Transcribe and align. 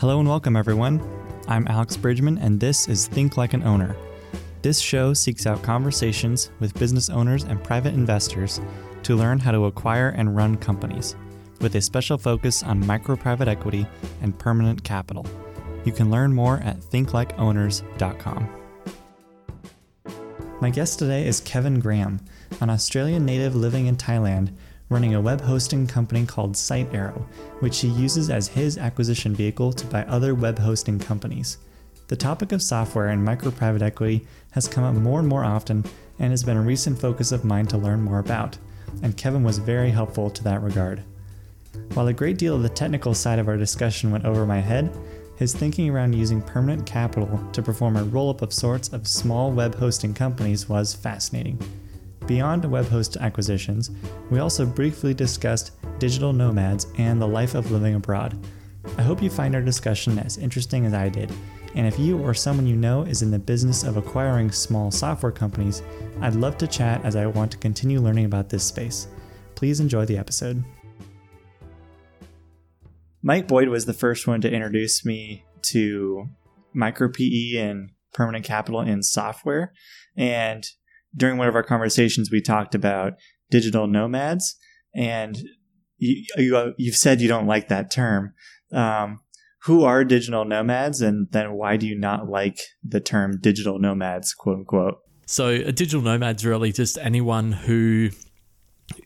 Hello 0.00 0.18
and 0.18 0.26
welcome, 0.26 0.56
everyone. 0.56 0.98
I'm 1.46 1.68
Alex 1.68 1.94
Bridgman, 1.94 2.38
and 2.38 2.58
this 2.58 2.88
is 2.88 3.06
Think 3.06 3.36
Like 3.36 3.52
an 3.52 3.62
Owner. 3.64 3.94
This 4.62 4.80
show 4.80 5.12
seeks 5.12 5.44
out 5.44 5.62
conversations 5.62 6.50
with 6.58 6.72
business 6.78 7.10
owners 7.10 7.44
and 7.44 7.62
private 7.62 7.92
investors 7.92 8.62
to 9.02 9.14
learn 9.14 9.38
how 9.38 9.52
to 9.52 9.66
acquire 9.66 10.08
and 10.16 10.34
run 10.34 10.56
companies, 10.56 11.16
with 11.60 11.74
a 11.74 11.82
special 11.82 12.16
focus 12.16 12.62
on 12.62 12.86
micro 12.86 13.14
private 13.14 13.46
equity 13.46 13.86
and 14.22 14.38
permanent 14.38 14.82
capital. 14.84 15.26
You 15.84 15.92
can 15.92 16.10
learn 16.10 16.32
more 16.32 16.60
at 16.60 16.80
thinklikeowners.com. 16.80 18.48
My 20.62 20.70
guest 20.70 20.98
today 20.98 21.26
is 21.26 21.40
Kevin 21.40 21.78
Graham, 21.78 22.20
an 22.62 22.70
Australian 22.70 23.26
native 23.26 23.54
living 23.54 23.86
in 23.86 23.98
Thailand 23.98 24.54
running 24.90 25.14
a 25.14 25.20
web 25.20 25.40
hosting 25.40 25.86
company 25.86 26.26
called 26.26 26.54
SiteArrow, 26.54 27.22
which 27.60 27.78
he 27.78 27.88
uses 27.88 28.28
as 28.28 28.48
his 28.48 28.76
acquisition 28.76 29.34
vehicle 29.34 29.72
to 29.72 29.86
buy 29.86 30.02
other 30.04 30.34
web 30.34 30.58
hosting 30.58 30.98
companies. 30.98 31.58
The 32.08 32.16
topic 32.16 32.50
of 32.50 32.60
software 32.60 33.06
and 33.06 33.24
micro 33.24 33.52
private 33.52 33.82
equity 33.82 34.26
has 34.50 34.66
come 34.66 34.82
up 34.82 34.96
more 34.96 35.20
and 35.20 35.28
more 35.28 35.44
often 35.44 35.84
and 36.18 36.32
has 36.32 36.42
been 36.42 36.56
a 36.56 36.60
recent 36.62 37.00
focus 37.00 37.30
of 37.30 37.44
mine 37.44 37.66
to 37.68 37.78
learn 37.78 38.02
more 38.02 38.18
about, 38.18 38.58
and 39.02 39.16
Kevin 39.16 39.44
was 39.44 39.58
very 39.58 39.90
helpful 39.90 40.28
to 40.28 40.42
that 40.42 40.60
regard. 40.60 41.04
While 41.94 42.08
a 42.08 42.12
great 42.12 42.36
deal 42.36 42.56
of 42.56 42.62
the 42.62 42.68
technical 42.68 43.14
side 43.14 43.38
of 43.38 43.46
our 43.46 43.56
discussion 43.56 44.10
went 44.10 44.24
over 44.24 44.44
my 44.44 44.58
head, 44.58 44.92
his 45.36 45.54
thinking 45.54 45.88
around 45.88 46.14
using 46.14 46.42
permanent 46.42 46.84
capital 46.84 47.40
to 47.52 47.62
perform 47.62 47.96
a 47.96 48.02
roll 48.02 48.28
up 48.28 48.42
of 48.42 48.52
sorts 48.52 48.88
of 48.88 49.06
small 49.06 49.52
web 49.52 49.76
hosting 49.76 50.12
companies 50.12 50.68
was 50.68 50.92
fascinating. 50.92 51.58
Beyond 52.26 52.64
web 52.64 52.86
host 52.86 53.16
acquisitions, 53.16 53.90
we 54.30 54.38
also 54.38 54.64
briefly 54.64 55.14
discussed 55.14 55.72
digital 55.98 56.32
nomads 56.32 56.86
and 56.98 57.20
the 57.20 57.26
life 57.26 57.54
of 57.54 57.70
living 57.70 57.94
abroad. 57.94 58.38
I 58.98 59.02
hope 59.02 59.22
you 59.22 59.30
find 59.30 59.54
our 59.54 59.62
discussion 59.62 60.18
as 60.18 60.38
interesting 60.38 60.86
as 60.86 60.94
I 60.94 61.08
did, 61.08 61.32
and 61.74 61.86
if 61.86 61.98
you 61.98 62.18
or 62.18 62.34
someone 62.34 62.66
you 62.66 62.76
know 62.76 63.02
is 63.02 63.22
in 63.22 63.30
the 63.30 63.38
business 63.38 63.84
of 63.84 63.96
acquiring 63.96 64.50
small 64.50 64.90
software 64.90 65.32
companies, 65.32 65.82
I'd 66.20 66.34
love 66.34 66.58
to 66.58 66.66
chat 66.66 67.04
as 67.04 67.16
I 67.16 67.26
want 67.26 67.52
to 67.52 67.58
continue 67.58 68.00
learning 68.00 68.24
about 68.24 68.48
this 68.48 68.64
space. 68.64 69.08
Please 69.54 69.80
enjoy 69.80 70.04
the 70.04 70.18
episode. 70.18 70.64
Mike 73.22 73.46
Boyd 73.46 73.68
was 73.68 73.86
the 73.86 73.92
first 73.92 74.26
one 74.26 74.40
to 74.40 74.50
introduce 74.50 75.04
me 75.04 75.44
to 75.62 76.26
micro 76.72 77.08
PE 77.08 77.56
and 77.56 77.90
permanent 78.12 78.44
capital 78.44 78.80
in 78.80 79.02
software. 79.02 79.72
And 80.16 80.64
during 81.16 81.38
one 81.38 81.48
of 81.48 81.54
our 81.54 81.62
conversations, 81.62 82.30
we 82.30 82.40
talked 82.40 82.74
about 82.74 83.14
digital 83.50 83.86
nomads, 83.86 84.56
and 84.94 85.38
you, 85.98 86.24
you 86.36 86.74
you've 86.78 86.96
said 86.96 87.20
you 87.20 87.28
don't 87.28 87.46
like 87.46 87.68
that 87.68 87.90
term. 87.90 88.34
Um, 88.72 89.20
who 89.64 89.84
are 89.84 90.04
digital 90.04 90.44
nomads, 90.44 91.02
and 91.02 91.28
then 91.32 91.52
why 91.52 91.76
do 91.76 91.86
you 91.86 91.98
not 91.98 92.28
like 92.28 92.58
the 92.82 93.00
term 93.00 93.38
digital 93.40 93.78
nomads, 93.78 94.32
quote 94.32 94.58
unquote? 94.58 94.98
So, 95.26 95.48
a 95.48 95.72
digital 95.72 96.00
nomad's 96.00 96.46
really 96.46 96.72
just 96.72 96.98
anyone 96.98 97.52
who 97.52 98.10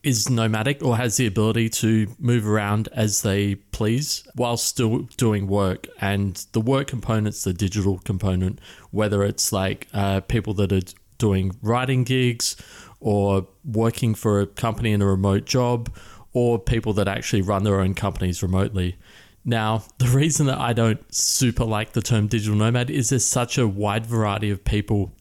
is 0.03 0.31
nomadic 0.31 0.83
or 0.83 0.97
has 0.97 1.17
the 1.17 1.27
ability 1.27 1.69
to 1.69 2.07
move 2.19 2.47
around 2.47 2.89
as 2.93 3.23
they 3.23 3.55
please 3.55 4.27
while 4.35 4.57
still 4.57 5.01
doing 5.17 5.47
work. 5.47 5.87
And 6.01 6.37
the 6.53 6.61
work 6.61 6.87
component's 6.87 7.45
the 7.45 7.53
digital 7.53 7.99
component, 7.99 8.61
whether 8.91 9.23
it's 9.23 9.53
like 9.53 9.89
uh, 9.93 10.21
people 10.21 10.55
that 10.55 10.73
are 10.73 10.81
doing 11.25 11.57
writing 11.63 12.05
gigs 12.05 12.55
or 13.01 13.47
working 13.65 14.15
for 14.15 14.43
a 14.43 14.47
company 14.47 14.93
in 14.93 15.01
a 15.01 15.07
remote 15.07 15.47
job 15.47 15.89
or 16.35 16.59
people 16.59 16.93
that 16.93 17.09
actually 17.09 17.41
run 17.41 17.65
their 17.65 17.81
own 17.81 17.95
companies 17.95 18.43
remotely. 18.43 18.99
Now, 19.43 19.85
the 19.99 20.09
reason 20.09 20.47
that 20.47 20.59
I 20.59 20.75
don't 20.75 21.01
super 21.15 21.65
like 21.65 21.93
the 21.93 22.03
term 22.03 22.27
digital 22.27 22.59
nomad 22.59 22.91
is 22.91 23.09
there's 23.09 23.25
such 23.25 23.57
a 23.57 23.67
wide 23.67 24.05
variety 24.05 24.51
of 24.51 24.65
people 24.65 25.13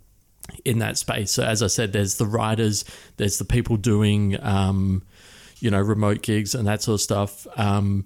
in 0.65 0.79
that 0.79 0.97
space. 0.97 1.31
So, 1.31 1.43
as 1.43 1.63
I 1.63 1.67
said, 1.67 1.93
there's 1.93 2.15
the 2.15 2.25
writers, 2.25 2.83
there's 3.15 3.37
the 3.37 3.45
people 3.45 3.77
doing, 3.77 4.37
um, 4.43 5.03
you 5.59 5.71
know, 5.71 5.79
remote 5.79 6.21
gigs 6.21 6.53
and 6.53 6.67
that 6.67 6.81
sort 6.81 6.95
of 6.95 7.01
stuff. 7.01 7.47
Um, 7.55 8.05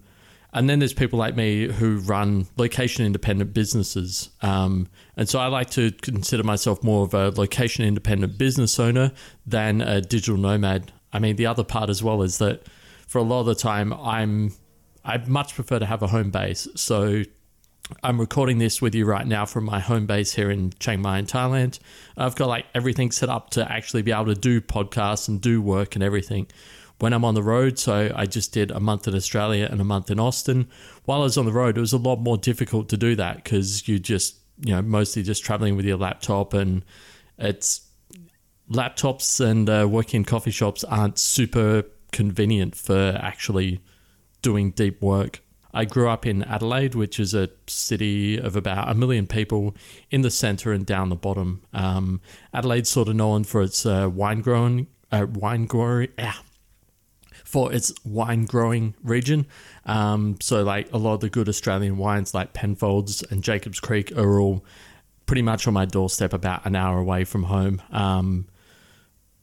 and 0.54 0.70
then 0.70 0.80
there's 0.80 0.94
people 0.94 1.20
like 1.20 1.36
me 1.36 1.68
who 1.68 1.98
run 2.00 2.48
location 2.56 3.06
independent 3.06 3.54
businesses. 3.54 4.30
Um, 4.42 4.88
and 5.16 5.28
so 5.28 5.40
I 5.40 5.48
like 5.48 5.70
to 5.72 5.92
consider 5.92 6.44
myself 6.44 6.84
more 6.84 7.04
of 7.04 7.14
a 7.14 7.30
location 7.32 7.86
independent 7.86 8.38
business 8.38 8.80
owner 8.80 9.12
than 9.46 9.82
a 9.82 10.02
digital 10.02 10.38
nomad. 10.38 10.92
I 11.12 11.20
mean, 11.20 11.36
the 11.36 11.46
other 11.46 11.64
part 11.64 11.90
as 11.90 12.02
well 12.02 12.22
is 12.22 12.38
that 12.38 12.68
for 13.08 13.20
a 13.20 13.24
lot 13.24 13.42
of 13.42 13.46
the 13.46 13.56
time, 13.56 13.94
I'm 13.94 14.54
I 15.04 15.18
much 15.26 15.56
prefer 15.56 15.80
to 15.80 15.86
have 15.86 16.02
a 16.02 16.08
home 16.08 16.32
base. 16.32 16.68
So 16.76 17.24
I'm 18.04 18.20
recording 18.20 18.58
this 18.58 18.82
with 18.82 18.94
you 18.94 19.06
right 19.06 19.26
now 19.26 19.46
from 19.46 19.64
my 19.64 19.80
home 19.80 20.06
base 20.06 20.34
here 20.34 20.52
in 20.52 20.74
Chiang 20.80 21.02
Mai 21.02 21.20
in 21.20 21.26
Thailand. 21.26 21.80
I've 22.18 22.36
got 22.36 22.48
like 22.48 22.66
everything 22.76 23.12
set 23.12 23.30
up 23.30 23.52
to 23.52 23.70
actually 23.72 24.02
be 24.02 24.12
able 24.12 24.26
to 24.26 24.36
do 24.36 24.60
podcasts 24.60 25.30
and 25.30 25.40
do 25.40 25.62
work 25.62 25.96
and 25.96 26.04
everything 26.04 26.48
when 27.00 27.14
I'm 27.14 27.26
on 27.26 27.36
the 27.36 27.44
road. 27.44 27.80
So 27.80 28.12
I 28.16 28.26
just 28.26 28.52
did 28.54 28.72
a 28.72 28.80
month 28.80 29.08
in 29.08 29.16
Australia 29.16 29.68
and 29.70 29.80
a 29.82 29.84
month 29.84 30.10
in 30.10 30.20
Austin. 30.20 30.68
While 31.06 31.22
I 31.22 31.24
was 31.24 31.38
on 31.38 31.46
the 31.46 31.52
road, 31.52 31.78
it 31.78 31.82
was 31.82 31.94
a 31.94 31.98
lot 31.98 32.18
more 32.18 32.38
difficult 32.38 32.90
to 32.90 32.98
do 32.98 33.16
that 33.16 33.38
because 33.38 33.88
you 33.88 34.00
just, 34.00 34.38
you 34.60 34.74
know, 34.74 34.82
mostly 34.82 35.24
just 35.24 35.44
traveling 35.44 35.76
with 35.76 35.86
your 35.86 35.98
laptop 35.98 36.54
and 36.54 36.84
it's 37.38 37.82
laptops 38.72 39.40
and 39.40 39.70
uh, 39.70 39.88
working 39.90 40.22
in 40.22 40.26
coffee 40.26 40.52
shops 40.52 40.84
aren't 40.84 41.18
super 41.18 41.84
convenient 42.12 42.76
for 42.76 43.18
actually 43.22 43.80
doing 44.42 44.72
deep 44.72 45.02
work. 45.02 45.42
I 45.74 45.86
grew 45.86 46.10
up 46.10 46.26
in 46.26 46.44
Adelaide, 46.44 46.96
which 46.96 47.20
is 47.20 47.34
a 47.36 47.50
city 47.68 48.38
of 48.38 48.56
about 48.56 48.90
a 48.90 48.96
million 48.96 49.28
people 49.28 49.76
in 50.10 50.22
the 50.22 50.32
centre 50.32 50.72
and 50.72 50.86
down 50.86 51.10
the 51.10 51.16
bottom. 51.16 51.62
Um, 51.74 52.22
Adelaide's 52.54 52.90
sort 52.90 53.10
of 53.10 53.16
known 53.16 53.44
for 53.44 53.62
its 53.62 53.86
uh, 53.86 54.10
wine 54.12 54.42
growing, 54.42 54.88
uh, 55.12 55.28
wine 55.30 55.66
growing, 55.66 56.08
ah, 56.18 56.42
for 57.48 57.72
its 57.72 57.94
wine 58.04 58.44
growing 58.44 58.94
region. 59.02 59.48
Um, 59.86 60.36
so, 60.42 60.64
like 60.64 60.92
a 60.92 60.98
lot 60.98 61.14
of 61.14 61.20
the 61.22 61.30
good 61.30 61.48
Australian 61.48 61.98
wines, 61.98 62.34
like 62.34 62.52
Penfolds 62.52 63.24
and 63.24 63.42
Jacobs 63.42 63.80
Creek, 63.80 64.12
are 64.18 64.40
all 64.40 64.66
pretty 65.26 65.42
much 65.42 65.66
on 65.66 65.74
my 65.74 65.86
doorstep, 65.86 66.34
about 66.34 66.66
an 66.66 66.76
hour 66.76 67.00
away 67.00 67.24
from 67.24 67.44
home. 67.44 67.82
Um, 67.90 68.48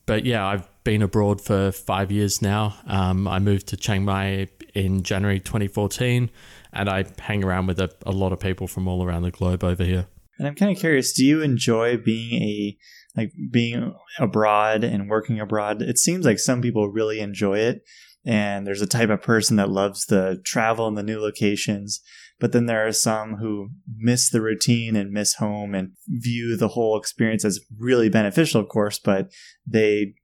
but 0.04 0.26
yeah, 0.26 0.46
I've 0.46 0.68
been 0.84 1.00
abroad 1.00 1.40
for 1.40 1.72
five 1.72 2.12
years 2.12 2.42
now. 2.42 2.76
Um, 2.86 3.26
I 3.26 3.38
moved 3.38 3.68
to 3.68 3.76
Chiang 3.78 4.04
Mai 4.04 4.48
in 4.74 5.02
January 5.02 5.40
2014, 5.40 6.30
and 6.74 6.88
I 6.90 7.06
hang 7.18 7.42
around 7.42 7.68
with 7.68 7.80
a, 7.80 7.90
a 8.04 8.12
lot 8.12 8.34
of 8.34 8.38
people 8.38 8.66
from 8.66 8.86
all 8.86 9.02
around 9.02 9.22
the 9.22 9.30
globe 9.30 9.64
over 9.64 9.82
here. 9.82 10.06
And 10.38 10.46
I'm 10.46 10.54
kind 10.54 10.70
of 10.70 10.78
curious, 10.78 11.14
do 11.14 11.24
you 11.24 11.40
enjoy 11.40 11.96
being 11.96 12.42
a 12.42 12.78
like 13.16 13.32
being 13.50 13.94
abroad 14.18 14.84
and 14.84 15.08
working 15.08 15.40
abroad. 15.40 15.82
It 15.82 15.98
seems 15.98 16.24
like 16.24 16.38
some 16.38 16.60
people 16.60 16.90
really 16.90 17.20
enjoy 17.20 17.58
it. 17.58 17.82
And 18.26 18.66
there's 18.66 18.80
a 18.80 18.86
type 18.86 19.10
of 19.10 19.22
person 19.22 19.56
that 19.56 19.70
loves 19.70 20.06
the 20.06 20.40
travel 20.44 20.88
and 20.88 20.96
the 20.96 21.02
new 21.02 21.20
locations. 21.20 22.00
But 22.40 22.52
then 22.52 22.66
there 22.66 22.86
are 22.86 22.92
some 22.92 23.36
who 23.36 23.70
miss 23.96 24.30
the 24.30 24.40
routine 24.40 24.96
and 24.96 25.10
miss 25.10 25.34
home 25.34 25.74
and 25.74 25.92
view 26.08 26.56
the 26.56 26.68
whole 26.68 26.98
experience 26.98 27.44
as 27.44 27.60
really 27.78 28.08
beneficial, 28.08 28.60
of 28.60 28.68
course, 28.68 28.98
but 28.98 29.30
they 29.66 30.14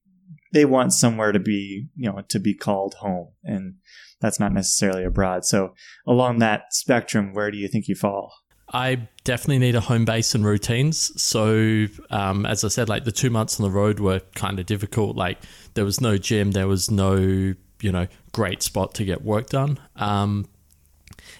they 0.52 0.64
want 0.64 0.92
somewhere 0.92 1.30
to 1.30 1.38
be, 1.38 1.86
you 1.94 2.10
know, 2.10 2.22
to 2.28 2.40
be 2.40 2.54
called 2.54 2.94
home. 2.94 3.28
And 3.44 3.74
that's 4.20 4.40
not 4.40 4.52
necessarily 4.52 5.04
abroad. 5.04 5.44
So 5.44 5.74
along 6.06 6.38
that 6.38 6.72
spectrum, 6.72 7.32
where 7.32 7.52
do 7.52 7.58
you 7.58 7.68
think 7.68 7.86
you 7.86 7.94
fall? 7.94 8.32
I 8.72 9.08
definitely 9.24 9.58
need 9.58 9.74
a 9.74 9.80
home 9.80 10.04
base 10.04 10.34
and 10.34 10.44
routines. 10.44 11.20
So, 11.20 11.86
um, 12.10 12.46
as 12.46 12.64
I 12.64 12.68
said, 12.68 12.88
like 12.88 13.04
the 13.04 13.12
two 13.12 13.30
months 13.30 13.58
on 13.58 13.64
the 13.64 13.70
road 13.70 13.98
were 13.98 14.20
kind 14.34 14.60
of 14.60 14.66
difficult. 14.66 15.16
Like 15.16 15.38
there 15.74 15.84
was 15.84 16.00
no 16.00 16.16
gym, 16.16 16.52
there 16.52 16.68
was 16.68 16.90
no, 16.90 17.16
you 17.16 17.92
know, 17.92 18.06
great 18.32 18.62
spot 18.62 18.94
to 18.94 19.04
get 19.04 19.22
work 19.22 19.48
done. 19.48 19.78
Um, 19.96 20.46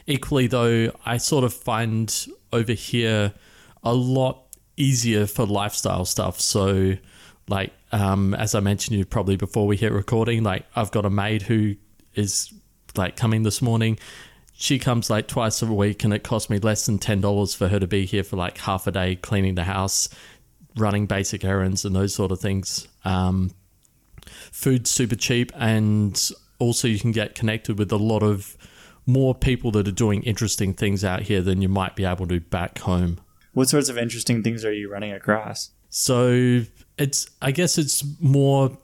equally, 0.07 0.49
though, 0.49 0.93
I 1.07 1.19
sort 1.19 1.45
of 1.45 1.55
find 1.55 2.27
over 2.53 2.73
here 2.73 3.33
a 3.85 3.95
lot 3.95 4.43
easier 4.77 5.27
for 5.27 5.47
lifestyle 5.47 6.05
stuff. 6.05 6.41
So, 6.41 6.97
like, 7.49 7.73
um, 7.93 8.35
as 8.35 8.55
I 8.55 8.61
mentioned 8.61 8.99
you 8.99 9.05
probably 9.05 9.37
before 9.37 9.67
we 9.67 9.77
hit 9.77 9.93
recording, 9.93 10.43
like 10.43 10.65
I've 10.75 10.91
got 10.91 11.05
a 11.05 11.11
maid 11.11 11.43
who 11.43 11.77
is 12.15 12.53
like 12.97 13.17
coming 13.17 13.45
this 13.45 13.63
morning 13.63 13.99
she 14.61 14.79
comes 14.79 15.09
like 15.09 15.27
twice 15.27 15.63
a 15.63 15.67
week 15.67 16.05
and 16.05 16.13
it 16.13 16.23
costs 16.23 16.51
me 16.51 16.59
less 16.59 16.85
than 16.85 16.99
$10 16.99 17.57
for 17.57 17.69
her 17.69 17.81
to 17.81 17.87
be 17.87 18.05
here 18.05 18.23
for 18.23 18.37
like 18.37 18.59
half 18.59 18.87
a 18.87 18.93
day 18.93 19.17
cleaning 19.17 19.55
the 19.55 19.65
house 19.65 20.11
running 20.77 21.07
basic 21.07 21.43
errands 21.45 21.87
and 21.87 21.97
those 21.97 22.15
sort 22.15 22.31
of 22.31 22.41
things. 22.41 22.87
Um, 23.07 23.53
food's 24.53 24.91
super 24.91 25.17
cheap 25.17 25.51
and 25.55 26.31
also 26.59 26.87
you 26.87 26.99
can 26.99 27.11
get 27.11 27.35
connected 27.35 27.79
with 27.79 27.91
a 27.91 27.97
lot 27.97 28.23
of 28.23 28.59
more 29.07 29.35
people 29.35 29.71
that 29.71 29.89
are 29.89 29.93
doing 29.93 30.23
interesting 30.25 30.75
things 30.75 31.05
out 31.05 31.23
here 31.23 31.41
than 31.41 31.63
you 31.63 31.71
might 31.71 31.97
be 31.97 32.05
able 32.05 32.29
to 32.29 32.39
back 32.39 32.81
home. 32.81 33.19
What 33.55 33.71
sorts 33.71 33.89
of 33.89 33.97
interesting 33.97 34.43
things 34.43 34.63
are 34.67 34.73
you 34.73 34.93
running 34.93 35.13
across? 35.13 35.71
So 35.89 36.65
it's 36.99 37.31
i 37.41 37.51
guess 37.51 37.79
it's 37.79 38.05
more 38.21 38.77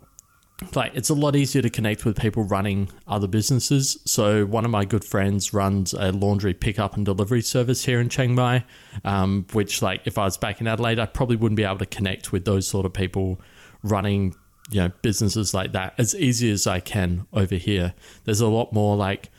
like 0.75 0.93
it's 0.94 1.11
a 1.11 1.14
lot 1.14 1.37
easier 1.37 1.61
to 1.61 1.69
connect 1.69 2.05
with 2.05 2.19
people 2.19 2.44
running 2.44 2.88
other 3.06 3.26
businesses. 3.26 3.99
So 4.06 4.47
one 4.47 4.64
of 4.64 4.70
my 4.70 4.85
good 4.85 5.05
friends 5.05 5.53
runs 5.53 5.93
a 5.93 6.12
laundry 6.12 6.55
pickup 6.55 6.97
and 6.97 7.05
delivery 7.05 7.43
service 7.43 7.85
here 7.85 8.00
in 8.00 8.08
Chiang 8.08 8.35
Mai, 8.35 8.64
um, 9.05 9.47
which 9.53 9.82
like 9.82 10.06
if 10.06 10.17
I 10.17 10.25
was 10.25 10.38
back 10.38 10.61
in 10.61 10.67
Adelaide, 10.67 10.99
I 10.99 11.06
probably 11.06 11.37
wouldn't 11.37 11.56
be 11.56 11.64
able 11.64 11.79
to 11.79 11.87
connect 11.87 12.32
with 12.32 12.47
those 12.47 12.67
sort 12.67 12.87
of 12.87 12.93
people 12.94 13.41
running 13.82 14.35
you 14.70 14.81
know 14.81 14.91
businesses 15.03 15.55
like 15.55 15.73
that 15.73 15.94
as 15.99 16.14
easy 16.14 16.50
as 16.50 16.67
I 16.67 16.81
can 16.81 17.26
over 17.32 17.56
here. 17.56 17.94
There's 18.25 18.41
a 18.41 18.49
lot 18.49 18.73
more 18.73 18.97
like, 18.97 19.31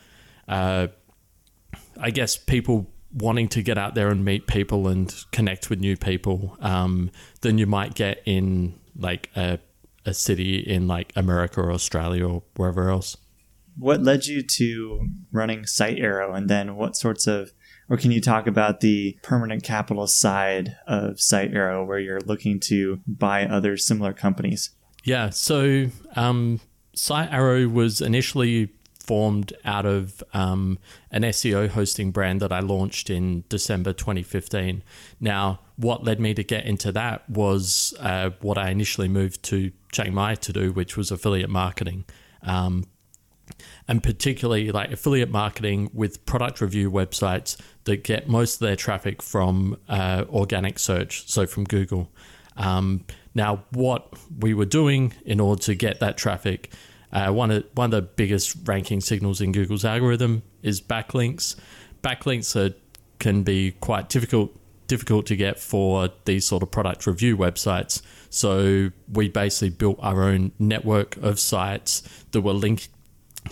uh, 0.48 0.88
I 2.00 2.12
guess 2.12 2.38
people 2.38 2.88
wanting 3.13 3.48
to 3.48 3.63
get 3.63 3.78
out 3.78 3.96
there 3.96 4.10
and 4.10 4.24
meet 4.24 4.48
people 4.48 4.88
and 4.88 5.13
connect 5.31 5.70
with 5.70 5.80
new 5.80 5.98
people 5.98 6.58
um, 6.60 7.10
than 7.42 7.58
you 7.58 7.66
might 7.66 7.96
get 7.96 8.22
in 8.25 8.80
like 8.96 9.30
a 9.36 9.60
a 10.07 10.13
city 10.13 10.57
in 10.57 10.88
like 10.88 11.12
America 11.15 11.62
or 11.62 11.71
Australia 11.71 12.27
or 12.27 12.44
wherever 12.56 12.89
else. 12.89 13.18
What 13.77 14.01
led 14.01 14.25
you 14.25 14.42
to 14.42 15.09
running 15.31 15.63
SiteArrow, 15.63 16.36
and 16.36 16.50
then 16.50 16.75
what 16.75 16.95
sorts 16.95 17.27
of, 17.27 17.51
or 17.89 17.98
can 17.98 18.09
you 18.09 18.19
talk 18.19 18.48
about 18.48 18.80
the 18.80 19.19
permanent 19.21 19.62
capital 19.62 20.07
side 20.07 20.75
of 20.88 21.18
SiteArrow, 21.18 21.86
where 21.86 22.00
you're 22.00 22.21
looking 22.21 22.59
to 22.62 23.01
buy 23.06 23.45
other 23.45 23.77
similar 23.77 24.13
companies? 24.13 24.71
Yeah, 25.04 25.30
so 25.30 25.89
um, 26.15 26.60
SiteArrow 26.95 27.71
was 27.71 28.01
initially 28.01 28.69
formed 29.00 29.53
out 29.63 29.86
of 29.86 30.24
um, 30.33 30.80
an 31.12 31.21
SEO 31.21 31.69
hosting 31.69 32.12
brand 32.12 32.42
that 32.42 32.51
I 32.51 32.60
launched 32.60 33.10
in 33.10 33.44
December 33.48 33.94
2015. 33.94 34.81
Now, 35.19 35.60
what 35.77 36.03
led 36.03 36.19
me 36.19 36.33
to 36.33 36.44
get 36.44 36.65
into 36.65 36.91
that 36.91 37.29
was 37.29 37.94
uh, 38.00 38.31
what 38.41 38.57
I 38.57 38.69
initially 38.69 39.07
moved 39.07 39.44
to 39.44 39.71
Chiang 39.91 40.13
Mai 40.13 40.35
to 40.35 40.53
do, 40.53 40.71
which 40.71 40.97
was 40.97 41.12
affiliate 41.12 41.50
marketing. 41.50 42.06
Um, 42.41 42.85
and 43.88 44.03
particularly 44.03 44.71
like 44.71 44.91
affiliate 44.91 45.31
marketing 45.31 45.89
with 45.94 46.25
product 46.25 46.59
review 46.59 46.91
websites 46.91 47.57
that 47.85 48.03
get 48.03 48.27
most 48.27 48.56
of 48.56 48.59
their 48.59 48.75
traffic 48.75 49.21
from 49.21 49.77
uh, 49.88 50.25
organic 50.29 50.79
search, 50.79 51.29
so 51.29 51.47
from 51.47 51.63
Google. 51.63 52.12
Um, 52.57 53.06
now, 53.33 53.63
what 53.71 54.13
we 54.39 54.53
were 54.53 54.65
doing 54.65 55.13
in 55.25 55.39
order 55.39 55.62
to 55.63 55.75
get 55.75 56.00
that 56.01 56.18
traffic 56.18 56.71
uh, 57.12 57.31
one 57.31 57.51
of 57.51 57.63
one 57.74 57.85
of 57.85 57.91
the 57.91 58.01
biggest 58.01 58.56
ranking 58.65 59.01
signals 59.01 59.41
in 59.41 59.51
Google's 59.51 59.85
algorithm 59.85 60.44
is 60.62 60.81
backlinks. 60.81 61.56
Backlinks 62.03 62.56
are, 62.56 62.75
can 63.19 63.44
be 63.44 63.71
quite 63.71 64.09
difficult 64.09 64.51
difficult 64.88 65.25
to 65.28 65.36
get 65.36 65.60
for 65.60 66.10
these 66.25 66.45
sort 66.45 66.63
of 66.63 66.72
product 66.72 67.06
review 67.06 67.38
websites. 67.38 68.01
So 68.30 68.92
we 69.12 69.30
basically 69.30 69.69
built 69.69 70.00
our 70.01 70.24
own 70.24 70.51
network 70.60 71.18
of 71.18 71.39
sites 71.39 72.01
that 72.31 72.42
were 72.42 72.54
link, 72.54 72.88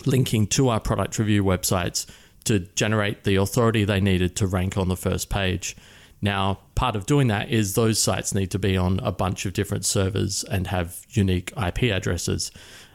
linking 0.04 0.46
to 0.48 0.68
our 0.68 0.80
product 0.80 1.18
review 1.18 1.44
websites 1.44 2.06
to 2.44 2.60
generate 2.60 3.24
the 3.24 3.36
authority 3.36 3.84
they 3.84 4.00
needed 4.00 4.36
to 4.36 4.46
rank 4.46 4.76
on 4.76 4.88
the 4.88 4.96
first 4.96 5.28
page. 5.28 5.76
Now, 6.22 6.60
part 6.74 6.96
of 6.96 7.06
doing 7.06 7.28
that 7.28 7.50
is 7.50 7.74
those 7.74 8.00
sites 8.00 8.34
need 8.34 8.50
to 8.52 8.58
be 8.58 8.76
on 8.76 9.00
a 9.00 9.12
bunch 9.12 9.46
of 9.46 9.52
different 9.52 9.84
servers 9.84 10.44
and 10.44 10.66
have 10.68 11.04
unique 11.10 11.52
IP 11.56 11.84
addresses. 11.84 12.50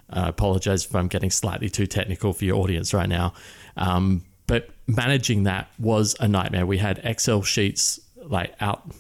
I 0.10 0.26
uh, 0.26 0.30
apologize 0.30 0.86
if 0.86 0.96
I'm 0.96 1.08
getting 1.08 1.32
slightly 1.32 1.70
too 1.70 1.88
technical 1.88 2.34
for 2.34 2.46
your 2.46 2.58
audience 2.58 2.94
right 2.94 3.08
now. 3.08 3.34
Um, 3.78 4.24
but 4.48 4.70
managing 4.86 5.44
that 5.44 5.70
was 5.80 6.16
a 6.20 6.28
nightmare. 6.28 6.66
We 6.66 6.78
had 6.78 7.00
Excel 7.04 7.42
sheets 7.42 8.00
like 8.22 8.54
out, 8.60 8.92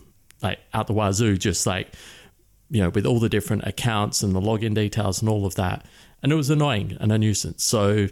like 0.41 0.59
out 0.73 0.88
the 0.88 0.94
wazoo, 0.94 1.38
just 1.38 1.65
like 1.68 1.94
you 2.69 2.81
know, 2.81 2.89
with 2.89 3.06
all 3.06 3.19
the 3.19 3.29
different 3.29 3.63
accounts 3.65 4.23
and 4.23 4.33
the 4.33 4.39
login 4.39 4.73
details 4.73 5.21
and 5.21 5.29
all 5.29 5.45
of 5.45 5.56
that, 5.56 5.85
and 6.23 6.31
it 6.31 6.35
was 6.35 6.50
annoying 6.50 6.97
and 7.00 7.12
a 7.12 7.18
nuisance. 7.18 7.63
So 7.63 8.07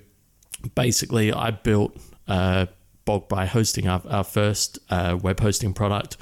basically, 0.75 1.31
I 1.31 1.51
built 1.51 1.97
uh, 2.27 2.65
Bulk 3.05 3.29
Buy 3.29 3.45
Hosting 3.45 3.87
our, 3.87 4.01
our 4.09 4.23
first 4.23 4.79
uh, 4.89 5.17
web 5.21 5.39
hosting 5.39 5.73
product 5.73 6.17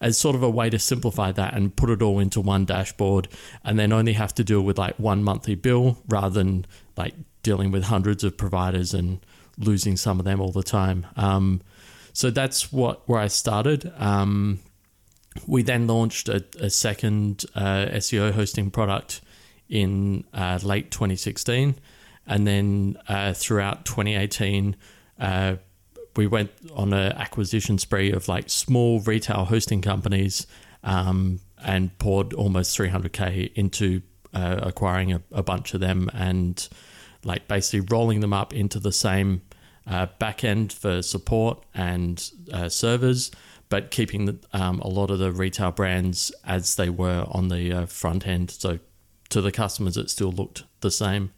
as 0.00 0.16
sort 0.16 0.34
of 0.34 0.42
a 0.42 0.48
way 0.48 0.70
to 0.70 0.78
simplify 0.78 1.30
that 1.32 1.54
and 1.54 1.76
put 1.76 1.90
it 1.90 2.00
all 2.00 2.18
into 2.18 2.40
one 2.40 2.64
dashboard 2.64 3.28
and 3.64 3.78
then 3.78 3.92
only 3.92 4.14
have 4.14 4.34
to 4.34 4.42
deal 4.42 4.62
with 4.62 4.78
like 4.78 4.98
one 4.98 5.22
monthly 5.22 5.54
bill 5.54 5.98
rather 6.08 6.30
than 6.30 6.64
like 6.96 7.14
dealing 7.42 7.70
with 7.70 7.84
hundreds 7.84 8.24
of 8.24 8.36
providers 8.36 8.94
and 8.94 9.24
losing 9.58 9.96
some 9.96 10.18
of 10.18 10.24
them 10.24 10.40
all 10.40 10.52
the 10.52 10.62
time. 10.62 11.06
Um, 11.16 11.60
so 12.12 12.30
that's 12.30 12.72
what 12.72 13.08
where 13.08 13.20
I 13.20 13.28
started. 13.28 13.92
Um, 13.96 14.60
we 15.46 15.62
then 15.62 15.86
launched 15.86 16.28
a, 16.28 16.44
a 16.58 16.70
second 16.70 17.44
uh, 17.54 17.86
SEO 17.92 18.32
hosting 18.32 18.70
product 18.70 19.20
in 19.68 20.24
uh, 20.34 20.58
late 20.62 20.90
2016, 20.90 21.76
and 22.26 22.46
then 22.46 22.96
uh, 23.08 23.32
throughout 23.32 23.84
2018, 23.84 24.76
uh, 25.20 25.56
we 26.16 26.26
went 26.26 26.50
on 26.74 26.92
an 26.92 27.12
acquisition 27.12 27.78
spree 27.78 28.10
of 28.10 28.28
like 28.28 28.50
small 28.50 29.00
retail 29.00 29.44
hosting 29.44 29.80
companies 29.80 30.46
um, 30.82 31.40
and 31.64 31.96
poured 31.98 32.32
almost 32.32 32.76
300k 32.76 33.52
into 33.54 34.02
uh, 34.34 34.60
acquiring 34.62 35.12
a, 35.12 35.22
a, 35.32 35.42
bunch 35.42 35.74
of 35.74 35.80
them 35.80 36.10
and 36.14 36.68
like 37.24 37.46
basically 37.48 37.86
rolling 37.90 38.20
them 38.20 38.32
up 38.32 38.54
into 38.54 38.78
the 38.78 38.92
same 38.92 39.42
uh, 39.86 40.06
backend 40.20 40.72
for 40.72 41.02
support 41.02 41.64
and 41.74 42.30
uh, 42.52 42.68
servers, 42.68 43.30
but 43.68 43.90
keeping 43.90 44.26
the, 44.26 44.38
um, 44.52 44.80
a 44.80 44.88
lot 44.88 45.10
of 45.10 45.18
the 45.18 45.32
retail 45.32 45.70
brands 45.70 46.32
as 46.44 46.76
they 46.76 46.90
were 46.90 47.26
on 47.30 47.48
the 47.48 47.72
uh, 47.72 47.86
front 47.86 48.26
end. 48.26 48.50
So 48.50 48.78
to 49.30 49.40
the 49.40 49.52
customers, 49.52 49.96
it 49.96 50.10
still 50.10 50.32
looked 50.32 50.64
the 50.80 50.90
same. 50.90 51.32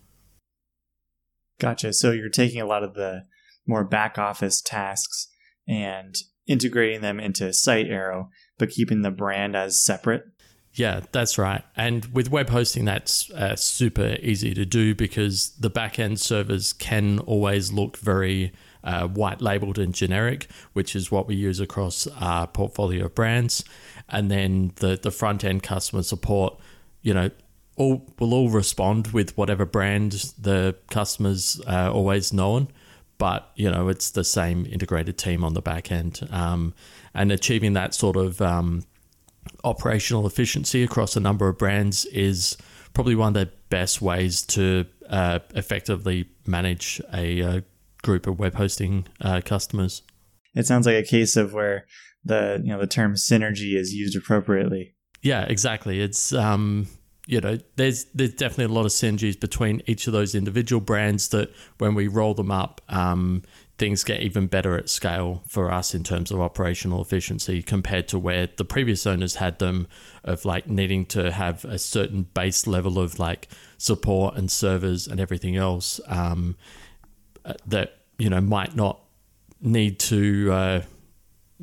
Gotcha. 1.60 1.92
So 1.92 2.10
you're 2.10 2.28
taking 2.28 2.60
a 2.60 2.66
lot 2.66 2.82
of 2.82 2.94
the 2.94 3.26
more 3.66 3.84
back 3.84 4.18
office 4.18 4.60
tasks 4.60 5.28
and 5.68 6.16
integrating 6.46 7.02
them 7.02 7.20
into 7.20 7.44
SiteArrow, 7.44 8.28
but 8.58 8.70
keeping 8.70 9.02
the 9.02 9.10
brand 9.10 9.54
as 9.54 9.82
separate. 9.82 10.24
Yeah, 10.74 11.00
that's 11.12 11.36
right. 11.36 11.62
And 11.76 12.06
with 12.06 12.30
web 12.30 12.48
hosting, 12.48 12.86
that's 12.86 13.30
uh, 13.30 13.56
super 13.56 14.16
easy 14.22 14.54
to 14.54 14.64
do 14.64 14.94
because 14.94 15.50
the 15.60 15.70
backend 15.70 16.18
servers 16.18 16.72
can 16.72 17.18
always 17.20 17.72
look 17.72 17.98
very 17.98 18.52
uh, 18.82 19.06
white 19.06 19.42
labeled 19.42 19.78
and 19.78 19.94
generic, 19.94 20.46
which 20.72 20.96
is 20.96 21.10
what 21.10 21.26
we 21.26 21.34
use 21.34 21.60
across 21.60 22.06
our 22.18 22.46
portfolio 22.46 23.04
of 23.04 23.14
brands. 23.14 23.64
And 24.08 24.30
then 24.30 24.72
the, 24.76 24.98
the 25.00 25.10
front 25.10 25.44
end 25.44 25.62
customer 25.62 26.02
support, 26.02 26.58
you 27.02 27.12
know, 27.12 27.30
all 27.76 28.06
will 28.18 28.34
all 28.34 28.48
respond 28.48 29.08
with 29.08 29.36
whatever 29.36 29.64
brand 29.64 30.12
the 30.38 30.76
customers 30.90 31.60
uh, 31.66 31.90
always 31.92 32.32
known 32.32 32.68
but 33.22 33.52
you 33.54 33.70
know 33.70 33.88
it's 33.88 34.10
the 34.10 34.24
same 34.24 34.66
integrated 34.66 35.16
team 35.16 35.44
on 35.44 35.54
the 35.54 35.62
back 35.62 35.92
end, 35.92 36.26
um, 36.32 36.74
and 37.14 37.30
achieving 37.30 37.72
that 37.74 37.94
sort 37.94 38.16
of 38.16 38.42
um, 38.42 38.82
operational 39.64 40.26
efficiency 40.26 40.82
across 40.82 41.16
a 41.16 41.20
number 41.20 41.48
of 41.48 41.58
brands 41.58 42.04
is 42.06 42.56
probably 42.94 43.14
one 43.14 43.28
of 43.28 43.34
the 43.34 43.50
best 43.68 44.02
ways 44.02 44.42
to 44.42 44.86
uh, 45.08 45.38
effectively 45.54 46.28
manage 46.46 47.00
a, 47.12 47.40
a, 47.40 47.48
uh, 47.48 47.60
group 48.02 48.26
of 48.26 48.38
web 48.38 48.54
hosting 48.54 49.06
uh, 49.20 49.40
customers. 49.44 50.02
It 50.54 50.66
sounds 50.66 50.86
like 50.86 50.96
a 50.96 51.04
case 51.04 51.36
of 51.36 51.54
where 51.54 51.86
the 52.24 52.60
you 52.62 52.72
know 52.72 52.80
the 52.80 52.86
term 52.86 53.14
synergy 53.14 53.76
is 53.76 53.94
used 53.94 54.16
appropriately. 54.16 54.94
Yeah, 55.22 55.44
exactly. 55.44 56.00
It's 56.00 56.32
um, 56.32 56.88
you 57.26 57.40
know, 57.40 57.58
there's 57.76 58.04
there's 58.14 58.34
definitely 58.34 58.74
a 58.74 58.76
lot 58.76 58.84
of 58.84 58.92
synergies 58.92 59.38
between 59.38 59.82
each 59.86 60.06
of 60.06 60.12
those 60.12 60.34
individual 60.34 60.80
brands 60.80 61.28
that 61.28 61.52
when 61.78 61.94
we 61.94 62.08
roll 62.08 62.34
them 62.34 62.50
up, 62.50 62.80
um, 62.88 63.42
things 63.78 64.04
get 64.04 64.20
even 64.20 64.46
better 64.46 64.76
at 64.76 64.88
scale 64.88 65.42
for 65.48 65.70
us 65.70 65.94
in 65.94 66.04
terms 66.04 66.30
of 66.30 66.40
operational 66.40 67.00
efficiency 67.00 67.62
compared 67.62 68.06
to 68.08 68.18
where 68.18 68.48
the 68.56 68.64
previous 68.64 69.06
owners 69.06 69.36
had 69.36 69.58
them 69.58 69.88
of 70.24 70.44
like 70.44 70.68
needing 70.68 71.04
to 71.06 71.32
have 71.32 71.64
a 71.64 71.78
certain 71.78 72.22
base 72.34 72.66
level 72.66 72.98
of 72.98 73.18
like 73.18 73.48
support 73.78 74.36
and 74.36 74.50
servers 74.50 75.08
and 75.08 75.18
everything 75.18 75.56
else 75.56 76.00
um, 76.06 76.56
that 77.66 77.98
you 78.18 78.30
know 78.30 78.40
might 78.40 78.76
not 78.76 79.00
need 79.60 79.98
to 79.98 80.52
uh, 80.52 80.82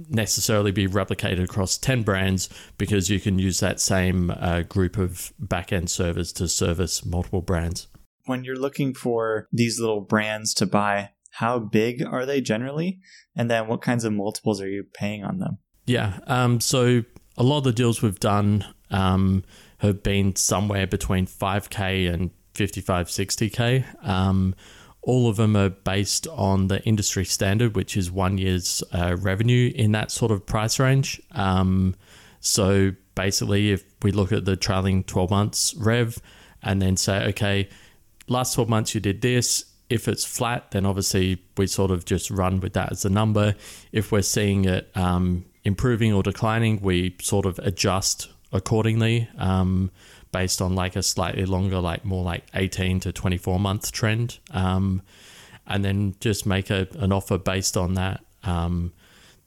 necessarily 0.09 0.71
be 0.71 0.87
replicated 0.87 1.43
across 1.43 1.77
10 1.77 2.03
brands 2.03 2.49
because 2.77 3.09
you 3.09 3.19
can 3.19 3.39
use 3.39 3.59
that 3.59 3.79
same 3.79 4.31
uh, 4.31 4.61
group 4.61 4.97
of 4.97 5.33
backend 5.41 5.89
servers 5.89 6.31
to 6.33 6.47
service 6.47 7.05
multiple 7.05 7.41
brands. 7.41 7.87
When 8.25 8.43
you're 8.43 8.55
looking 8.55 8.93
for 8.93 9.47
these 9.51 9.79
little 9.79 10.01
brands 10.01 10.53
to 10.55 10.65
buy, 10.65 11.11
how 11.39 11.57
big 11.57 12.05
are 12.05 12.25
they 12.25 12.41
generally? 12.41 12.99
And 13.33 13.49
then 13.49 13.67
what 13.67 13.81
kinds 13.81 14.03
of 14.03 14.11
multiples 14.11 14.59
are 14.59 14.67
you 14.67 14.83
paying 14.93 15.23
on 15.23 15.39
them? 15.39 15.57
Yeah. 15.85 16.19
Um, 16.27 16.59
so 16.59 17.03
a 17.37 17.43
lot 17.43 17.59
of 17.59 17.63
the 17.63 17.71
deals 17.71 18.01
we've 18.01 18.19
done 18.19 18.65
um, 18.91 19.45
have 19.77 20.03
been 20.03 20.35
somewhere 20.35 20.85
between 20.85 21.27
5K 21.27 22.13
and 22.13 22.31
55, 22.55 23.07
60K. 23.07 24.05
Um, 24.05 24.53
all 25.01 25.29
of 25.29 25.37
them 25.37 25.55
are 25.55 25.69
based 25.69 26.27
on 26.27 26.67
the 26.67 26.83
industry 26.83 27.23
standard, 27.23 27.73
which 27.73 27.95
is 27.95 28.11
one 28.11 28.37
year's 28.37 28.83
uh, 28.91 29.15
revenue 29.17 29.71
in 29.73 29.93
that 29.93 30.11
sort 30.11 30.33
of 30.33 30.45
price 30.45 30.77
range. 30.77 31.21
Um, 31.31 31.95
so 32.41 32.91
basically, 33.15 33.71
if 33.71 33.85
we 34.03 34.11
look 34.11 34.33
at 34.33 34.43
the 34.43 34.57
trailing 34.57 35.05
12 35.05 35.29
months 35.29 35.73
rev 35.75 36.17
and 36.61 36.81
then 36.81 36.97
say, 36.97 37.27
okay, 37.27 37.69
last 38.27 38.55
12 38.55 38.67
months 38.67 38.93
you 38.93 38.99
did 38.99 39.21
this. 39.21 39.68
If 39.89 40.07
it's 40.07 40.23
flat, 40.23 40.71
then 40.71 40.85
obviously 40.85 41.41
we 41.57 41.67
sort 41.67 41.91
of 41.91 42.05
just 42.05 42.29
run 42.29 42.59
with 42.59 42.73
that 42.73 42.91
as 42.91 43.05
a 43.05 43.09
number. 43.09 43.55
If 43.91 44.11
we're 44.11 44.21
seeing 44.21 44.65
it 44.65 44.89
um, 44.95 45.45
improving 45.63 46.13
or 46.13 46.23
declining, 46.23 46.81
we 46.81 47.15
sort 47.21 47.45
of 47.45 47.59
adjust 47.59 48.29
accordingly 48.51 49.27
um, 49.37 49.91
based 50.31 50.61
on 50.61 50.75
like 50.75 50.95
a 50.95 51.03
slightly 51.03 51.45
longer, 51.45 51.79
like 51.79 52.05
more 52.05 52.23
like 52.23 52.43
18 52.53 52.99
to 53.01 53.11
24 53.11 53.59
month 53.59 53.91
trend. 53.91 54.39
Um, 54.51 55.01
and 55.65 55.85
then 55.85 56.15
just 56.19 56.45
make 56.45 56.69
a, 56.69 56.87
an 56.97 57.11
offer 57.11 57.37
based 57.37 57.77
on 57.77 57.93
that. 57.93 58.23
Um, 58.43 58.91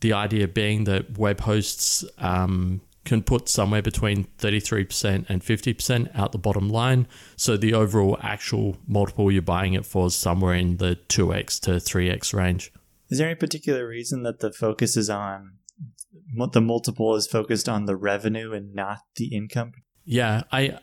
the 0.00 0.12
idea 0.12 0.48
being 0.48 0.84
that 0.84 1.18
web 1.18 1.40
hosts 1.40 2.04
um, 2.18 2.80
can 3.04 3.22
put 3.22 3.48
somewhere 3.48 3.82
between 3.82 4.24
33% 4.38 5.26
and 5.28 5.42
50% 5.42 6.16
out 6.16 6.32
the 6.32 6.38
bottom 6.38 6.68
line. 6.68 7.08
So 7.36 7.56
the 7.56 7.74
overall 7.74 8.16
actual 8.22 8.76
multiple 8.86 9.30
you're 9.30 9.42
buying 9.42 9.74
it 9.74 9.84
for 9.84 10.06
is 10.06 10.14
somewhere 10.14 10.54
in 10.54 10.76
the 10.76 10.98
2x 11.08 11.60
to 11.62 11.70
3x 11.72 12.32
range. 12.32 12.72
Is 13.10 13.18
there 13.18 13.28
any 13.28 13.36
particular 13.36 13.86
reason 13.86 14.22
that 14.22 14.40
the 14.40 14.52
focus 14.52 14.96
is 14.96 15.10
on 15.10 15.58
the 16.52 16.60
multiple 16.60 17.14
is 17.14 17.26
focused 17.26 17.68
on 17.68 17.86
the 17.86 17.96
revenue 17.96 18.52
and 18.52 18.74
not 18.74 18.98
the 19.16 19.34
income? 19.34 19.72
Yeah, 20.04 20.42
I 20.50 20.78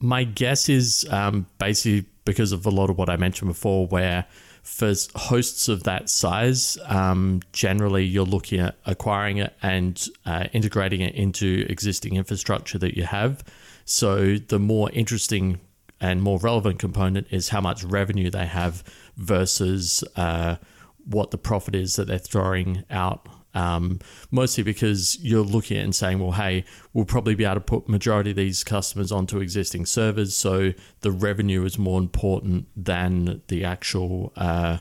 my 0.00 0.24
guess 0.24 0.68
is 0.68 1.06
um, 1.10 1.46
basically 1.58 2.08
because 2.24 2.52
of 2.52 2.66
a 2.66 2.70
lot 2.70 2.90
of 2.90 2.98
what 2.98 3.08
I 3.08 3.16
mentioned 3.16 3.48
before, 3.48 3.86
where 3.86 4.26
for 4.62 4.94
hosts 5.16 5.68
of 5.68 5.82
that 5.82 6.08
size, 6.08 6.78
um, 6.86 7.40
generally 7.52 8.04
you're 8.04 8.24
looking 8.24 8.60
at 8.60 8.76
acquiring 8.86 9.38
it 9.38 9.54
and 9.62 10.08
uh, 10.24 10.44
integrating 10.52 11.00
it 11.00 11.14
into 11.14 11.66
existing 11.68 12.16
infrastructure 12.16 12.78
that 12.78 12.96
you 12.96 13.04
have. 13.04 13.42
So 13.84 14.36
the 14.36 14.58
more 14.60 14.90
interesting 14.92 15.60
and 16.00 16.22
more 16.22 16.38
relevant 16.38 16.78
component 16.78 17.26
is 17.30 17.48
how 17.48 17.60
much 17.60 17.84
revenue 17.84 18.30
they 18.30 18.46
have 18.46 18.82
versus 19.16 20.04
uh, 20.16 20.56
what 21.04 21.32
the 21.32 21.38
profit 21.38 21.74
is 21.74 21.96
that 21.96 22.06
they're 22.06 22.18
throwing 22.18 22.84
out 22.90 23.28
um, 23.54 24.00
mostly 24.30 24.64
because 24.64 25.18
you're 25.20 25.44
looking 25.44 25.76
at 25.76 25.84
and 25.84 25.94
saying, 25.94 26.18
well, 26.18 26.32
hey, 26.32 26.64
we'll 26.92 27.04
probably 27.04 27.34
be 27.34 27.44
able 27.44 27.56
to 27.56 27.60
put 27.60 27.88
majority 27.88 28.30
of 28.30 28.36
these 28.36 28.64
customers 28.64 29.12
onto 29.12 29.38
existing 29.38 29.86
servers, 29.86 30.34
so 30.36 30.72
the 31.00 31.10
revenue 31.10 31.64
is 31.64 31.78
more 31.78 32.00
important 32.00 32.66
than 32.76 33.42
the 33.48 33.64
actual 33.64 34.32
uh, 34.36 34.78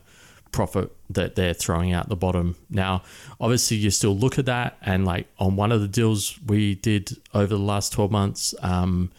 profit 0.52 0.92
that 1.10 1.36
they're 1.36 1.54
throwing 1.54 1.94
out 1.94 2.10
the 2.10 2.16
bottom. 2.16 2.56
Now, 2.70 3.04
obviously, 3.40 3.78
you 3.78 3.92
still 3.92 4.16
look 4.16 4.38
at 4.40 4.46
that, 4.46 4.78
and 4.82 5.06
like 5.06 5.28
on 5.40 5.56
one 5.56 5.72
of 5.72 5.82
the 5.82 5.88
deals 5.88 6.40
we 6.46 6.76
did 6.76 7.18
over 7.34 7.48
the 7.48 7.60
last 7.60 7.94
12 7.94 8.12
months, 8.12 8.56
um, 8.62 9.12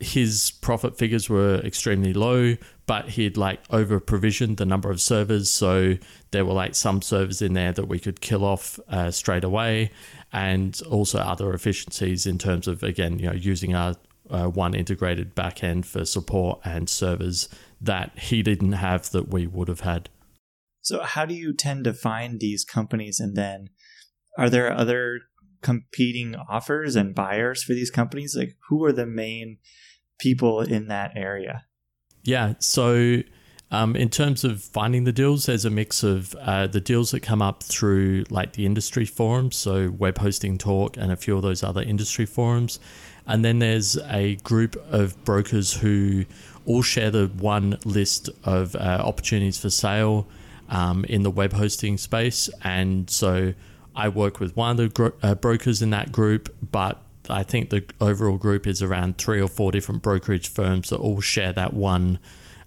his 0.00 0.52
profit 0.60 0.98
figures 0.98 1.28
were 1.28 1.56
extremely 1.56 2.12
low, 2.12 2.56
but 2.86 3.10
he'd 3.10 3.36
like 3.36 3.60
over 3.70 4.00
provisioned 4.00 4.56
the 4.56 4.66
number 4.66 4.90
of 4.90 5.00
servers. 5.00 5.50
So 5.50 5.96
there 6.30 6.44
were 6.44 6.52
like 6.52 6.74
some 6.74 7.00
servers 7.00 7.40
in 7.40 7.54
there 7.54 7.72
that 7.72 7.86
we 7.86 7.98
could 7.98 8.20
kill 8.20 8.44
off 8.44 8.78
uh, 8.88 9.10
straight 9.10 9.44
away, 9.44 9.90
and 10.32 10.80
also 10.90 11.18
other 11.18 11.52
efficiencies 11.52 12.26
in 12.26 12.38
terms 12.38 12.66
of, 12.66 12.82
again, 12.82 13.18
you 13.18 13.26
know, 13.26 13.34
using 13.34 13.74
our 13.74 13.94
uh, 14.30 14.46
one 14.46 14.74
integrated 14.74 15.34
backend 15.34 15.84
for 15.84 16.04
support 16.04 16.60
and 16.64 16.88
servers 16.88 17.48
that 17.80 18.18
he 18.18 18.42
didn't 18.42 18.72
have 18.72 19.10
that 19.10 19.28
we 19.28 19.46
would 19.46 19.68
have 19.68 19.80
had. 19.80 20.08
So, 20.80 21.02
how 21.02 21.24
do 21.24 21.34
you 21.34 21.54
tend 21.54 21.84
to 21.84 21.92
find 21.92 22.40
these 22.40 22.64
companies? 22.64 23.20
And 23.20 23.36
then, 23.36 23.68
are 24.36 24.50
there 24.50 24.72
other 24.72 25.20
competing 25.60 26.34
offers 26.34 26.96
and 26.96 27.14
buyers 27.14 27.62
for 27.62 27.74
these 27.74 27.90
companies? 27.90 28.34
Like, 28.36 28.56
who 28.68 28.84
are 28.84 28.92
the 28.92 29.06
main 29.06 29.58
people 30.18 30.60
in 30.60 30.88
that 30.88 31.12
area? 31.16 31.66
Yeah. 32.22 32.54
So, 32.58 33.22
um, 33.70 33.96
in 33.96 34.10
terms 34.10 34.44
of 34.44 34.62
finding 34.62 35.04
the 35.04 35.12
deals, 35.12 35.46
there's 35.46 35.64
a 35.64 35.70
mix 35.70 36.02
of 36.02 36.34
uh, 36.34 36.66
the 36.66 36.80
deals 36.80 37.10
that 37.12 37.20
come 37.20 37.40
up 37.40 37.62
through 37.62 38.24
like 38.28 38.52
the 38.52 38.66
industry 38.66 39.06
forums, 39.06 39.56
so 39.56 39.90
Web 39.90 40.18
Hosting 40.18 40.58
Talk 40.58 40.98
and 40.98 41.10
a 41.10 41.16
few 41.16 41.36
of 41.36 41.42
those 41.42 41.62
other 41.62 41.80
industry 41.80 42.26
forums. 42.26 42.78
And 43.26 43.44
then 43.44 43.60
there's 43.60 43.96
a 43.96 44.36
group 44.36 44.76
of 44.90 45.24
brokers 45.24 45.72
who 45.72 46.26
all 46.66 46.82
share 46.82 47.10
the 47.10 47.28
one 47.38 47.78
list 47.84 48.28
of 48.44 48.76
uh, 48.76 49.02
opportunities 49.02 49.58
for 49.58 49.70
sale 49.70 50.26
um, 50.68 51.04
in 51.06 51.22
the 51.22 51.30
web 51.30 51.52
hosting 51.52 51.96
space. 51.98 52.50
And 52.62 53.08
so 53.08 53.54
I 53.94 54.08
work 54.08 54.40
with 54.40 54.56
one 54.56 54.72
of 54.72 54.76
the 54.76 54.88
gro- 54.88 55.12
uh, 55.22 55.34
brokers 55.34 55.82
in 55.82 55.90
that 55.90 56.12
group, 56.12 56.54
but 56.70 57.00
I 57.28 57.42
think 57.42 57.70
the 57.70 57.84
overall 58.00 58.38
group 58.38 58.66
is 58.66 58.82
around 58.82 59.18
three 59.18 59.40
or 59.40 59.48
four 59.48 59.72
different 59.72 60.02
brokerage 60.02 60.48
firms 60.48 60.90
that 60.90 60.98
all 60.98 61.20
share 61.20 61.52
that 61.52 61.72
one 61.72 62.18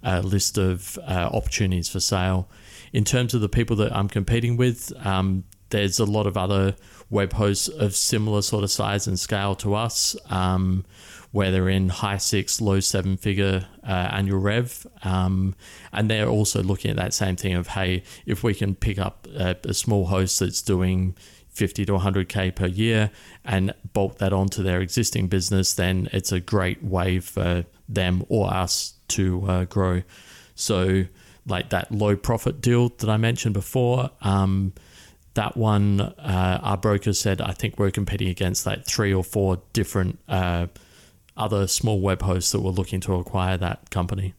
uh, 0.03 0.21
list 0.21 0.57
of 0.57 0.97
uh, 1.07 1.29
opportunities 1.31 1.89
for 1.89 1.99
sale. 1.99 2.49
In 2.93 3.03
terms 3.03 3.33
of 3.33 3.41
the 3.41 3.49
people 3.49 3.75
that 3.77 3.95
I'm 3.95 4.07
competing 4.07 4.55
with, 4.55 4.93
um, 5.05 5.43
there's 5.69 5.99
a 5.99 6.05
lot 6.05 6.27
of 6.27 6.37
other 6.37 6.75
web 7.09 7.33
hosts 7.33 7.67
of 7.67 7.95
similar 7.95 8.41
sort 8.41 8.63
of 8.63 8.71
size 8.71 9.07
and 9.07 9.19
scale 9.19 9.55
to 9.55 9.75
us, 9.75 10.15
um, 10.29 10.85
where 11.31 11.51
they're 11.51 11.69
in 11.69 11.89
high 11.89 12.17
six, 12.17 12.61
low 12.61 12.79
seven 12.79 13.17
figure 13.17 13.65
uh, 13.83 13.91
annual 13.91 14.39
rev. 14.39 14.87
Um, 15.03 15.55
and 15.91 16.09
they're 16.09 16.29
also 16.29 16.63
looking 16.63 16.91
at 16.91 16.97
that 16.97 17.13
same 17.13 17.35
thing 17.35 17.55
of, 17.55 17.67
hey, 17.69 18.03
if 18.25 18.43
we 18.43 18.53
can 18.53 18.75
pick 18.75 18.97
up 18.97 19.27
a, 19.35 19.57
a 19.65 19.73
small 19.73 20.05
host 20.05 20.39
that's 20.39 20.61
doing 20.61 21.15
50 21.55 21.85
to 21.85 21.93
100k 21.93 22.53
per 22.53 22.67
year 22.67 23.11
and 23.43 23.73
bolt 23.93 24.19
that 24.19 24.33
onto 24.33 24.61
their 24.61 24.81
existing 24.81 25.27
business, 25.27 25.73
then 25.73 26.09
it's 26.11 26.31
a 26.31 26.39
great 26.39 26.83
way 26.83 27.19
for 27.19 27.65
them 27.87 28.23
or 28.29 28.53
us 28.53 28.93
to 29.09 29.45
uh, 29.47 29.65
grow. 29.65 30.03
So, 30.55 31.05
like 31.47 31.69
that 31.69 31.91
low 31.91 32.15
profit 32.15 32.59
deal 32.59 32.89
that 32.89 33.09
I 33.09 33.17
mentioned 33.17 33.53
before, 33.53 34.09
um, 34.21 34.73
that 35.35 35.55
one, 35.55 36.01
uh, 36.01 36.59
our 36.63 36.77
broker 36.77 37.13
said, 37.13 37.41
I 37.41 37.51
think 37.51 37.77
we're 37.77 37.91
competing 37.91 38.29
against 38.29 38.65
like 38.65 38.85
three 38.85 39.13
or 39.13 39.23
four 39.23 39.61
different 39.73 40.19
uh, 40.27 40.67
other 41.37 41.67
small 41.67 42.01
web 42.01 42.21
hosts 42.21 42.51
that 42.51 42.61
were 42.61 42.71
looking 42.71 42.99
to 43.01 43.15
acquire 43.15 43.57
that 43.57 43.89
company. 43.89 44.33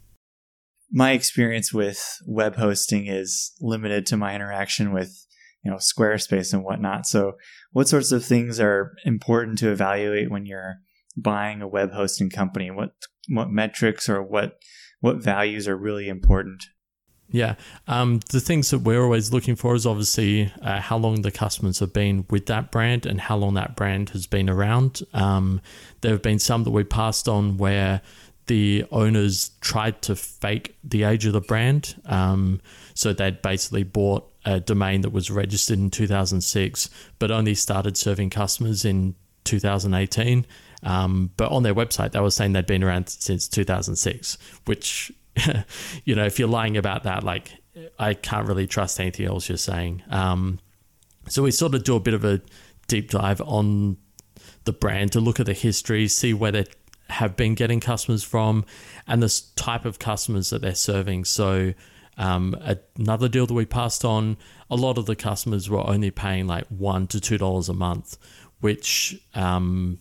My 0.91 1.13
experience 1.13 1.73
with 1.73 2.19
web 2.27 2.57
hosting 2.57 3.07
is 3.07 3.53
limited 3.61 4.07
to 4.07 4.17
my 4.17 4.35
interaction 4.35 4.93
with 4.93 5.25
you 5.67 5.73
know 5.73 5.79
Squarespace 5.79 6.53
and 6.53 6.63
whatnot. 6.63 7.07
So, 7.07 7.33
what 7.73 7.89
sorts 7.89 8.13
of 8.13 8.25
things 8.25 8.61
are 8.61 8.93
important 9.05 9.59
to 9.59 9.73
evaluate 9.73 10.31
when 10.31 10.47
you're 10.47 10.77
buying 11.17 11.61
a 11.61 11.67
web 11.67 11.93
hosting 11.93 12.31
company? 12.31 12.71
What 12.71 12.91
what 13.29 13.51
metrics 13.51 14.09
or 14.09 14.23
what 14.23 14.61
what 15.01 15.17
values 15.17 15.67
are 15.67 15.77
really 15.77 16.09
important? 16.09 16.63
Yeah, 17.29 17.57
um, 17.89 18.21
the 18.31 18.39
things 18.39 18.71
that 18.71 18.83
we're 18.83 19.03
always 19.03 19.33
looking 19.33 19.57
for 19.57 19.75
is 19.75 19.85
obviously 19.85 20.53
uh, 20.63 20.81
how 20.81 20.97
long 20.97 21.23
the 21.23 21.33
customers 21.33 21.81
have 21.81 21.93
been 21.93 22.25
with 22.31 22.47
that 22.47 22.71
brand 22.71 23.05
and 23.05 23.21
how 23.21 23.37
long 23.37 23.55
that 23.55 23.75
brand 23.75 24.11
has 24.11 24.29
been 24.29 24.49
around. 24.49 25.03
Um, 25.13 25.61
there 26.03 26.13
have 26.13 26.23
been 26.23 26.39
some 26.39 26.63
that 26.63 26.71
we 26.71 26.85
passed 26.85 27.27
on 27.27 27.57
where 27.57 28.03
the 28.47 28.85
owners 28.91 29.50
tried 29.61 30.03
to 30.03 30.17
fake 30.17 30.76
the 30.85 31.03
age 31.03 31.26
of 31.26 31.33
the 31.33 31.41
brand. 31.41 32.00
Um, 32.07 32.61
so 32.95 33.12
they'd 33.12 33.43
basically 33.43 33.83
bought 33.83 34.31
a 34.45 34.61
domain 34.61 35.00
that 35.00 35.11
was 35.11 35.31
registered 35.31 35.79
in 35.79 35.91
2006, 35.91 36.91
but 37.19 37.31
only 37.31 37.55
started 37.55 37.97
serving 37.97 38.31
customers 38.31 38.85
in 38.85 39.15
2018. 39.45 40.47
Um, 40.83 41.31
but 41.37 41.50
on 41.50 41.65
their 41.65 41.75
website, 41.75 42.12
they 42.12 42.21
were 42.21 42.31
saying 42.31 42.53
they'd 42.53 42.67
been 42.67 42.85
around 42.85 43.09
since 43.09 43.49
2006, 43.49 44.38
which, 44.67 45.11
you 46.05 46.15
know, 46.15 46.25
if 46.25 46.38
you're 46.38 46.49
lying 46.49 46.76
about 46.76 47.03
that, 47.03 47.25
like, 47.25 47.50
I 47.99 48.15
can't 48.15 48.47
really 48.47 48.67
trust 48.67 49.00
anything 49.00 49.26
else 49.26 49.49
you're 49.49 49.59
saying. 49.59 50.03
Um, 50.11 50.61
so 51.29 51.43
we 51.43 51.50
sort 51.50 51.75
of 51.75 51.85
do 51.85 51.97
a 51.97 52.00
bit 52.00 52.15
of 52.15 52.25
a 52.25 52.41
deep 52.87 53.11
dive 53.11 53.41
on 53.41 53.97
the 54.65 54.73
brand 54.73 55.12
to 55.12 55.21
look 55.21 55.41
at 55.41 55.47
the 55.47 55.53
history, 55.53 56.07
see 56.09 56.33
where 56.33 56.53
they 56.53 56.67
have 57.09 57.37
been 57.37 57.55
getting 57.55 57.81
customers 57.81 58.23
from, 58.23 58.65
and 59.07 59.23
the 59.23 59.43
type 59.57 59.85
of 59.85 59.99
customers 59.99 60.51
that 60.51 60.63
they're 60.63 60.75
serving. 60.75 61.25
So, 61.25 61.75
um, 62.19 62.57
another 62.97 63.29
deal 63.29 63.47
that 63.47 63.55
we 63.55 63.67
passed 63.67 64.05
on, 64.05 64.37
a 64.71 64.77
lot 64.77 64.99
of 64.99 65.07
the 65.07 65.17
customers 65.17 65.69
were 65.69 65.87
only 65.87 66.11
paying 66.11 66.47
like 66.47 66.67
one 66.69 67.07
to 67.09 67.21
two 67.21 67.39
dollars 67.39 67.69
a 67.69 67.75
month, 67.75 68.17
which, 68.61 69.21
um, 69.35 69.99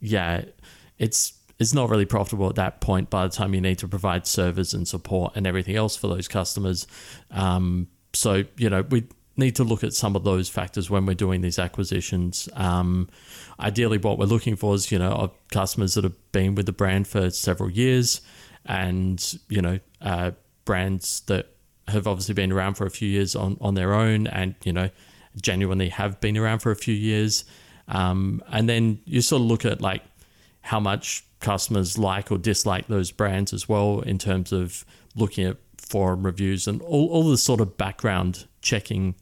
yeah, 0.00 0.44
it's 0.98 1.34
it's 1.58 1.72
not 1.72 1.88
really 1.88 2.04
profitable 2.04 2.48
at 2.48 2.56
that 2.56 2.80
point. 2.80 3.10
By 3.10 3.26
the 3.26 3.32
time 3.32 3.54
you 3.54 3.60
need 3.60 3.78
to 3.78 3.88
provide 3.88 4.26
servers 4.26 4.74
and 4.74 4.86
support 4.86 5.32
and 5.36 5.46
everything 5.46 5.76
else 5.76 5.96
for 5.96 6.08
those 6.08 6.28
customers, 6.28 6.86
um, 7.30 7.88
so 8.12 8.44
you 8.56 8.68
know 8.68 8.82
we 8.82 9.04
need 9.36 9.56
to 9.56 9.64
look 9.64 9.82
at 9.82 9.92
some 9.92 10.16
of 10.16 10.24
those 10.24 10.48
factors 10.48 10.90
when 10.90 11.06
we're 11.06 11.14
doing 11.14 11.40
these 11.40 11.58
acquisitions. 11.58 12.48
Um, 12.54 13.08
ideally, 13.58 13.98
what 13.98 14.18
we're 14.18 14.26
looking 14.26 14.56
for 14.56 14.74
is 14.74 14.92
you 14.92 14.98
know 14.98 15.32
customers 15.50 15.94
that 15.94 16.04
have 16.04 16.32
been 16.32 16.54
with 16.54 16.66
the 16.66 16.72
brand 16.72 17.08
for 17.08 17.30
several 17.30 17.70
years, 17.70 18.20
and 18.66 19.38
you 19.48 19.62
know 19.62 19.78
uh, 20.00 20.32
brands 20.64 21.20
that 21.26 21.54
have 21.88 22.06
obviously 22.06 22.34
been 22.34 22.52
around 22.52 22.74
for 22.74 22.86
a 22.86 22.90
few 22.90 23.08
years 23.08 23.36
on, 23.36 23.56
on 23.60 23.74
their 23.74 23.92
own 23.92 24.26
and, 24.28 24.54
you 24.64 24.72
know, 24.72 24.90
genuinely 25.40 25.88
have 25.90 26.20
been 26.20 26.36
around 26.36 26.60
for 26.60 26.70
a 26.70 26.76
few 26.76 26.94
years. 26.94 27.44
Um, 27.88 28.42
and 28.48 28.68
then 28.68 29.00
you 29.04 29.20
sort 29.20 29.42
of 29.42 29.48
look 29.48 29.64
at 29.64 29.80
like 29.80 30.02
how 30.62 30.80
much 30.80 31.24
customers 31.40 31.98
like 31.98 32.32
or 32.32 32.38
dislike 32.38 32.86
those 32.86 33.10
brands 33.10 33.52
as 33.52 33.68
well 33.68 34.00
in 34.00 34.18
terms 34.18 34.52
of 34.52 34.84
looking 35.14 35.44
at 35.44 35.58
forum 35.76 36.24
reviews 36.24 36.66
and 36.66 36.80
all, 36.80 37.08
all 37.08 37.28
the 37.28 37.36
sort 37.36 37.60
of 37.60 37.76
background 37.76 38.46
checking 38.62 39.14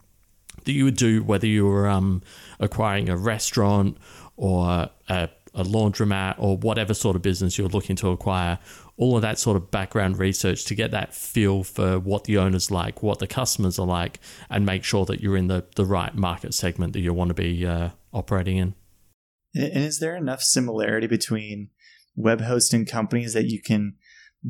that 0.64 0.72
you 0.72 0.84
would 0.84 0.96
do 0.96 1.22
whether 1.22 1.46
you 1.46 1.66
were 1.66 1.88
um, 1.88 2.22
acquiring 2.60 3.08
a 3.08 3.16
restaurant 3.16 3.96
or 4.36 4.88
a, 5.08 5.28
a 5.54 5.64
laundromat 5.64 6.36
or 6.38 6.56
whatever 6.56 6.94
sort 6.94 7.16
of 7.16 7.22
business 7.22 7.58
you're 7.58 7.68
looking 7.68 7.96
to 7.96 8.08
acquire 8.08 8.58
all 8.96 9.16
of 9.16 9.22
that 9.22 9.38
sort 9.38 9.56
of 9.56 9.70
background 9.70 10.18
research 10.18 10.64
to 10.66 10.74
get 10.74 10.90
that 10.90 11.14
feel 11.14 11.64
for 11.64 11.98
what 11.98 12.24
the 12.24 12.38
owners 12.38 12.70
like, 12.70 13.02
what 13.02 13.18
the 13.18 13.26
customers 13.26 13.78
are 13.78 13.86
like, 13.86 14.20
and 14.50 14.64
make 14.66 14.84
sure 14.84 15.04
that 15.06 15.20
you're 15.20 15.36
in 15.36 15.48
the, 15.48 15.64
the 15.76 15.84
right 15.84 16.14
market 16.14 16.54
segment 16.54 16.92
that 16.92 17.00
you 17.00 17.12
want 17.12 17.28
to 17.28 17.34
be 17.34 17.66
uh, 17.66 17.90
operating 18.12 18.58
in. 18.58 18.74
And 19.54 19.84
is 19.84 19.98
there 19.98 20.16
enough 20.16 20.42
similarity 20.42 21.06
between 21.06 21.70
web 22.14 22.42
hosting 22.42 22.86
companies 22.86 23.34
that 23.34 23.46
you 23.46 23.60
can 23.60 23.94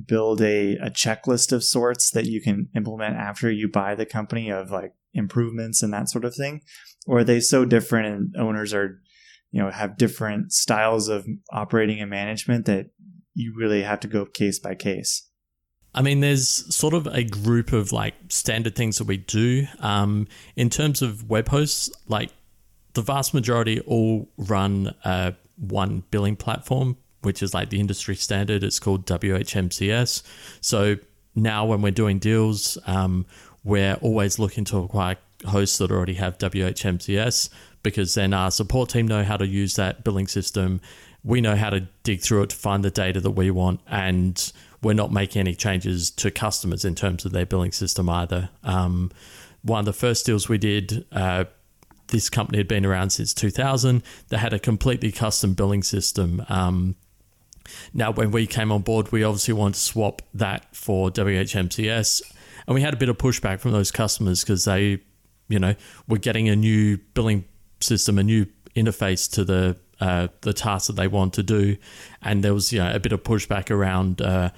build 0.06 0.40
a, 0.40 0.76
a 0.76 0.90
checklist 0.90 1.52
of 1.52 1.62
sorts 1.62 2.10
that 2.10 2.26
you 2.26 2.40
can 2.40 2.68
implement 2.74 3.16
after 3.16 3.50
you 3.50 3.68
buy 3.68 3.94
the 3.94 4.06
company 4.06 4.50
of 4.50 4.70
like 4.70 4.94
improvements 5.14 5.82
and 5.82 5.92
that 5.92 6.08
sort 6.08 6.24
of 6.24 6.34
thing? 6.34 6.60
Or 7.06 7.18
are 7.18 7.24
they 7.24 7.40
so 7.40 7.64
different 7.64 8.06
and 8.06 8.36
owners 8.36 8.72
are, 8.72 9.00
you 9.50 9.62
know, 9.62 9.70
have 9.70 9.98
different 9.98 10.52
styles 10.52 11.08
of 11.08 11.26
operating 11.50 12.00
and 12.00 12.10
management 12.10 12.66
that 12.66 12.86
you 13.34 13.54
really 13.56 13.82
have 13.82 14.00
to 14.00 14.08
go 14.08 14.24
case 14.24 14.58
by 14.58 14.74
case? 14.74 15.28
I 15.94 16.02
mean, 16.02 16.20
there's 16.20 16.74
sort 16.74 16.94
of 16.94 17.06
a 17.08 17.22
group 17.22 17.72
of 17.72 17.92
like 17.92 18.14
standard 18.28 18.74
things 18.74 18.98
that 18.98 19.06
we 19.06 19.18
do. 19.18 19.66
Um, 19.80 20.26
in 20.56 20.70
terms 20.70 21.02
of 21.02 21.28
web 21.28 21.48
hosts, 21.48 21.90
like 22.08 22.30
the 22.94 23.02
vast 23.02 23.34
majority 23.34 23.80
all 23.80 24.28
run 24.36 24.94
uh, 25.04 25.32
one 25.56 26.02
billing 26.10 26.36
platform, 26.36 26.96
which 27.22 27.42
is 27.42 27.52
like 27.52 27.70
the 27.70 27.80
industry 27.80 28.16
standard. 28.16 28.64
It's 28.64 28.78
called 28.78 29.06
WHMCS. 29.06 30.22
So 30.60 30.96
now 31.34 31.66
when 31.66 31.82
we're 31.82 31.92
doing 31.92 32.18
deals, 32.18 32.78
um, 32.86 33.26
we're 33.64 33.94
always 33.94 34.38
looking 34.38 34.64
to 34.64 34.78
acquire 34.78 35.16
hosts 35.46 35.78
that 35.78 35.90
already 35.90 36.14
have 36.14 36.38
WHMCS 36.38 37.48
because 37.82 38.14
then 38.14 38.32
our 38.32 38.50
support 38.50 38.90
team 38.90 39.08
know 39.08 39.24
how 39.24 39.36
to 39.36 39.46
use 39.46 39.74
that 39.74 40.04
billing 40.04 40.28
system 40.28 40.80
we 41.24 41.40
know 41.40 41.56
how 41.56 41.70
to 41.70 41.80
dig 42.02 42.20
through 42.20 42.42
it 42.42 42.50
to 42.50 42.56
find 42.56 42.84
the 42.84 42.90
data 42.90 43.20
that 43.20 43.30
we 43.30 43.50
want, 43.50 43.80
and 43.86 44.52
we're 44.82 44.92
not 44.92 45.12
making 45.12 45.40
any 45.40 45.54
changes 45.54 46.10
to 46.10 46.30
customers 46.30 46.84
in 46.84 46.94
terms 46.94 47.24
of 47.24 47.32
their 47.32 47.46
billing 47.46 47.72
system 47.72 48.08
either. 48.08 48.50
Um, 48.64 49.12
one 49.62 49.80
of 49.80 49.84
the 49.84 49.92
first 49.92 50.26
deals 50.26 50.48
we 50.48 50.58
did, 50.58 51.06
uh, 51.12 51.44
this 52.08 52.28
company 52.28 52.58
had 52.58 52.66
been 52.66 52.84
around 52.84 53.10
since 53.10 53.32
2000. 53.32 54.02
They 54.28 54.36
had 54.36 54.52
a 54.52 54.58
completely 54.58 55.12
custom 55.12 55.54
billing 55.54 55.84
system. 55.84 56.44
Um, 56.48 56.96
now, 57.94 58.10
when 58.10 58.32
we 58.32 58.48
came 58.48 58.72
on 58.72 58.82
board, 58.82 59.12
we 59.12 59.22
obviously 59.22 59.54
wanted 59.54 59.74
to 59.74 59.80
swap 59.80 60.20
that 60.34 60.74
for 60.74 61.10
WHMCS, 61.10 62.20
and 62.66 62.74
we 62.74 62.80
had 62.80 62.94
a 62.94 62.96
bit 62.96 63.08
of 63.08 63.18
pushback 63.18 63.60
from 63.60 63.72
those 63.72 63.90
customers 63.90 64.42
because 64.42 64.64
they, 64.64 65.00
you 65.48 65.58
know, 65.58 65.74
were 66.08 66.18
getting 66.18 66.48
a 66.48 66.56
new 66.56 66.98
billing 67.14 67.44
system, 67.80 68.18
a 68.18 68.22
new 68.22 68.46
interface 68.76 69.30
to 69.32 69.44
the 69.44 69.76
uh, 70.00 70.28
the 70.40 70.52
tasks 70.52 70.88
that 70.88 70.94
they 70.94 71.06
want 71.06 71.34
to 71.34 71.42
do. 71.42 71.76
And 72.22 72.42
there 72.42 72.54
was 72.54 72.72
you 72.72 72.80
know, 72.80 72.92
a 72.92 72.98
bit 72.98 73.12
of 73.12 73.22
pushback 73.22 73.70
around. 73.70 74.20
Uh, 74.20 74.50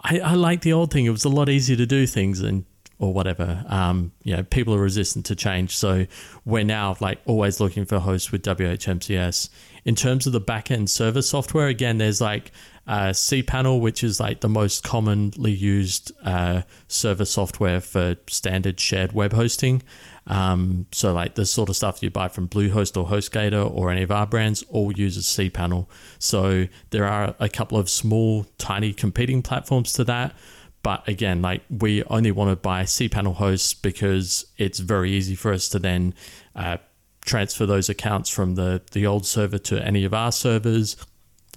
I, 0.00 0.20
I 0.20 0.34
like 0.34 0.60
the 0.60 0.72
old 0.72 0.92
thing; 0.92 1.06
it 1.06 1.10
was 1.10 1.24
a 1.24 1.28
lot 1.28 1.48
easier 1.48 1.76
to 1.76 1.86
do 1.86 2.06
things 2.06 2.40
and 2.40 2.64
or 2.98 3.12
whatever. 3.12 3.64
Um, 3.68 4.12
you 4.22 4.36
know, 4.36 4.42
people 4.42 4.74
are 4.74 4.80
resistant 4.80 5.26
to 5.26 5.36
change, 5.36 5.76
so 5.76 6.06
we're 6.44 6.64
now 6.64 6.96
like 7.00 7.20
always 7.26 7.60
looking 7.60 7.84
for 7.84 7.98
hosts 7.98 8.32
with 8.32 8.42
WHMCS. 8.42 9.48
In 9.84 9.94
terms 9.94 10.26
of 10.26 10.32
the 10.32 10.40
backend 10.40 10.88
server 10.88 11.22
software, 11.22 11.68
again, 11.68 11.98
there's 11.98 12.20
like 12.20 12.52
uh, 12.86 13.08
cPanel, 13.08 13.80
which 13.80 14.04
is 14.04 14.20
like 14.20 14.40
the 14.40 14.48
most 14.48 14.84
commonly 14.84 15.50
used 15.50 16.12
uh, 16.24 16.62
server 16.88 17.24
software 17.24 17.80
for 17.80 18.16
standard 18.28 18.78
shared 18.78 19.12
web 19.12 19.32
hosting. 19.32 19.82
Um, 20.28 20.86
so 20.92 21.12
like 21.12 21.34
the 21.34 21.46
sort 21.46 21.68
of 21.68 21.76
stuff 21.76 22.02
you 22.02 22.10
buy 22.10 22.28
from 22.28 22.48
Bluehost 22.48 22.96
or 22.96 23.06
HostGator 23.06 23.68
or 23.70 23.90
any 23.90 24.02
of 24.02 24.10
our 24.10 24.26
brands 24.26 24.62
all 24.68 24.92
uses 24.92 25.24
cPanel. 25.24 25.86
So 26.18 26.66
there 26.90 27.06
are 27.06 27.34
a 27.38 27.48
couple 27.48 27.78
of 27.78 27.88
small, 27.88 28.46
tiny 28.58 28.92
competing 28.92 29.42
platforms 29.42 29.92
to 29.94 30.04
that. 30.04 30.34
But 30.82 31.08
again, 31.08 31.42
like 31.42 31.62
we 31.68 32.04
only 32.04 32.30
want 32.30 32.50
to 32.50 32.56
buy 32.56 32.84
cPanel 32.84 33.34
hosts 33.34 33.74
because 33.74 34.46
it's 34.56 34.78
very 34.78 35.10
easy 35.10 35.34
for 35.34 35.52
us 35.52 35.68
to 35.70 35.80
then 35.80 36.14
uh, 36.54 36.76
transfer 37.24 37.66
those 37.66 37.88
accounts 37.88 38.30
from 38.30 38.54
the, 38.54 38.82
the 38.92 39.06
old 39.06 39.26
server 39.26 39.58
to 39.58 39.84
any 39.84 40.04
of 40.04 40.14
our 40.14 40.30
servers. 40.30 40.96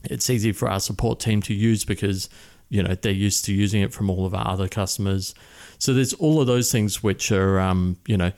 It's 0.04 0.30
easy 0.30 0.52
for 0.52 0.70
our 0.70 0.80
support 0.80 1.20
team 1.20 1.42
to 1.44 1.54
use 1.54 1.86
because 1.86 2.30
you 2.70 2.84
know 2.84 2.96
they're 2.96 3.12
used 3.12 3.46
to 3.46 3.54
using 3.54 3.82
it 3.82 3.94
from 3.94 4.10
all 4.10 4.26
of 4.26 4.34
our 4.34 4.48
other 4.48 4.68
customers. 4.68 5.34
So 5.78 5.94
there's 5.94 6.14
all 6.14 6.42
of 6.42 6.48
those 6.48 6.72
things 6.72 7.04
which 7.04 7.32
are 7.32 7.60
um, 7.60 7.98
you 8.06 8.18
know 8.18 8.32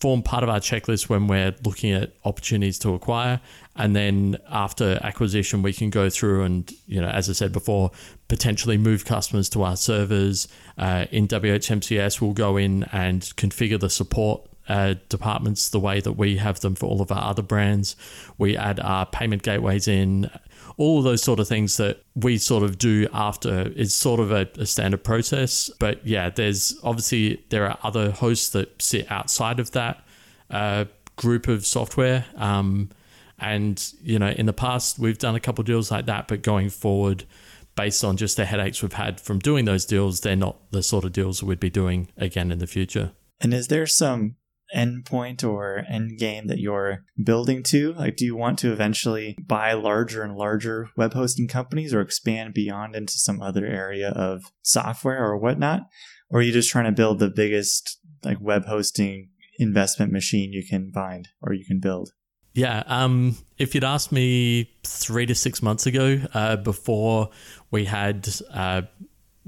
form 0.00 0.22
part 0.22 0.44
of 0.44 0.48
our 0.48 0.60
checklist 0.60 1.08
when 1.08 1.26
we're 1.26 1.54
looking 1.64 1.92
at 1.92 2.12
opportunities 2.24 2.78
to 2.80 2.94
acquire. 2.94 3.40
And 3.76 3.94
then 3.94 4.36
after 4.48 4.98
acquisition, 5.02 5.62
we 5.62 5.72
can 5.72 5.90
go 5.90 6.08
through 6.08 6.44
and, 6.44 6.70
you 6.86 7.00
know, 7.00 7.08
as 7.08 7.28
I 7.28 7.32
said 7.32 7.52
before, 7.52 7.90
potentially 8.28 8.76
move 8.76 9.04
customers 9.04 9.48
to 9.50 9.62
our 9.62 9.76
servers. 9.76 10.48
Uh, 10.76 11.06
in 11.10 11.26
WHMCS, 11.26 12.20
we'll 12.20 12.32
go 12.32 12.56
in 12.56 12.84
and 12.92 13.22
configure 13.22 13.78
the 13.78 13.90
support 13.90 14.47
uh, 14.68 14.94
departments 15.08 15.70
the 15.70 15.80
way 15.80 16.00
that 16.00 16.12
we 16.12 16.36
have 16.36 16.60
them 16.60 16.74
for 16.74 16.86
all 16.86 17.00
of 17.00 17.10
our 17.10 17.24
other 17.24 17.42
brands. 17.42 17.96
We 18.36 18.56
add 18.56 18.78
our 18.80 19.06
payment 19.06 19.42
gateways 19.42 19.88
in, 19.88 20.30
all 20.78 20.98
of 20.98 21.04
those 21.04 21.22
sort 21.22 21.40
of 21.40 21.48
things 21.48 21.76
that 21.76 22.04
we 22.14 22.38
sort 22.38 22.62
of 22.62 22.78
do 22.78 23.08
after 23.12 23.72
is 23.74 23.94
sort 23.94 24.20
of 24.20 24.30
a, 24.30 24.48
a, 24.58 24.64
standard 24.64 25.02
process. 25.02 25.70
But 25.80 26.06
yeah, 26.06 26.30
there's 26.30 26.78
obviously 26.84 27.44
there 27.48 27.66
are 27.66 27.76
other 27.82 28.12
hosts 28.12 28.50
that 28.50 28.80
sit 28.80 29.10
outside 29.10 29.58
of 29.58 29.72
that 29.72 30.04
uh, 30.50 30.84
group 31.16 31.48
of 31.48 31.66
software. 31.66 32.24
Um, 32.36 32.90
and 33.40 33.92
you 34.02 34.18
know, 34.18 34.28
in 34.28 34.46
the 34.46 34.52
past 34.52 34.98
we've 34.98 35.18
done 35.18 35.34
a 35.34 35.40
couple 35.40 35.64
deals 35.64 35.90
like 35.90 36.06
that, 36.06 36.28
but 36.28 36.42
going 36.42 36.70
forward, 36.70 37.24
based 37.74 38.04
on 38.04 38.16
just 38.16 38.36
the 38.36 38.44
headaches 38.44 38.82
we've 38.82 38.92
had 38.92 39.20
from 39.20 39.40
doing 39.40 39.64
those 39.64 39.84
deals, 39.84 40.20
they're 40.20 40.36
not 40.36 40.70
the 40.70 40.82
sort 40.82 41.04
of 41.04 41.12
deals 41.12 41.42
we'd 41.42 41.60
be 41.60 41.70
doing 41.70 42.08
again 42.16 42.52
in 42.52 42.58
the 42.60 42.66
future. 42.66 43.12
And 43.40 43.52
is 43.54 43.68
there 43.68 43.86
some 43.86 44.36
endpoint 44.74 45.44
or 45.44 45.84
end 45.88 46.18
game 46.18 46.46
that 46.48 46.58
you're 46.58 47.04
building 47.22 47.62
to? 47.64 47.92
Like, 47.94 48.16
do 48.16 48.24
you 48.24 48.36
want 48.36 48.58
to 48.60 48.72
eventually 48.72 49.36
buy 49.40 49.72
larger 49.72 50.22
and 50.22 50.36
larger 50.36 50.90
web 50.96 51.14
hosting 51.14 51.48
companies 51.48 51.94
or 51.94 52.00
expand 52.00 52.54
beyond 52.54 52.94
into 52.94 53.14
some 53.14 53.40
other 53.40 53.66
area 53.66 54.10
of 54.10 54.44
software 54.62 55.24
or 55.24 55.36
whatnot? 55.36 55.82
Or 56.30 56.40
are 56.40 56.42
you 56.42 56.52
just 56.52 56.70
trying 56.70 56.86
to 56.86 56.92
build 56.92 57.18
the 57.18 57.30
biggest 57.30 57.98
like 58.24 58.38
web 58.40 58.66
hosting 58.66 59.30
investment 59.58 60.12
machine 60.12 60.52
you 60.52 60.66
can 60.66 60.92
find 60.92 61.28
or 61.42 61.52
you 61.52 61.64
can 61.64 61.80
build? 61.80 62.10
Yeah, 62.54 62.82
um, 62.86 63.36
if 63.58 63.74
you'd 63.74 63.84
asked 63.84 64.10
me 64.10 64.68
three 64.84 65.26
to 65.26 65.34
six 65.34 65.62
months 65.62 65.86
ago, 65.86 66.20
uh, 66.34 66.56
before 66.56 67.30
we 67.70 67.84
had 67.84 68.28
uh, 68.52 68.82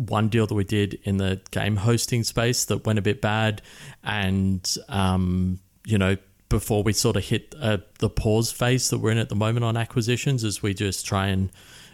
one 0.08 0.28
deal 0.28 0.46
that 0.46 0.54
we 0.54 0.64
did 0.64 0.98
in 1.04 1.18
the 1.18 1.40
game 1.50 1.76
hosting 1.76 2.24
space 2.24 2.64
that 2.66 2.86
went 2.86 2.98
a 2.98 3.02
bit 3.02 3.20
bad, 3.20 3.62
and 4.02 4.66
um, 4.88 5.60
you 5.84 5.98
know 5.98 6.16
before 6.48 6.82
we 6.82 6.92
sort 6.92 7.16
of 7.16 7.24
hit 7.24 7.54
uh, 7.60 7.78
the 8.00 8.10
pause 8.10 8.50
phase 8.50 8.90
that 8.90 8.98
we're 8.98 9.12
in 9.12 9.18
at 9.18 9.28
the 9.28 9.36
moment 9.36 9.64
on 9.64 9.76
acquisitions, 9.76 10.42
as 10.42 10.62
we 10.62 10.74
just 10.74 11.06
try 11.06 11.28
and 11.28 11.50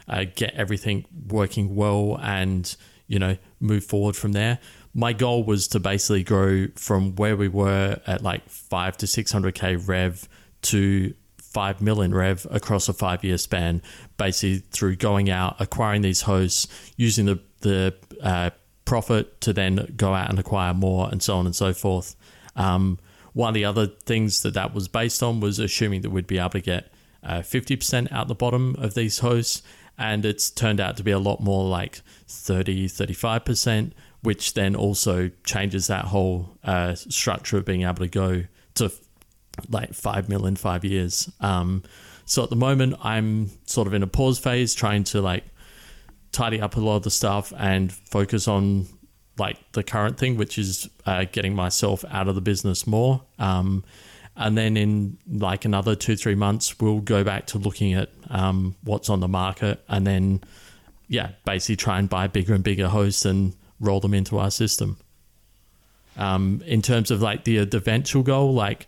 uh, 0.09 0.25
get 0.35 0.55
everything 0.55 1.05
working 1.29 1.75
well 1.75 2.19
and 2.23 2.77
you 3.07 3.19
know 3.19 3.37
move 3.61 3.85
forward 3.85 4.17
from 4.17 4.33
there. 4.33 4.59
My 4.95 5.13
goal 5.13 5.45
was 5.45 5.69
to 5.69 5.81
basically 5.81 6.23
grow 6.23 6.69
from 6.75 7.17
where 7.17 7.37
we 7.37 7.49
were 7.49 8.01
at 8.07 8.23
like 8.23 8.49
five 8.49 8.97
to 8.99 9.07
six 9.07 9.33
hundred 9.33 9.55
k 9.55 9.77
rev 9.77 10.29
to 10.63 11.13
5 11.57 11.81
million 11.81 12.13
rev 12.13 12.47
across 12.51 12.87
a 12.87 12.93
five 12.93 13.25
year 13.25 13.39
span, 13.39 13.81
basically 14.19 14.59
through 14.59 14.97
going 14.97 15.31
out, 15.31 15.57
acquiring 15.59 16.03
these 16.03 16.21
hosts, 16.21 16.69
using 16.99 17.25
the, 17.25 17.41
the 17.61 17.95
uh, 18.23 18.51
profit 18.85 19.41
to 19.41 19.55
then 19.55 19.95
go 19.97 20.13
out 20.13 20.29
and 20.29 20.39
acquire 20.39 20.75
more, 20.75 21.09
and 21.11 21.23
so 21.23 21.35
on 21.35 21.47
and 21.47 21.57
so 21.57 21.73
forth. 21.73 22.15
Um, 22.57 22.99
one 23.33 23.49
of 23.49 23.55
the 23.55 23.65
other 23.65 23.87
things 23.87 24.43
that 24.43 24.53
that 24.53 24.75
was 24.75 24.87
based 24.87 25.23
on 25.23 25.41
was 25.41 25.59
assuming 25.59 26.03
that 26.03 26.11
we'd 26.11 26.27
be 26.27 26.39
able 26.39 26.51
to 26.51 26.61
get 26.61 26.93
uh, 27.25 27.39
50% 27.39 28.13
out 28.13 28.29
the 28.29 28.35
bottom 28.35 28.77
of 28.79 28.93
these 28.93 29.21
hosts, 29.21 29.63
and 29.97 30.27
it's 30.27 30.51
turned 30.51 30.79
out 30.79 30.99
to 30.99 31.03
be 31.03 31.11
a 31.11 31.19
lot 31.19 31.41
more 31.41 31.67
like 31.67 32.03
30, 32.29 32.87
35%, 32.87 33.93
which 34.21 34.53
then 34.53 34.77
also 34.77 35.31
changes 35.43 35.87
that 35.87 36.05
whole 36.05 36.59
uh, 36.65 36.95
structure 36.95 37.57
of 37.57 37.65
being 37.65 37.85
able 37.85 38.05
to 38.05 38.09
go 38.09 38.45
to 38.75 38.93
like 39.69 39.95
five 39.95 40.29
mil 40.29 40.47
in 40.47 40.57
five 40.57 40.85
years. 40.85 41.31
Um, 41.41 41.83
so 42.25 42.43
at 42.43 42.51
the 42.51 42.57
moment, 42.57 42.95
I'm 43.03 43.51
sort 43.67 43.87
of 43.87 43.95
in 43.95 44.03
a 44.03 44.07
pause 44.07 44.39
phase, 44.39 44.75
trying 44.75 45.05
to 45.05 45.21
like 45.21 45.45
tidy 46.33 46.61
up 46.61 46.77
a 46.77 46.81
lot 46.81 46.97
of 46.97 47.03
the 47.03 47.11
stuff 47.11 47.53
and 47.57 47.93
focus 47.93 48.49
on 48.49 48.87
like 49.39 49.59
the 49.73 49.83
current 49.83 50.19
thing, 50.19 50.37
which 50.37 50.59
is 50.59 50.89
uh, 51.05 51.25
getting 51.31 51.55
myself 51.55 52.05
out 52.11 52.29
of 52.29 52.35
the 52.35 52.41
business 52.41 52.87
more. 52.87 53.23
Um, 53.39 53.85
and 54.37 54.57
then 54.57 54.77
in 54.77 55.17
like 55.29 55.65
another 55.65 55.95
two 55.95 56.17
three 56.17 56.35
months 56.35 56.79
we'll 56.79 57.01
go 57.01 57.25
back 57.25 57.47
to 57.47 57.59
looking 57.59 57.95
at 57.95 58.11
um, 58.31 58.77
what's 58.85 59.09
on 59.09 59.21
the 59.21 59.29
market 59.29 59.83
and 59.89 60.07
then 60.07 60.41
yeah 61.09 61.31
basically 61.45 61.77
try 61.77 61.99
and 61.99 62.09
buy 62.09 62.27
bigger 62.27 62.55
and 62.55 62.63
bigger 62.63 62.89
hosts 62.89 63.25
and 63.25 63.55
roll 63.81 64.01
them 64.01 64.15
into 64.15 64.39
our 64.39 64.51
system 64.51 64.99
um, 66.17 66.63
in 66.67 66.83
terms 66.83 67.11
of 67.11 67.23
like 67.23 67.45
the 67.45 67.65
the 67.65 67.79
eventual 67.79 68.23
goal 68.23 68.53
like 68.53 68.87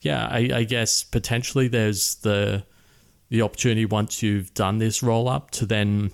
yeah 0.00 0.26
I, 0.30 0.50
I 0.54 0.64
guess 0.64 1.02
potentially 1.04 1.68
there's 1.68 2.16
the 2.16 2.64
the 3.28 3.42
opportunity 3.42 3.86
once 3.86 4.22
you've 4.22 4.52
done 4.54 4.78
this 4.78 5.02
roll 5.02 5.28
up 5.28 5.50
to 5.52 5.66
then 5.66 6.10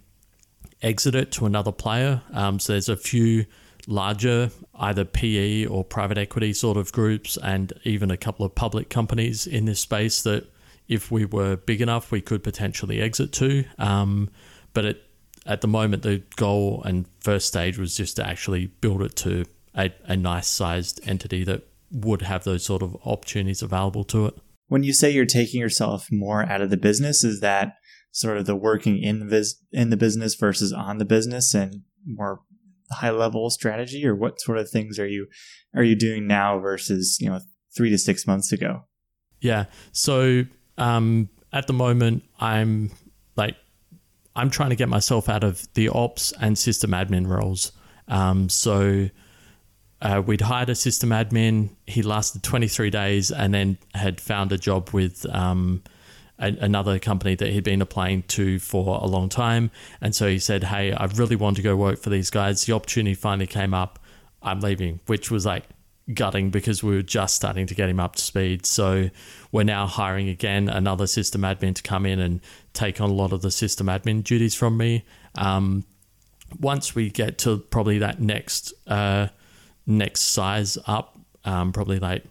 exit 0.82 1.14
it 1.14 1.32
to 1.32 1.46
another 1.46 1.72
player 1.72 2.20
um, 2.32 2.58
so 2.58 2.74
there's 2.74 2.88
a 2.88 2.96
few 2.96 3.46
larger 3.86 4.50
either 4.74 5.04
PE 5.04 5.66
or 5.66 5.84
private 5.84 6.18
equity 6.18 6.52
sort 6.52 6.76
of 6.76 6.92
groups, 6.92 7.36
and 7.38 7.72
even 7.84 8.10
a 8.10 8.16
couple 8.16 8.44
of 8.44 8.54
public 8.54 8.90
companies 8.90 9.46
in 9.46 9.64
this 9.64 9.80
space 9.80 10.22
that, 10.22 10.46
if 10.88 11.10
we 11.10 11.24
were 11.24 11.56
big 11.56 11.80
enough, 11.80 12.12
we 12.12 12.20
could 12.20 12.44
potentially 12.44 13.00
exit 13.00 13.32
to. 13.32 13.64
Um, 13.76 14.30
but 14.72 14.84
it, 14.84 15.02
at 15.44 15.60
the 15.60 15.66
moment, 15.66 16.04
the 16.04 16.22
goal 16.36 16.82
and 16.84 17.06
first 17.18 17.48
stage 17.48 17.76
was 17.76 17.96
just 17.96 18.16
to 18.16 18.26
actually 18.26 18.66
build 18.66 19.02
it 19.02 19.16
to 19.16 19.46
a, 19.74 19.92
a 20.04 20.16
nice 20.16 20.46
sized 20.46 21.00
entity 21.04 21.42
that 21.42 21.66
would 21.90 22.22
have 22.22 22.44
those 22.44 22.64
sort 22.64 22.82
of 22.82 22.96
opportunities 23.04 23.62
available 23.62 24.04
to 24.04 24.26
it. 24.26 24.34
When 24.68 24.82
you 24.82 24.92
say 24.92 25.10
you're 25.10 25.26
taking 25.26 25.60
yourself 25.60 26.08
more 26.10 26.42
out 26.42 26.60
of 26.60 26.70
the 26.70 26.76
business, 26.76 27.22
is 27.22 27.40
that 27.40 27.74
sort 28.10 28.38
of 28.38 28.46
the 28.46 28.56
working 28.56 29.02
in 29.02 29.20
the, 29.20 29.26
vis- 29.26 29.62
in 29.72 29.90
the 29.90 29.96
business 29.96 30.34
versus 30.34 30.72
on 30.72 30.98
the 30.98 31.04
business 31.04 31.54
and 31.54 31.82
more 32.06 32.40
high 32.90 33.10
level 33.10 33.50
strategy? 33.50 34.06
Or 34.06 34.14
what 34.14 34.40
sort 34.40 34.58
of 34.58 34.70
things 34.70 34.98
are 34.98 35.06
you 35.06 35.26
are 35.74 35.82
you 35.82 35.96
doing 35.96 36.26
now 36.26 36.58
versus 36.58 37.18
you 37.20 37.28
know 37.28 37.40
three 37.76 37.90
to 37.90 37.98
six 37.98 38.26
months 38.26 38.52
ago? 38.52 38.84
Yeah. 39.40 39.66
So 39.92 40.44
um 40.78 41.28
at 41.52 41.66
the 41.66 41.72
moment 41.72 42.22
i'm 42.38 42.90
like 43.36 43.56
i'm 44.34 44.50
trying 44.50 44.68
to 44.68 44.76
get 44.76 44.90
myself 44.90 45.28
out 45.28 45.42
of 45.42 45.66
the 45.72 45.88
ops 45.88 46.32
and 46.40 46.58
system 46.58 46.90
admin 46.90 47.26
roles. 47.26 47.72
Um 48.08 48.48
so 48.48 49.08
uh, 50.02 50.22
we'd 50.24 50.42
hired 50.42 50.68
a 50.68 50.74
system 50.74 51.10
admin 51.10 51.70
he 51.86 52.02
lasted 52.02 52.42
23 52.42 52.90
days 52.90 53.30
and 53.30 53.54
then 53.54 53.78
had 53.94 54.20
found 54.20 54.52
a 54.52 54.58
job 54.58 54.90
with 54.90 55.26
um 55.34 55.82
a, 56.38 56.48
another 56.60 56.98
company 56.98 57.34
that 57.34 57.48
he'd 57.48 57.64
been 57.64 57.82
applying 57.82 58.22
to 58.24 58.58
for 58.58 58.98
a 59.00 59.06
long 59.06 59.28
time. 59.28 59.70
And 60.00 60.14
so 60.14 60.28
he 60.28 60.38
said, 60.38 60.64
Hey, 60.64 60.92
I 60.92 61.06
really 61.06 61.36
want 61.36 61.56
to 61.56 61.62
go 61.62 61.76
work 61.76 61.98
for 61.98 62.10
these 62.10 62.30
guys. 62.30 62.64
The 62.64 62.72
opportunity 62.74 63.14
finally 63.14 63.46
came 63.46 63.74
up. 63.74 63.98
I'm 64.42 64.60
leaving, 64.60 65.00
which 65.06 65.30
was 65.30 65.46
like 65.46 65.64
gutting 66.14 66.50
because 66.50 66.82
we 66.82 66.94
were 66.94 67.02
just 67.02 67.34
starting 67.34 67.66
to 67.66 67.74
get 67.74 67.88
him 67.88 67.98
up 67.98 68.16
to 68.16 68.22
speed. 68.22 68.64
So 68.64 69.10
we're 69.50 69.64
now 69.64 69.86
hiring 69.86 70.28
again 70.28 70.68
another 70.68 71.06
system 71.06 71.42
admin 71.42 71.74
to 71.74 71.82
come 71.82 72.06
in 72.06 72.20
and 72.20 72.40
take 72.72 73.00
on 73.00 73.10
a 73.10 73.14
lot 73.14 73.32
of 73.32 73.42
the 73.42 73.50
system 73.50 73.88
admin 73.88 74.22
duties 74.22 74.54
from 74.54 74.76
me. 74.76 75.04
Um, 75.36 75.84
once 76.60 76.94
we 76.94 77.10
get 77.10 77.38
to 77.38 77.58
probably 77.58 77.98
that 77.98 78.20
next 78.20 78.72
uh, 78.86 79.28
next 79.86 80.22
size 80.22 80.78
up, 80.86 81.18
um, 81.44 81.72
probably 81.72 81.98
like 81.98 82.24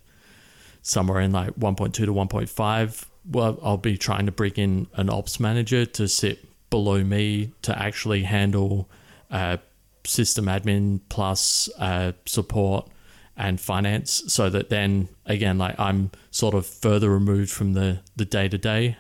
somewhere 0.82 1.22
in 1.22 1.32
like 1.32 1.52
1.2 1.56 1.94
to 1.94 2.06
1.5 2.08 3.06
well, 3.28 3.60
I'll 3.64 3.78
be 3.78 3.98
trying 3.98 4.28
to 4.28 4.32
bring 4.32 4.54
in 4.54 4.88
an 4.94 5.10
ops 5.10 5.40
manager 5.40 5.84
to 5.84 6.08
sit 6.08 6.46
below 6.70 7.04
me 7.04 7.54
to 7.64 7.76
actually 7.76 8.22
handle 8.22 8.88
uh, 9.32 9.58
system 10.04 10.46
admin 10.46 11.00
plus 11.10 11.70
uh, 11.80 12.12
support 12.28 12.88
and 13.36 13.60
finance 13.60 14.22
so 14.28 14.50
that 14.50 14.70
then 14.70 15.10
again 15.26 15.58
like 15.58 15.78
i'm 15.78 16.10
sort 16.32 16.56
of 16.56 16.66
further 16.66 17.10
removed 17.10 17.52
from 17.52 17.74
the 17.74 18.00
the 18.16 18.24
day 18.24 18.48
to 18.48 18.58
day 18.58 18.96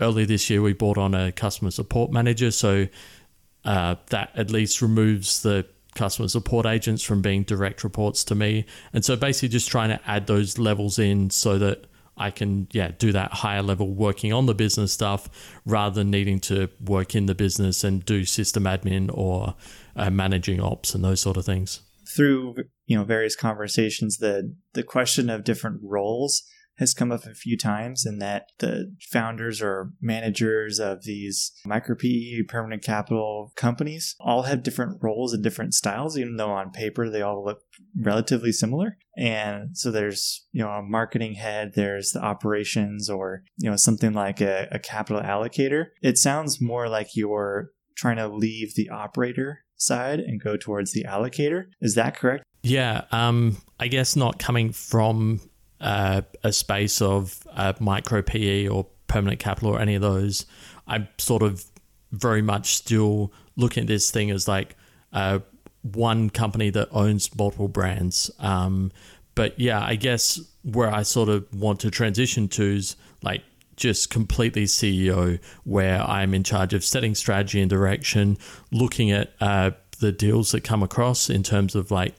earlier 0.00 0.26
this 0.26 0.48
year 0.50 0.62
we 0.62 0.72
brought 0.72 0.98
on 0.98 1.14
a 1.14 1.32
customer 1.32 1.70
support 1.70 2.10
manager. 2.10 2.50
So 2.50 2.88
uh, 3.64 3.96
that 4.08 4.30
at 4.34 4.50
least 4.50 4.80
removes 4.80 5.42
the 5.42 5.66
customer 5.98 6.28
support 6.28 6.64
agents 6.64 7.02
from 7.02 7.20
being 7.20 7.42
direct 7.42 7.84
reports 7.84 8.24
to 8.24 8.34
me 8.34 8.64
and 8.92 9.04
so 9.04 9.16
basically 9.16 9.48
just 9.48 9.68
trying 9.68 9.88
to 9.90 10.00
add 10.08 10.26
those 10.26 10.58
levels 10.58 10.98
in 10.98 11.28
so 11.28 11.58
that 11.58 11.86
I 12.18 12.30
can 12.30 12.68
yeah 12.72 12.90
do 12.98 13.12
that 13.12 13.32
higher 13.32 13.62
level 13.62 13.94
working 13.94 14.32
on 14.32 14.46
the 14.46 14.54
business 14.54 14.92
stuff 14.92 15.28
rather 15.64 15.94
than 15.94 16.10
needing 16.10 16.40
to 16.40 16.68
work 16.84 17.14
in 17.14 17.26
the 17.26 17.34
business 17.34 17.84
and 17.84 18.04
do 18.04 18.24
system 18.24 18.64
admin 18.64 19.10
or 19.12 19.54
uh, 19.96 20.10
managing 20.10 20.60
ops 20.60 20.94
and 20.94 21.04
those 21.04 21.20
sort 21.20 21.36
of 21.36 21.44
things. 21.44 21.80
Through 22.14 22.56
you 22.86 22.96
know 22.96 23.04
various 23.04 23.36
conversations, 23.36 24.18
the 24.18 24.54
the 24.74 24.82
question 24.82 25.30
of 25.30 25.44
different 25.44 25.80
roles 25.82 26.42
has 26.78 26.94
come 26.94 27.12
up 27.12 27.24
a 27.24 27.34
few 27.34 27.56
times 27.56 28.06
and 28.06 28.22
that 28.22 28.50
the 28.58 28.94
founders 29.10 29.60
or 29.60 29.90
managers 30.00 30.78
of 30.78 31.04
these 31.04 31.52
micro 31.66 31.94
PE 31.94 32.42
permanent 32.48 32.82
capital 32.82 33.52
companies 33.56 34.14
all 34.20 34.42
have 34.42 34.62
different 34.62 34.98
roles 35.02 35.32
and 35.32 35.42
different 35.42 35.74
styles, 35.74 36.16
even 36.16 36.36
though 36.36 36.50
on 36.50 36.70
paper 36.70 37.10
they 37.10 37.22
all 37.22 37.44
look 37.44 37.62
relatively 38.00 38.52
similar. 38.52 38.96
And 39.16 39.76
so 39.76 39.90
there's, 39.90 40.46
you 40.52 40.62
know, 40.62 40.70
a 40.70 40.82
marketing 40.82 41.34
head, 41.34 41.72
there's 41.74 42.12
the 42.12 42.22
operations 42.22 43.10
or, 43.10 43.42
you 43.56 43.68
know, 43.68 43.76
something 43.76 44.12
like 44.12 44.40
a, 44.40 44.68
a 44.70 44.78
capital 44.78 45.20
allocator. 45.22 45.86
It 46.02 46.18
sounds 46.18 46.60
more 46.60 46.88
like 46.88 47.16
you're 47.16 47.70
trying 47.96 48.16
to 48.16 48.28
leave 48.28 48.74
the 48.76 48.88
operator 48.90 49.64
side 49.76 50.20
and 50.20 50.40
go 50.40 50.56
towards 50.56 50.92
the 50.92 51.04
allocator. 51.04 51.66
Is 51.80 51.96
that 51.96 52.16
correct? 52.16 52.44
Yeah, 52.62 53.04
um, 53.12 53.56
I 53.78 53.88
guess 53.88 54.16
not 54.16 54.38
coming 54.38 54.72
from 54.72 55.40
uh, 55.80 56.22
a 56.42 56.52
space 56.52 57.00
of 57.00 57.46
uh, 57.52 57.72
micro 57.80 58.22
PE 58.22 58.68
or 58.68 58.86
permanent 59.06 59.40
capital 59.40 59.70
or 59.70 59.80
any 59.80 59.94
of 59.94 60.02
those, 60.02 60.46
I'm 60.86 61.08
sort 61.18 61.42
of 61.42 61.64
very 62.12 62.42
much 62.42 62.74
still 62.74 63.32
looking 63.56 63.82
at 63.82 63.86
this 63.88 64.10
thing 64.10 64.30
as 64.30 64.48
like 64.48 64.76
uh, 65.12 65.40
one 65.82 66.30
company 66.30 66.70
that 66.70 66.88
owns 66.90 67.34
multiple 67.36 67.68
brands. 67.68 68.30
Um, 68.38 68.92
but 69.34 69.58
yeah, 69.58 69.80
I 69.80 69.94
guess 69.94 70.40
where 70.62 70.90
I 70.90 71.02
sort 71.02 71.28
of 71.28 71.46
want 71.54 71.80
to 71.80 71.90
transition 71.90 72.48
to 72.48 72.62
is 72.62 72.96
like 73.22 73.42
just 73.76 74.10
completely 74.10 74.64
CEO, 74.64 75.38
where 75.64 76.02
I'm 76.02 76.34
in 76.34 76.42
charge 76.42 76.74
of 76.74 76.84
setting 76.84 77.14
strategy 77.14 77.60
and 77.60 77.70
direction, 77.70 78.36
looking 78.72 79.10
at 79.12 79.32
uh, 79.40 79.70
the 80.00 80.12
deals 80.12 80.50
that 80.52 80.64
come 80.64 80.82
across 80.82 81.30
in 81.30 81.42
terms 81.42 81.74
of 81.74 81.90
like 81.90 82.14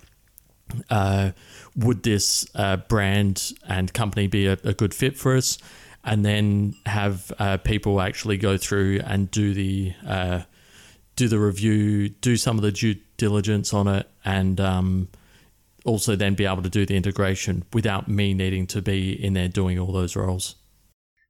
uh, 0.89 1.31
would 1.75 2.03
this 2.03 2.47
uh, 2.55 2.77
brand 2.77 3.53
and 3.67 3.93
company 3.93 4.27
be 4.27 4.47
a, 4.47 4.57
a, 4.63 4.73
good 4.73 4.93
fit 4.93 5.17
for 5.17 5.35
us? 5.35 5.57
And 6.03 6.23
then 6.25 6.75
have 6.85 7.31
uh, 7.39 7.57
people 7.57 8.01
actually 8.01 8.37
go 8.37 8.57
through 8.57 9.01
and 9.03 9.29
do 9.29 9.53
the 9.53 9.93
uh, 10.07 10.41
do 11.15 11.27
the 11.27 11.39
review, 11.39 12.09
do 12.09 12.37
some 12.37 12.57
of 12.57 12.61
the 12.61 12.71
due 12.71 12.95
diligence 13.17 13.73
on 13.73 13.87
it, 13.87 14.09
and 14.23 14.61
um, 14.61 15.09
also 15.85 16.15
then 16.15 16.35
be 16.35 16.45
able 16.45 16.63
to 16.63 16.69
do 16.69 16.85
the 16.85 16.95
integration 16.95 17.63
without 17.73 18.07
me 18.07 18.33
needing 18.33 18.65
to 18.67 18.81
be 18.81 19.11
in 19.11 19.33
there 19.33 19.49
doing 19.49 19.77
all 19.77 19.91
those 19.91 20.15
roles. 20.15 20.55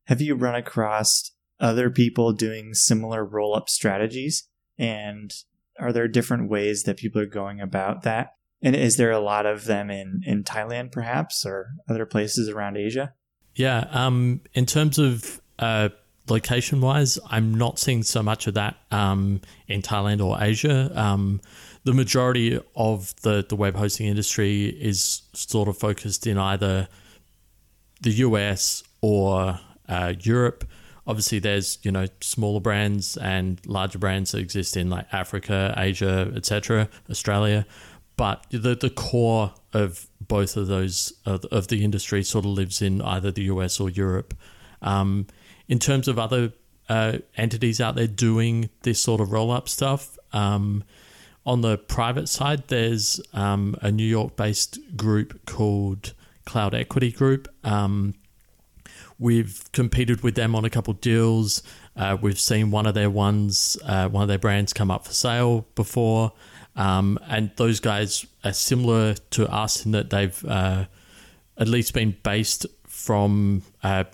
Have 0.05 0.21
you 0.21 0.35
run 0.35 0.55
across 0.55 1.31
other 1.59 1.89
people 1.89 2.33
doing 2.33 2.73
similar 2.73 3.25
roll 3.25 3.55
up 3.55 3.69
strategies? 3.69 4.47
And 4.77 5.33
are 5.79 5.91
there 5.91 6.07
different 6.07 6.49
ways 6.49 6.83
that 6.83 6.97
people 6.97 7.21
are 7.21 7.27
going 7.27 7.59
about 7.59 8.03
that? 8.03 8.33
And 8.61 8.75
is 8.75 8.97
there 8.97 9.11
a 9.11 9.19
lot 9.19 9.45
of 9.45 9.65
them 9.65 9.89
in, 9.89 10.21
in 10.25 10.43
Thailand, 10.43 10.91
perhaps, 10.91 11.45
or 11.45 11.71
other 11.89 12.05
places 12.05 12.49
around 12.49 12.77
Asia? 12.77 13.13
Yeah. 13.55 13.87
Um, 13.91 14.41
in 14.53 14.65
terms 14.65 14.99
of 14.99 15.41
uh, 15.59 15.89
location 16.29 16.81
wise, 16.81 17.17
I'm 17.27 17.53
not 17.53 17.79
seeing 17.79 18.03
so 18.03 18.21
much 18.21 18.47
of 18.47 18.55
that 18.55 18.77
um, 18.91 19.41
in 19.67 19.81
Thailand 19.81 20.23
or 20.23 20.37
Asia. 20.41 20.91
Um, 20.95 21.41
the 21.83 21.93
majority 21.93 22.59
of 22.75 23.15
the, 23.21 23.45
the 23.47 23.55
web 23.55 23.75
hosting 23.75 24.07
industry 24.07 24.65
is 24.67 25.23
sort 25.33 25.69
of 25.69 25.77
focused 25.77 26.27
in 26.27 26.37
either 26.37 26.87
the 28.01 28.11
US 28.11 28.83
or 29.01 29.59
uh, 29.87 30.13
Europe. 30.19 30.65
Obviously, 31.07 31.39
there's 31.39 31.79
you 31.81 31.91
know 31.91 32.05
smaller 32.21 32.59
brands 32.59 33.17
and 33.17 33.59
larger 33.65 33.97
brands 33.97 34.31
that 34.31 34.39
exist 34.39 34.77
in 34.77 34.89
like 34.89 35.07
Africa, 35.11 35.73
Asia, 35.75 36.31
etc., 36.35 36.87
Australia 37.09 37.65
but 38.19 38.45
the 38.49 38.75
the 38.75 38.89
core 38.89 39.53
of 39.71 40.05
both 40.19 40.57
of 40.57 40.67
those 40.67 41.13
of, 41.25 41.45
of 41.45 41.69
the 41.69 41.85
industry 41.85 42.21
sort 42.21 42.43
of 42.43 42.51
lives 42.51 42.81
in 42.81 43.01
either 43.01 43.31
the 43.31 43.43
US 43.43 43.79
or 43.79 43.89
Europe. 43.89 44.33
Um, 44.81 45.27
in 45.69 45.79
terms 45.79 46.09
of 46.09 46.19
other 46.19 46.51
uh, 46.89 47.19
entities 47.37 47.79
out 47.79 47.95
there 47.95 48.07
doing 48.07 48.69
this 48.81 48.99
sort 48.99 49.21
of 49.21 49.31
roll 49.31 49.51
up 49.51 49.69
stuff, 49.69 50.19
um, 50.33 50.83
on 51.45 51.61
the 51.61 51.77
private 51.77 52.27
side, 52.27 52.67
there's 52.67 53.21
um, 53.33 53.77
a 53.81 53.89
New 53.89 54.03
York 54.03 54.35
based 54.35 54.97
group 54.97 55.45
called 55.45 56.13
Cloud 56.43 56.75
Equity 56.75 57.13
Group. 57.13 57.47
Um, 57.63 58.15
we've 59.17 59.63
competed 59.71 60.23
with 60.23 60.35
them 60.35 60.55
on 60.55 60.65
a 60.65 60.69
couple 60.69 60.93
deals. 60.93 61.63
Uh, 61.95 62.17
we've 62.21 62.39
seen 62.39 62.69
one 62.69 62.85
of 62.85 62.95
their 62.95 63.09
ones, 63.09 63.77
uh, 63.85 64.09
one 64.09 64.23
of 64.23 64.27
their 64.27 64.37
brands 64.37 64.73
come 64.73 64.91
up 64.91 65.05
for 65.07 65.13
sale 65.13 65.67
before. 65.75 66.33
Um, 66.79 67.19
and 67.27 67.51
those 67.57 67.81
guys 67.81 68.25
are 68.45 68.53
similar 68.53 69.15
to 69.31 69.51
us 69.51 69.85
in 69.85 69.91
that 69.91 70.09
they've 70.09 70.45
uh, 70.45 70.85
at 71.57 71.67
least 71.67 71.93
been 71.93 72.15
based 72.23 72.65
from 72.87 73.63
uh, 73.83 74.05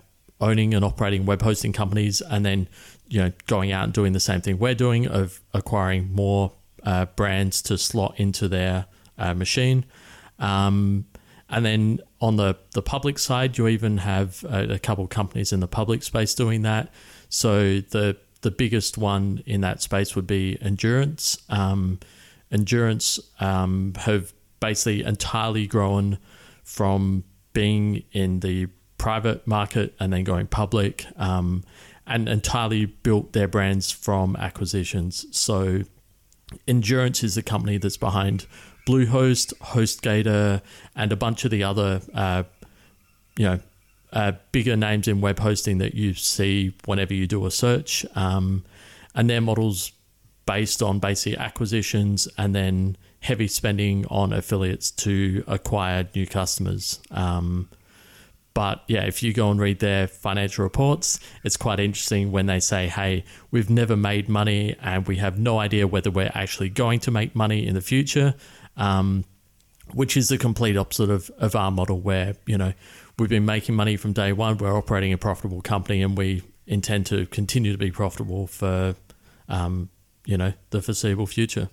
owning 0.41 0.73
and 0.73 0.83
operating 0.83 1.27
web 1.27 1.43
hosting 1.43 1.73
companies 1.73 2.21
and 2.21 2.43
then 2.43 2.67
you 3.07 3.21
know 3.21 3.31
going 3.45 3.71
out 3.71 3.83
and 3.83 3.93
doing 3.93 4.13
the 4.13 4.19
same 4.19 4.41
thing 4.41 4.57
we're 4.57 4.73
doing 4.73 5.07
of 5.07 5.39
acquiring 5.53 6.11
more 6.11 6.51
uh, 6.83 7.05
brands 7.05 7.61
to 7.61 7.77
slot 7.77 8.15
into 8.17 8.47
their 8.47 8.87
uh, 9.19 9.35
machine. 9.35 9.85
Um, 10.39 11.05
and 11.49 11.63
then 11.63 11.99
on 12.19 12.37
the, 12.37 12.57
the 12.71 12.81
public 12.81 13.19
side, 13.19 13.59
you 13.59 13.67
even 13.67 13.99
have 13.99 14.43
a, 14.49 14.73
a 14.73 14.79
couple 14.79 15.05
companies 15.07 15.53
in 15.53 15.59
the 15.59 15.67
public 15.67 16.01
space 16.01 16.33
doing 16.33 16.63
that. 16.63 16.91
So 17.29 17.79
the 17.79 18.17
the 18.41 18.51
biggest 18.51 18.95
one 18.95 19.41
in 19.47 19.61
that 19.61 19.81
space 19.81 20.15
would 20.15 20.27
be 20.27 20.57
Endurance. 20.61 21.39
Um, 21.49 21.99
Endurance 22.51 23.19
um, 23.39 23.93
have 23.97 24.33
basically 24.59 25.03
entirely 25.03 25.67
grown 25.67 26.17
from 26.63 27.23
being 27.53 28.03
in 28.11 28.39
the 28.39 28.67
private 28.97 29.45
market 29.45 29.93
and 29.99 30.11
then 30.13 30.23
going 30.23 30.47
public, 30.47 31.05
um, 31.17 31.63
and 32.07 32.29
entirely 32.29 32.85
built 32.85 33.33
their 33.33 33.47
brands 33.47 33.91
from 33.91 34.35
acquisitions. 34.35 35.25
So 35.31 35.81
Endurance 36.67 37.23
is 37.23 37.35
the 37.35 37.43
company 37.43 37.77
that's 37.77 37.97
behind 37.97 38.45
Bluehost, 38.87 39.53
HostGator, 39.57 40.61
and 40.95 41.11
a 41.11 41.15
bunch 41.15 41.45
of 41.45 41.51
the 41.51 41.63
other, 41.63 42.01
uh, 42.13 42.43
you 43.37 43.45
know, 43.45 43.59
uh, 44.13 44.33
bigger 44.51 44.75
names 44.77 45.07
in 45.07 45.19
web 45.19 45.39
hosting 45.39 45.79
that 45.79 45.95
you 45.95 46.13
see 46.13 46.73
whenever 46.85 47.13
you 47.13 47.27
do 47.27 47.45
a 47.45 47.51
search. 47.51 48.05
Um, 48.15 48.63
and 49.15 49.29
their 49.29 49.41
models 49.41 49.91
based 50.45 50.83
on 50.83 50.99
basic 50.99 51.37
acquisitions 51.37 52.27
and 52.37 52.53
then 52.53 52.97
heavy 53.19 53.47
spending 53.47 54.05
on 54.07 54.31
affiliates 54.31 54.91
to 54.91 55.43
acquire 55.47 56.07
new 56.13 56.27
customers. 56.27 56.99
Um, 57.11 57.69
but 58.53 58.83
yeah, 58.87 59.03
if 59.03 59.21
you 59.21 59.33
go 59.33 59.51
and 59.51 59.59
read 59.59 59.79
their 59.79 60.07
financial 60.07 60.63
reports, 60.63 61.19
it's 61.43 61.57
quite 61.57 61.79
interesting 61.79 62.31
when 62.31 62.45
they 62.45 62.61
say, 62.61 62.87
hey, 62.87 63.25
we've 63.51 63.69
never 63.69 63.97
made 63.97 64.29
money 64.29 64.75
and 64.81 65.05
we 65.07 65.17
have 65.17 65.37
no 65.37 65.59
idea 65.59 65.87
whether 65.87 66.09
we're 66.09 66.31
actually 66.33 66.69
going 66.69 66.99
to 67.01 67.11
make 67.11 67.35
money 67.35 67.67
in 67.67 67.73
the 67.73 67.81
future. 67.81 68.33
Um, 68.77 69.25
which 69.93 70.17
is 70.17 70.29
the 70.29 70.37
complete 70.37 70.77
opposite 70.77 71.09
of, 71.09 71.29
of 71.37 71.55
our 71.55 71.69
model 71.69 71.99
where, 71.99 72.35
you 72.45 72.57
know, 72.57 72.73
we've 73.19 73.29
been 73.29 73.45
making 73.45 73.75
money 73.75 73.97
from 73.97 74.13
day 74.13 74.33
one, 74.33 74.57
we're 74.57 74.75
operating 74.75 75.13
a 75.13 75.17
profitable 75.17 75.61
company 75.61 76.01
and 76.01 76.17
we 76.17 76.41
intend 76.65 77.05
to 77.05 77.25
continue 77.27 77.71
to 77.71 77.77
be 77.77 77.91
profitable 77.91 78.47
for, 78.47 78.95
um, 79.47 79.89
you 80.25 80.37
know, 80.37 80.53
the 80.71 80.81
foreseeable 80.81 81.27
future. 81.27 81.69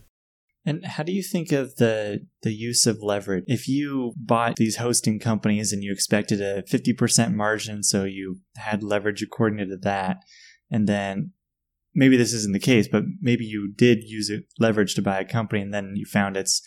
And 0.64 0.84
how 0.86 1.02
do 1.02 1.12
you 1.12 1.22
think 1.22 1.50
of 1.50 1.76
the 1.76 2.26
the 2.42 2.52
use 2.52 2.86
of 2.86 3.02
leverage? 3.02 3.44
If 3.48 3.66
you 3.66 4.12
bought 4.16 4.56
these 4.56 4.76
hosting 4.76 5.18
companies 5.18 5.72
and 5.72 5.82
you 5.82 5.92
expected 5.92 6.40
a 6.40 6.62
50% 6.62 7.34
margin, 7.34 7.82
so 7.82 8.04
you 8.04 8.38
had 8.56 8.84
leverage 8.84 9.22
according 9.22 9.68
to 9.68 9.76
that, 9.78 10.18
and 10.70 10.88
then 10.88 11.32
maybe 11.94 12.16
this 12.16 12.32
isn't 12.32 12.52
the 12.52 12.60
case, 12.60 12.86
but 12.86 13.04
maybe 13.20 13.44
you 13.44 13.72
did 13.74 14.04
use 14.04 14.30
it 14.30 14.44
leverage 14.58 14.94
to 14.94 15.02
buy 15.02 15.18
a 15.18 15.24
company 15.24 15.60
and 15.60 15.74
then 15.74 15.94
you 15.96 16.06
found 16.06 16.36
it's, 16.36 16.62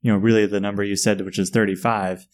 you 0.00 0.12
know, 0.12 0.18
really 0.18 0.46
the 0.46 0.60
number 0.60 0.82
you 0.82 0.96
said, 0.96 1.20
which 1.22 1.38
is 1.38 1.50
35. 1.50 2.26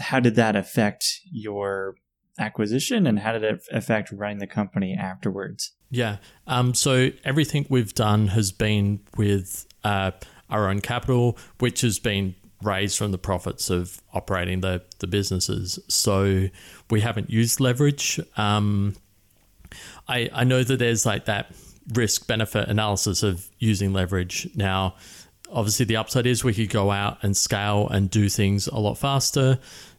How 0.00 0.20
did 0.20 0.34
that 0.34 0.56
affect 0.56 1.06
your 1.30 1.94
acquisition 2.38 3.06
and 3.06 3.18
how 3.18 3.32
did 3.32 3.44
it 3.44 3.62
affect 3.72 4.12
running 4.12 4.38
the 4.38 4.46
company 4.46 4.94
afterwards? 4.94 5.72
Yeah. 5.90 6.18
Um, 6.46 6.74
so 6.74 7.10
everything 7.24 7.66
we've 7.68 7.94
done 7.94 8.28
has 8.28 8.52
been 8.52 9.00
with, 9.16 9.66
uh, 9.84 10.12
our 10.50 10.68
own 10.68 10.80
capital, 10.80 11.36
which 11.58 11.82
has 11.82 11.98
been 11.98 12.34
raised 12.62 12.98
from 12.98 13.12
the 13.12 13.18
profits 13.18 13.70
of 13.70 14.00
operating 14.12 14.60
the, 14.60 14.82
the 14.98 15.06
businesses. 15.06 15.78
So 15.88 16.48
we 16.90 17.00
haven't 17.00 17.30
used 17.30 17.60
leverage. 17.60 18.20
Um, 18.36 18.96
I, 20.08 20.30
I 20.32 20.44
know 20.44 20.64
that 20.64 20.78
there's 20.78 21.06
like 21.06 21.26
that 21.26 21.54
risk 21.94 22.26
benefit 22.26 22.68
analysis 22.68 23.22
of 23.22 23.48
using 23.58 23.92
leverage. 23.92 24.48
Now, 24.54 24.96
obviously, 25.50 25.86
the 25.86 25.96
upside 25.96 26.26
is 26.26 26.44
we 26.44 26.54
could 26.54 26.70
go 26.70 26.90
out 26.90 27.18
and 27.22 27.36
scale 27.36 27.88
and 27.88 28.10
do 28.10 28.28
things 28.28 28.66
a 28.66 28.78
lot 28.78 28.98
faster. 28.98 29.58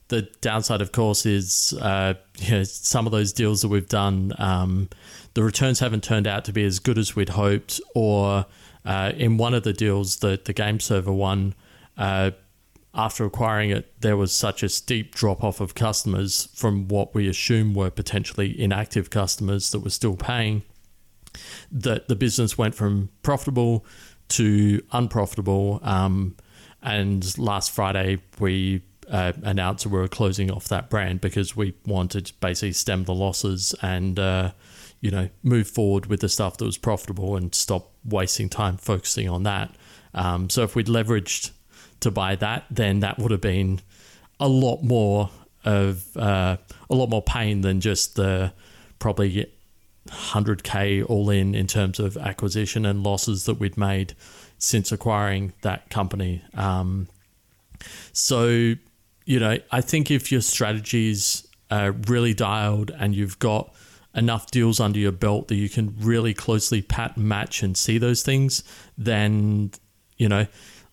The 0.10 0.24
downside, 0.42 0.82
of 0.82 0.92
course, 0.92 1.26
is 1.26 1.74
uh, 1.82 2.16
you 2.38 2.52
know, 2.52 2.64
some 2.64 3.06
of 3.06 3.12
those 3.12 3.34
deals 3.34 3.62
that 3.62 3.70
we've 3.70 3.88
done, 3.88 4.34
um, 4.38 4.90
the 5.34 5.44
returns 5.44 5.80
haven't 5.80 6.04
turned 6.04 6.28
out 6.28 6.46
to 6.46 6.54
be 6.54 6.64
as 6.66 6.80
good 6.80 6.98
as 6.98 7.16
we'd 7.16 7.30
hoped, 7.30 7.80
or 7.96 8.46
uh, 8.86 9.14
in 9.16 9.38
one 9.38 9.54
of 9.54 9.64
the 9.64 9.74
deals, 9.74 10.18
the 10.18 10.40
the 10.44 10.54
game 10.54 10.80
server 10.80 11.14
one, 11.14 11.54
uh, 11.98 12.32
after 12.94 13.24
acquiring 13.24 13.70
it, 13.70 14.02
there 14.02 14.18
was 14.18 14.34
such 14.34 14.64
a 14.64 14.70
steep 14.70 15.14
drop 15.14 15.44
off 15.44 15.62
of 15.62 15.76
customers 15.76 16.50
from 16.56 16.88
what 16.88 17.14
we 17.14 17.30
assume 17.30 17.74
were 17.74 17.92
potentially 17.92 18.60
inactive 18.60 19.10
customers 19.10 19.72
that 19.72 19.80
were 19.80 19.90
still 19.90 20.16
paying. 20.16 20.64
That 21.72 22.08
the 22.08 22.16
business 22.16 22.58
went 22.58 22.74
from 22.74 23.10
profitable 23.22 23.86
to 24.30 24.82
unprofitable. 24.92 25.80
Um, 25.84 26.36
and 26.82 27.38
last 27.38 27.72
Friday, 27.72 28.18
we 28.40 28.82
uh, 29.10 29.34
announced 29.44 29.86
we 29.86 29.98
were 29.98 30.08
closing 30.08 30.52
off 30.52 30.68
that 30.68 30.90
brand 30.90 31.22
because 31.22 31.56
we 31.56 31.74
wanted 31.86 32.28
to 32.28 32.34
basically 32.40 32.74
stem 32.74 33.04
the 33.06 33.14
losses 33.14 33.76
and 33.82 34.20
uh, 34.20 34.52
you 35.02 35.12
know, 35.12 35.30
move 35.44 35.68
forward 35.68 36.08
with 36.08 36.20
the 36.20 36.30
stuff 36.30 36.58
that 36.58 36.66
was 36.66 36.78
profitable 36.78 37.36
and 37.36 37.56
stop 37.56 37.92
wasting 38.04 38.50
time 38.50 38.78
focusing 38.78 39.30
on 39.30 39.44
that. 39.44 39.74
Um, 40.14 40.50
so 40.50 40.64
if 40.64 40.76
we'd 40.76 40.88
leveraged 40.88 41.52
to 42.02 42.12
buy 42.12 42.36
that, 42.36 42.66
then 42.70 43.00
that 43.00 43.18
would 43.20 43.32
have 43.32 43.42
been 43.42 43.82
a 44.40 44.48
lot 44.48 44.82
more 44.84 45.30
of 45.66 46.16
uh, 46.18 46.58
a 46.90 46.96
lot 46.96 47.10
more 47.10 47.22
pain 47.22 47.62
than 47.62 47.82
just 47.82 48.16
the 48.16 48.54
probably 48.98 49.52
100k 50.08 51.06
all 51.10 51.30
in 51.30 51.54
in 51.54 51.68
terms 51.68 52.00
of 52.00 52.18
acquisition 52.18 52.86
and 52.86 53.04
losses 53.04 53.46
that 53.46 53.56
we'd 53.56 53.78
made 53.78 54.14
since 54.58 54.92
acquiring 54.92 55.54
that 55.62 55.90
company. 55.90 56.42
Um, 56.54 57.08
so, 58.12 58.76
you 59.30 59.40
know, 59.40 59.60
I 59.72 59.82
think 59.82 60.10
if 60.10 60.32
your 60.32 60.42
strategies 60.42 61.48
are 61.70 61.92
really 61.92 62.34
dialed 62.34 62.90
and 62.90 63.16
you've 63.16 63.38
got 63.38 63.72
enough 64.16 64.50
deals 64.50 64.80
under 64.80 64.98
your 64.98 65.12
belt 65.12 65.50
that 65.50 65.56
you 65.56 65.70
can 65.70 65.96
really 66.00 66.34
closely 66.34 66.82
pat 66.82 67.16
match 67.16 67.62
and 67.62 67.78
see 67.78 68.00
those 68.00 68.24
things, 68.24 68.64
then 68.98 69.70
you 70.18 70.28
know 70.28 70.48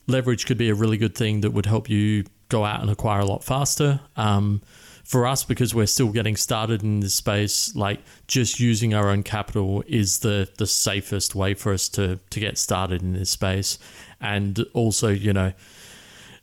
leverage 0.06 0.44
could 0.44 0.58
be 0.58 0.68
a 0.68 0.74
really 0.74 0.98
good 0.98 1.14
thing 1.14 1.40
that 1.40 1.52
would 1.52 1.64
help 1.64 1.88
you 1.88 2.24
go 2.50 2.62
out 2.62 2.82
and 2.82 2.90
acquire 2.90 3.20
a 3.20 3.24
lot 3.24 3.42
faster. 3.42 4.00
Um, 4.16 4.60
for 5.02 5.26
us, 5.26 5.42
because 5.42 5.74
we're 5.74 5.86
still 5.86 6.10
getting 6.10 6.36
started 6.36 6.82
in 6.82 7.00
this 7.00 7.14
space, 7.14 7.74
like 7.74 8.00
just 8.26 8.60
using 8.60 8.92
our 8.92 9.08
own 9.08 9.22
capital 9.22 9.82
is 9.86 10.18
the 10.18 10.46
the 10.58 10.66
safest 10.66 11.34
way 11.34 11.54
for 11.54 11.72
us 11.72 11.88
to 11.90 12.20
to 12.28 12.38
get 12.38 12.58
started 12.58 13.00
in 13.00 13.14
this 13.14 13.30
space, 13.30 13.78
and 14.20 14.62
also 14.74 15.08
you 15.08 15.32
know. 15.32 15.54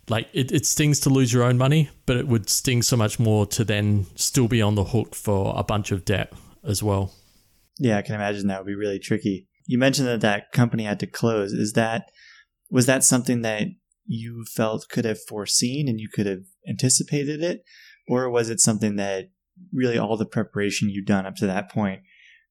Like 0.10 0.28
it, 0.34 0.52
it 0.52 0.66
stings 0.66 1.00
to 1.02 1.10
lose 1.10 1.32
your 1.32 1.44
own 1.44 1.58
money, 1.58 1.89
but 2.06 2.18
it 2.18 2.28
would 2.28 2.50
sting 2.50 2.82
so 2.82 2.98
much 2.98 3.20
more 3.20 3.46
to 3.48 3.63
then 3.63 4.06
still 4.16 4.48
be 4.48 4.62
on 4.62 4.76
the 4.76 4.84
hook 4.84 5.16
for 5.16 5.54
a 5.56 5.63
bunch 5.63 5.92
of 5.92 6.04
debt 6.04 6.34
as 6.63 6.84
well. 6.84 7.13
Yeah, 7.80 7.98
I 7.98 8.02
can 8.02 8.16
imagine 8.16 8.48
that 8.48 8.60
would 8.60 8.68
be 8.68 8.76
really 8.76 9.00
tricky. 9.00 9.48
You 9.66 9.78
mentioned 9.78 10.08
that 10.08 10.22
that 10.22 10.52
company 10.52 10.84
had 10.84 11.00
to 11.00 11.08
close. 11.08 11.54
Is 11.54 11.74
that 11.74 12.10
was 12.70 12.86
that 12.86 13.04
something 13.04 13.42
that 13.44 13.68
you 14.06 14.46
felt 14.54 14.89
could 14.89 15.06
have 15.06 15.24
foreseen 15.24 15.88
and 15.88 16.00
you 16.00 16.10
could 16.13 16.26
have 16.26 16.44
anticipated 16.68 17.42
it, 17.42 17.63
or 18.08 18.30
was 18.30 18.50
it 18.50 18.60
something 18.60 18.98
that 18.98 19.30
really 19.72 19.98
all 19.98 20.18
the 20.18 20.26
preparation 20.26 20.89
you'd 20.89 21.06
done 21.06 21.26
up 21.26 21.36
to 21.36 21.46
that 21.46 21.72
point 21.72 22.02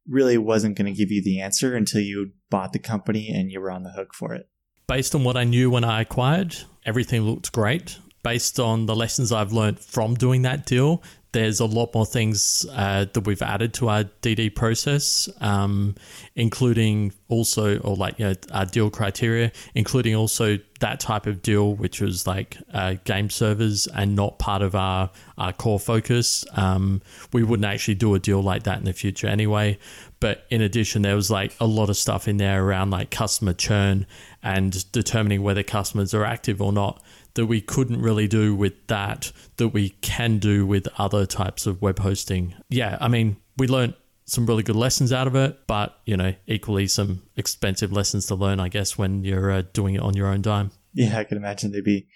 really 0.08 0.38
wasn't 0.38 0.76
going 0.76 0.92
to 0.92 0.98
give 0.98 1.10
you 1.10 1.22
the 1.22 1.40
answer 1.40 1.74
until 1.74 2.00
you 2.00 2.30
bought 2.50 2.72
the 2.72 2.78
company 2.78 3.28
and 3.28 3.50
you 3.50 3.60
were 3.60 3.70
on 3.70 3.82
the 3.82 3.92
hook 3.92 4.14
for 4.14 4.34
it? 4.34 4.48
Based 4.86 5.14
on 5.14 5.24
what 5.24 5.36
I 5.36 5.44
knew 5.44 5.70
when 5.70 5.84
I 5.84 6.00
acquired, 6.00 6.56
everything 6.84 7.22
looked 7.22 7.52
great. 7.52 7.98
Based 8.22 8.60
on 8.60 8.86
the 8.86 8.94
lessons 8.94 9.32
I've 9.32 9.52
learned 9.52 9.80
from 9.80 10.14
doing 10.14 10.42
that 10.42 10.64
deal, 10.64 11.02
there's 11.32 11.60
a 11.60 11.66
lot 11.66 11.94
more 11.94 12.04
things 12.04 12.66
uh, 12.72 13.06
that 13.12 13.22
we've 13.22 13.40
added 13.42 13.72
to 13.74 13.88
our 13.88 14.04
DD 14.04 14.54
process, 14.54 15.28
um, 15.40 15.94
including 16.36 17.12
also, 17.28 17.78
or 17.78 17.96
like, 17.96 18.18
you 18.18 18.26
know, 18.26 18.34
our 18.52 18.66
deal 18.66 18.90
criteria, 18.90 19.50
including 19.74 20.14
also 20.14 20.58
that 20.80 21.00
type 21.00 21.26
of 21.26 21.40
deal, 21.40 21.74
which 21.74 22.00
was 22.02 22.26
like 22.26 22.58
uh, 22.74 22.96
game 23.04 23.30
servers 23.30 23.86
and 23.88 24.14
not 24.14 24.38
part 24.38 24.60
of 24.60 24.74
our, 24.74 25.10
our 25.38 25.54
core 25.54 25.80
focus. 25.80 26.44
Um, 26.54 27.00
we 27.32 27.42
wouldn't 27.42 27.66
actually 27.66 27.94
do 27.94 28.14
a 28.14 28.18
deal 28.18 28.42
like 28.42 28.64
that 28.64 28.78
in 28.78 28.84
the 28.84 28.92
future 28.92 29.26
anyway. 29.26 29.78
But 30.22 30.46
in 30.50 30.60
addition, 30.60 31.02
there 31.02 31.16
was 31.16 31.32
like 31.32 31.52
a 31.58 31.66
lot 31.66 31.90
of 31.90 31.96
stuff 31.96 32.28
in 32.28 32.36
there 32.36 32.64
around 32.64 32.90
like 32.90 33.10
customer 33.10 33.54
churn 33.54 34.06
and 34.40 34.90
determining 34.92 35.42
whether 35.42 35.64
customers 35.64 36.14
are 36.14 36.24
active 36.24 36.62
or 36.62 36.72
not 36.72 37.02
that 37.34 37.46
we 37.46 37.60
couldn't 37.60 38.00
really 38.00 38.28
do 38.28 38.54
with 38.54 38.86
that 38.86 39.32
that 39.56 39.70
we 39.70 39.88
can 40.00 40.38
do 40.38 40.64
with 40.64 40.86
other 40.96 41.26
types 41.26 41.66
of 41.66 41.82
web 41.82 41.98
hosting. 41.98 42.54
Yeah, 42.68 42.98
I 43.00 43.08
mean, 43.08 43.36
we 43.56 43.66
learned 43.66 43.94
some 44.24 44.46
really 44.46 44.62
good 44.62 44.76
lessons 44.76 45.12
out 45.12 45.26
of 45.26 45.34
it, 45.34 45.66
but 45.66 45.98
you 46.06 46.16
know, 46.16 46.34
equally 46.46 46.86
some 46.86 47.22
expensive 47.36 47.90
lessons 47.90 48.26
to 48.26 48.36
learn, 48.36 48.60
I 48.60 48.68
guess, 48.68 48.96
when 48.96 49.24
you're 49.24 49.50
uh, 49.50 49.62
doing 49.72 49.96
it 49.96 50.02
on 50.02 50.14
your 50.14 50.28
own 50.28 50.40
dime. 50.40 50.70
Yeah, 50.94 51.18
I 51.18 51.24
can 51.24 51.36
imagine 51.36 51.72
they'd 51.72 51.82
be 51.82 52.06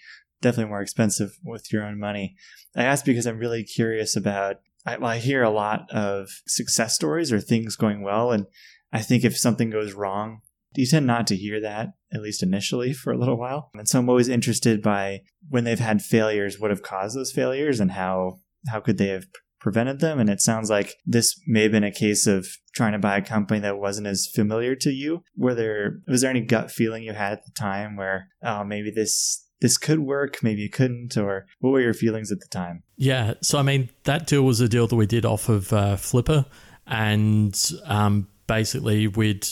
definitely 0.41 0.69
more 0.69 0.81
expensive 0.81 1.37
with 1.43 1.73
your 1.73 1.83
own 1.83 1.99
money. 1.99 2.37
I 2.73 2.83
ask 2.83 3.03
because 3.03 3.27
I'm 3.27 3.37
really 3.37 3.65
curious 3.65 4.15
about 4.15 4.61
I, 4.87 4.97
I 5.03 5.17
hear 5.17 5.43
a 5.43 5.49
lot 5.49 5.91
of 5.91 6.29
success 6.47 6.95
stories 6.95 7.31
or 7.31 7.39
things 7.39 7.75
going 7.75 8.01
well. 8.01 8.31
And 8.31 8.45
I 8.93 9.01
think 9.01 9.23
if 9.23 9.37
something 9.37 9.69
goes 9.69 9.93
wrong, 9.93 10.39
you 10.75 10.85
tend 10.85 11.07
not 11.07 11.27
to 11.27 11.35
hear 11.35 11.59
that, 11.61 11.89
at 12.13 12.21
least 12.21 12.43
initially, 12.43 12.93
for 12.93 13.11
a 13.11 13.17
little 13.17 13.37
while. 13.37 13.71
And 13.73 13.87
so 13.87 13.99
I'm 13.99 14.09
always 14.09 14.29
interested 14.29 14.81
by 14.81 15.21
when 15.49 15.63
they've 15.63 15.79
had 15.79 16.01
failures, 16.01 16.59
what 16.59 16.71
have 16.71 16.83
caused 16.83 17.17
those 17.17 17.31
failures 17.31 17.79
and 17.79 17.91
how 17.91 18.39
how 18.67 18.79
could 18.79 18.97
they 18.97 19.07
have 19.07 19.25
prevented 19.59 19.99
them. 19.99 20.19
And 20.19 20.29
it 20.29 20.41
sounds 20.41 20.69
like 20.69 20.95
this 21.05 21.39
may 21.47 21.63
have 21.63 21.71
been 21.71 21.83
a 21.83 21.91
case 21.91 22.27
of 22.27 22.47
trying 22.75 22.91
to 22.91 22.99
buy 22.99 23.17
a 23.17 23.21
company 23.21 23.59
that 23.61 23.79
wasn't 23.79 24.07
as 24.07 24.29
familiar 24.33 24.75
to 24.75 24.91
you. 24.91 25.23
Were 25.35 25.55
there 25.55 25.99
was 26.07 26.21
there 26.21 26.29
any 26.29 26.41
gut 26.41 26.71
feeling 26.71 27.03
you 27.03 27.13
had 27.13 27.33
at 27.33 27.45
the 27.45 27.51
time 27.51 27.95
where 27.95 28.27
oh 28.43 28.63
maybe 28.63 28.91
this 28.91 29.46
this 29.59 29.77
could 29.77 29.99
work, 29.99 30.43
maybe 30.43 30.65
it 30.65 30.71
couldn't, 30.73 31.17
or 31.17 31.47
what 31.59 31.71
were 31.71 31.81
your 31.81 31.93
feelings 31.93 32.31
at 32.31 32.39
the 32.39 32.47
time? 32.47 32.83
Yeah, 32.95 33.33
so 33.41 33.57
I 33.57 33.63
mean 33.63 33.89
that 34.03 34.27
deal 34.27 34.43
was 34.43 34.61
a 34.61 34.69
deal 34.69 34.87
that 34.87 34.95
we 34.95 35.05
did 35.05 35.25
off 35.25 35.49
of 35.49 35.73
uh, 35.73 35.95
Flippa, 35.95 36.45
and 36.85 37.71
um, 37.85 38.27
basically 38.47 39.07
we'd 39.07 39.47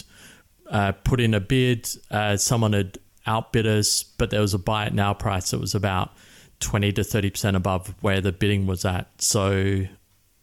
uh, 0.70 0.94
put 1.04 1.20
in 1.20 1.34
a 1.34 1.40
bid. 1.40 1.88
Uh, 2.10 2.38
someone 2.38 2.74
had 2.74 2.98
outbid 3.28 3.68
us, 3.68 4.04
but 4.04 4.30
there 4.30 4.42
was 4.42 4.54
a 4.54 4.60
buy 4.60 4.86
it 4.86 4.94
now 4.94 5.14
price 5.14 5.52
that 5.52 5.60
was 5.60 5.76
about 5.76 6.12
20 6.60 6.92
to 6.94 7.02
30% 7.02 7.56
above 7.56 7.94
where 8.02 8.22
the 8.22 8.32
bidding 8.32 8.66
was 8.66 8.86
at. 8.86 9.10
So, 9.22 9.86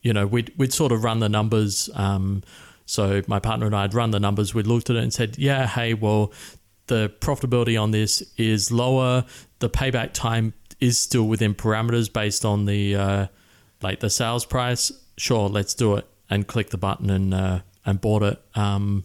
you 0.02 0.12
know, 0.12 0.26
we'd, 0.26 0.52
we'd 0.56 0.72
sort 0.72 0.92
of 0.92 1.04
run 1.04 1.20
the 1.20 1.28
numbers. 1.28 1.88
Um, 1.94 2.42
so 2.86 3.22
my 3.26 3.38
partner 3.38 3.66
and 3.66 3.76
I 3.76 3.82
had 3.82 3.94
run 3.94 4.10
the 4.10 4.20
numbers. 4.20 4.54
We 4.54 4.62
looked 4.62 4.90
at 4.90 4.96
it 4.96 5.02
and 5.02 5.12
said, 5.12 5.38
yeah, 5.38 5.66
hey, 5.66 5.94
well, 5.94 6.32
the 6.86 7.12
profitability 7.20 7.80
on 7.80 7.90
this 7.90 8.22
is 8.36 8.70
lower. 8.70 9.24
The 9.60 9.70
payback 9.70 10.12
time 10.12 10.54
is 10.80 10.98
still 10.98 11.24
within 11.28 11.54
parameters 11.54 12.12
based 12.12 12.44
on 12.44 12.64
the 12.64 12.96
uh, 12.96 13.26
like 13.82 14.00
the 14.00 14.10
sales 14.10 14.44
price. 14.44 14.90
Sure, 15.16 15.48
let's 15.48 15.74
do 15.74 15.96
it 15.96 16.06
and 16.28 16.46
click 16.46 16.70
the 16.70 16.78
button 16.78 17.10
and 17.10 17.34
uh, 17.34 17.60
and 17.84 18.00
bought 18.00 18.22
it. 18.22 18.42
Um, 18.54 19.04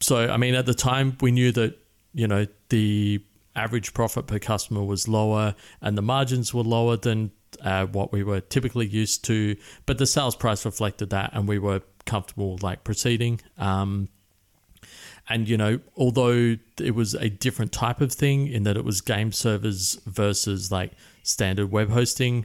so 0.00 0.28
I 0.28 0.36
mean, 0.36 0.54
at 0.54 0.66
the 0.66 0.74
time 0.74 1.16
we 1.20 1.30
knew 1.30 1.52
that 1.52 1.78
you 2.12 2.26
know 2.26 2.46
the 2.70 3.22
average 3.56 3.94
profit 3.94 4.26
per 4.26 4.38
customer 4.38 4.82
was 4.82 5.06
lower 5.06 5.54
and 5.80 5.96
the 5.96 6.02
margins 6.02 6.52
were 6.52 6.62
lower 6.62 6.96
than 6.96 7.30
uh, 7.62 7.86
what 7.86 8.12
we 8.12 8.24
were 8.24 8.40
typically 8.40 8.86
used 8.86 9.24
to, 9.24 9.56
but 9.86 9.98
the 9.98 10.06
sales 10.06 10.34
price 10.34 10.64
reflected 10.64 11.10
that, 11.10 11.30
and 11.34 11.46
we 11.46 11.58
were 11.58 11.82
comfortable 12.04 12.58
like 12.62 12.84
proceeding. 12.84 13.40
Um, 13.58 14.08
and 15.28 15.48
you 15.48 15.56
know, 15.56 15.80
although 15.96 16.56
it 16.80 16.94
was 16.94 17.14
a 17.14 17.30
different 17.30 17.72
type 17.72 18.00
of 18.00 18.12
thing 18.12 18.46
in 18.46 18.64
that 18.64 18.76
it 18.76 18.84
was 18.84 19.00
game 19.00 19.32
servers 19.32 19.98
versus 20.06 20.70
like 20.70 20.92
standard 21.22 21.70
web 21.70 21.90
hosting, 21.90 22.44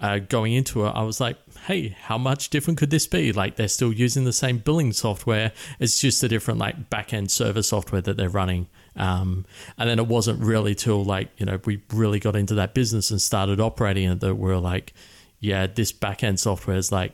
uh, 0.00 0.18
going 0.18 0.54
into 0.54 0.86
it, 0.86 0.90
I 0.90 1.02
was 1.02 1.20
like, 1.20 1.36
hey, 1.66 1.88
how 1.88 2.16
much 2.16 2.48
different 2.48 2.78
could 2.78 2.90
this 2.90 3.06
be? 3.06 3.32
Like 3.32 3.56
they're 3.56 3.68
still 3.68 3.92
using 3.92 4.24
the 4.24 4.32
same 4.32 4.58
billing 4.58 4.92
software. 4.92 5.52
It's 5.78 6.00
just 6.00 6.22
a 6.22 6.28
different 6.28 6.58
like 6.58 6.88
back 6.88 7.12
end 7.12 7.30
server 7.30 7.62
software 7.62 8.00
that 8.00 8.16
they're 8.16 8.30
running. 8.30 8.68
Um, 8.96 9.44
and 9.76 9.88
then 9.88 9.98
it 9.98 10.06
wasn't 10.06 10.42
really 10.42 10.74
till 10.74 11.04
like, 11.04 11.28
you 11.36 11.44
know, 11.44 11.60
we 11.64 11.82
really 11.92 12.18
got 12.18 12.34
into 12.34 12.54
that 12.54 12.72
business 12.74 13.10
and 13.10 13.20
started 13.20 13.60
operating 13.60 14.10
it 14.10 14.20
that 14.20 14.36
we're 14.36 14.56
like, 14.56 14.94
yeah, 15.38 15.66
this 15.66 15.92
back 15.92 16.24
end 16.24 16.40
software 16.40 16.76
is 16.76 16.90
like 16.90 17.12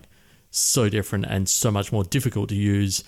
so 0.51 0.89
different 0.89 1.27
and 1.29 1.49
so 1.49 1.71
much 1.71 1.93
more 1.93 2.05
difficult 2.05 2.49
to 2.51 2.55
use, 2.55 3.03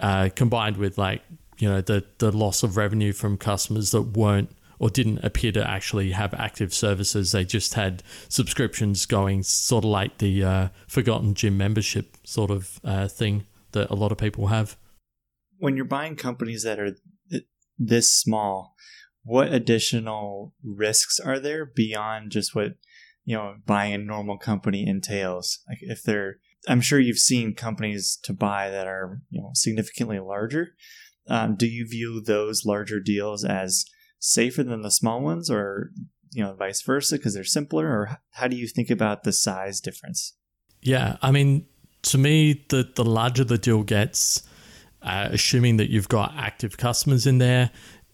uh, 0.00 0.30
combined 0.34 0.76
with 0.76 0.98
like, 0.98 1.22
you 1.58 1.68
know, 1.68 1.80
the, 1.80 2.04
the 2.18 2.32
loss 2.32 2.62
of 2.62 2.76
revenue 2.76 3.12
from 3.12 3.36
customers 3.36 3.90
that 3.90 4.02
weren't 4.02 4.50
or 4.78 4.88
didn't 4.88 5.18
appear 5.22 5.52
to 5.52 5.70
actually 5.70 6.10
have 6.12 6.32
active 6.34 6.72
services. 6.72 7.32
They 7.32 7.44
just 7.44 7.74
had 7.74 8.02
subscriptions 8.28 9.04
going, 9.04 9.42
sort 9.42 9.84
of 9.84 9.90
like 9.90 10.18
the 10.18 10.42
uh, 10.42 10.68
Forgotten 10.88 11.34
Gym 11.34 11.58
membership 11.58 12.16
sort 12.24 12.50
of 12.50 12.80
uh, 12.82 13.06
thing 13.06 13.46
that 13.72 13.90
a 13.90 13.94
lot 13.94 14.10
of 14.10 14.18
people 14.18 14.46
have. 14.46 14.76
When 15.58 15.76
you're 15.76 15.84
buying 15.84 16.16
companies 16.16 16.62
that 16.62 16.80
are 16.80 16.96
this 17.78 18.10
small, 18.10 18.74
what 19.22 19.52
additional 19.52 20.54
risks 20.64 21.20
are 21.20 21.38
there 21.38 21.66
beyond 21.66 22.30
just 22.30 22.54
what 22.54 22.72
you 23.26 23.36
know 23.36 23.56
buying 23.66 23.92
a 23.92 23.98
normal 23.98 24.38
company 24.38 24.86
entails? 24.88 25.58
Like 25.68 25.78
if 25.82 26.02
they're, 26.02 26.38
I'm 26.68 26.80
sure 26.80 27.00
you've 27.00 27.18
seen 27.18 27.54
companies 27.54 28.18
to 28.22 28.32
buy 28.32 28.70
that 28.70 28.86
are 28.86 29.20
you 29.30 29.40
know 29.40 29.50
significantly 29.54 30.18
larger. 30.18 30.74
Um, 31.28 31.54
do 31.54 31.66
you 31.66 31.86
view 31.86 32.20
those 32.20 32.64
larger 32.64 32.98
deals 32.98 33.44
as 33.44 33.84
safer 34.18 34.62
than 34.62 34.82
the 34.82 34.90
small 34.90 35.20
ones 35.20 35.50
or 35.50 35.90
you 36.32 36.42
know 36.42 36.54
vice 36.54 36.82
versa 36.82 37.16
because 37.16 37.34
they're 37.34 37.44
simpler 37.44 37.86
or 37.86 38.18
how 38.32 38.46
do 38.46 38.56
you 38.56 38.68
think 38.68 38.90
about 38.90 39.24
the 39.24 39.32
size 39.32 39.80
difference 39.80 40.34
yeah 40.82 41.16
i 41.22 41.30
mean 41.30 41.66
to 42.02 42.18
me 42.18 42.64
the 42.68 42.88
the 42.94 43.04
larger 43.04 43.44
the 43.44 43.58
deal 43.58 43.82
gets 43.82 44.46
uh, 45.02 45.28
assuming 45.32 45.78
that 45.78 45.88
you've 45.88 46.10
got 46.10 46.34
active 46.36 46.76
customers 46.76 47.26
in 47.26 47.38
there 47.38 47.70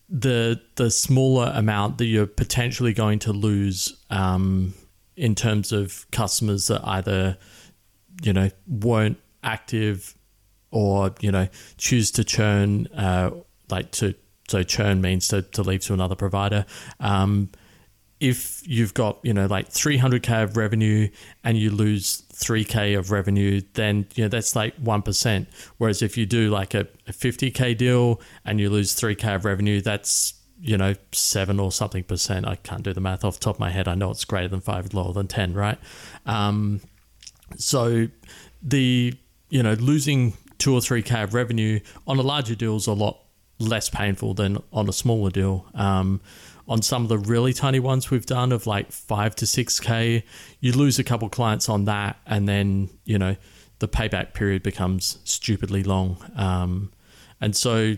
the 0.09 0.61
the 0.77 0.91
smaller 0.91 1.51
amount 1.55 1.99
that 1.99 2.07
you're 2.07 2.27
potentially 2.27 2.93
going 2.93 3.19
to 3.19 3.33
lose 3.33 3.97
um, 4.11 4.73
in 5.17 5.35
terms 5.35 5.73
of 5.73 6.07
customers 6.13 6.69
that 6.69 6.81
either 6.87 7.37
you 8.23 8.33
know 8.33 8.51
weren't 8.67 9.19
active 9.43 10.17
or 10.71 11.15
you 11.21 11.31
know 11.31 11.49
choose 11.77 12.11
to 12.13 12.25
churn 12.25 12.87
uh, 12.89 13.31
like 13.71 13.91
to 13.93 14.15
so 14.49 14.63
churn 14.63 15.01
means 15.01 15.29
to, 15.29 15.43
to 15.43 15.63
leave 15.63 15.81
to 15.83 15.93
another 15.95 16.15
provider. 16.15 16.65
Um, 17.01 17.51
if 18.19 18.63
you've 18.67 18.95
got 18.95 19.19
you 19.23 19.35
know 19.35 19.47
like 19.47 19.69
300k 19.69 20.43
of 20.43 20.57
revenue 20.57 21.09
and 21.45 21.59
you 21.59 21.71
lose 21.71 22.23
3k 22.33 22.99
of 22.99 23.11
revenue 23.11 23.61
then 23.75 24.07
you 24.15 24.25
know 24.25 24.29
that's 24.29 24.57
like 24.57 24.75
1% 24.83 25.47
whereas 25.77 26.01
if 26.01 26.17
you 26.17 26.25
do 26.25 26.49
like 26.49 26.73
a, 26.73 26.89
a 27.07 27.13
50k 27.13 27.77
deal 27.77 28.19
and 28.47 28.59
you 28.59 28.71
lose 28.71 28.95
3k 28.95 29.35
of 29.35 29.45
revenue 29.45 29.83
that's 29.83 30.33
you 30.61 30.79
know 30.79 30.95
7 31.13 31.61
or 31.61 31.71
something 31.71 32.05
percent. 32.05 32.47
I 32.47 32.57
can't 32.57 32.83
do 32.83 32.93
the 32.93 33.01
math 33.01 33.25
off 33.25 33.39
the 33.39 33.45
top 33.45 33.57
of 33.57 33.61
my 33.61 33.71
head. 33.71 33.87
I 33.89 33.95
know 33.95 34.11
it's 34.11 34.25
greater 34.25 34.49
than 34.49 34.61
5 34.61 34.95
lower 34.95 35.13
than 35.13 35.29
10 35.29 35.53
right? 35.53 35.79
Um, 36.25 36.81
so 37.57 38.09
the 38.63 39.15
you 39.49 39.63
know 39.63 39.75
losing 39.75 40.35
2 40.59 40.75
or 40.75 40.81
3k 40.81 41.25
of 41.25 41.35
revenue 41.35 41.81
on 42.07 42.19
a 42.19 42.23
larger 42.23 42.55
deal 42.55 42.77
is 42.77 42.87
a 42.87 42.93
lot 42.93 43.21
less 43.59 43.89
painful 43.89 44.35
than 44.35 44.63
on 44.73 44.89
a 44.89 44.93
smaller 44.93 45.31
deal. 45.31 45.67
Um, 45.75 46.21
on 46.69 46.83
some 46.83 47.03
of 47.03 47.09
the 47.09 47.19
really 47.19 47.53
tiny 47.53 47.79
ones 47.79 48.11
we've 48.11 48.27
done 48.27 48.51
of 48.51 48.67
like 48.67 48.91
five 48.91 49.37
to 49.37 49.47
six 49.47 49.79
k, 49.79 50.25
you 50.61 50.73
lose 50.73 50.99
a 50.99 51.05
couple 51.05 51.29
clients 51.29 51.69
on 51.69 51.85
that, 51.85 52.17
and 52.27 52.49
then 52.49 52.91
you 53.05 53.19
know 53.19 53.37
the 53.79 53.89
payback 53.89 54.35
period 54.35 54.63
becomes 54.63 55.19
stupidly 55.25 55.83
long. 55.83 56.17
Um, 56.37 56.93
and 57.41 57.55
so, 57.55 57.95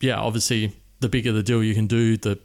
yeah, 0.00 0.18
obviously, 0.18 0.72
the 1.00 1.08
bigger 1.08 1.32
the 1.32 1.42
deal 1.42 1.62
you 1.62 1.74
can 1.74 1.86
do, 1.86 2.16
the 2.16 2.38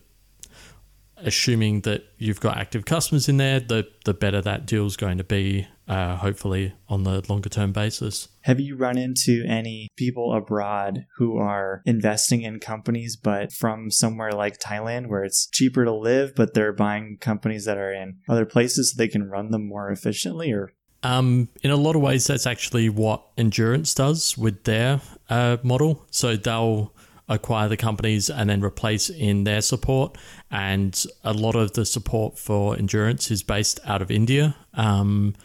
assuming 1.24 1.82
that 1.82 2.04
you've 2.18 2.40
got 2.40 2.58
active 2.58 2.86
customers 2.86 3.30
in 3.30 3.38
there, 3.38 3.60
the 3.60 3.88
the 4.06 4.14
better 4.14 4.42
that 4.42 4.66
deal 4.66 4.86
is 4.86 4.98
going 4.98 5.18
to 5.18 5.24
be 5.24 5.68
uh, 5.88 6.16
hopefully 6.16 6.74
on 6.88 7.04
the 7.04 7.24
longer 7.30 7.50
term 7.50 7.72
basis. 7.72 8.30
Have 8.42 8.60
you 8.60 8.76
run 8.76 8.98
into 8.98 9.44
any 9.48 9.90
people 9.98 10.34
abroad 10.34 11.06
who 11.18 11.38
are 11.38 11.82
investing 11.86 12.42
in 12.42 12.60
companies, 12.60 13.16
but 13.16 13.52
from 13.52 13.92
somewhere 13.92 14.32
like 14.32 14.60
Thailand 14.60 15.08
where 15.08 15.24
it's 15.24 15.48
cheaper 15.48 15.86
to 15.86 15.94
live, 15.94 16.34
but 16.36 16.54
they're 16.54 16.74
buying 16.74 17.18
companies 17.20 17.66
that 17.66 17.78
are 17.78 17.94
in 17.94 18.20
other 18.30 18.46
places 18.46 18.92
so 18.92 18.96
they 18.98 19.08
can 19.08 19.30
run 19.30 19.52
them 19.52 19.68
more 19.68 19.90
efficiently? 19.92 20.52
Or 20.52 20.74
um, 21.04 21.50
in 21.62 21.72
a 21.72 21.76
lot 21.76 21.96
of 21.96 22.02
ways, 22.02 22.26
that's 22.28 22.48
actually 22.48 22.90
what 22.90 23.24
Endurance 23.38 23.94
does 23.94 24.38
with 24.38 24.64
their 24.64 25.02
uh, 25.30 25.58
model. 25.64 26.06
So 26.12 26.38
they'll 26.38 26.94
acquire 27.30 27.70
the 27.70 27.78
companies 27.78 28.30
and 28.30 28.50
then 28.50 28.64
replace 28.64 29.10
in 29.10 29.44
their 29.44 29.62
support. 29.62 30.18
And 30.52 31.04
a 31.24 31.34
lot 31.34 31.56
of 31.56 31.74
the 31.74 31.86
support 31.86 32.38
for 32.38 32.76
Endurance 32.78 33.32
is 33.32 33.44
based 33.44 33.80
out 33.86 34.02
of 34.02 34.12
India. 34.12 34.56
Um, 34.74 35.36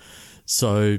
so 0.44 0.98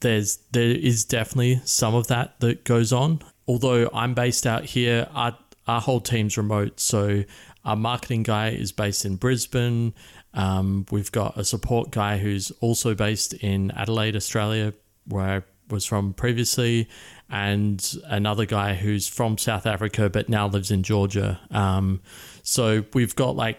there's 0.00 0.38
there 0.52 0.70
is 0.70 1.04
definitely 1.04 1.60
some 1.64 1.94
of 1.94 2.06
that 2.08 2.40
that 2.40 2.64
goes 2.64 2.92
on. 2.92 3.20
Although 3.46 3.90
I'm 3.92 4.14
based 4.14 4.46
out 4.46 4.64
here, 4.64 5.08
our 5.12 5.36
our 5.66 5.80
whole 5.80 6.00
team's 6.00 6.36
remote. 6.36 6.80
So 6.80 7.24
our 7.64 7.76
marketing 7.76 8.22
guy 8.22 8.50
is 8.50 8.72
based 8.72 9.04
in 9.04 9.16
Brisbane. 9.16 9.94
Um, 10.34 10.86
we've 10.90 11.12
got 11.12 11.36
a 11.36 11.44
support 11.44 11.90
guy 11.90 12.18
who's 12.18 12.50
also 12.60 12.94
based 12.94 13.34
in 13.34 13.70
Adelaide, 13.72 14.16
Australia, 14.16 14.72
where 15.06 15.24
I 15.24 15.42
was 15.68 15.84
from 15.84 16.14
previously, 16.14 16.88
and 17.30 17.94
another 18.06 18.46
guy 18.46 18.74
who's 18.74 19.06
from 19.08 19.36
South 19.38 19.66
Africa 19.66 20.08
but 20.08 20.28
now 20.28 20.46
lives 20.48 20.70
in 20.70 20.82
Georgia. 20.82 21.40
Um, 21.50 22.00
so 22.42 22.84
we've 22.94 23.14
got 23.14 23.36
like 23.36 23.58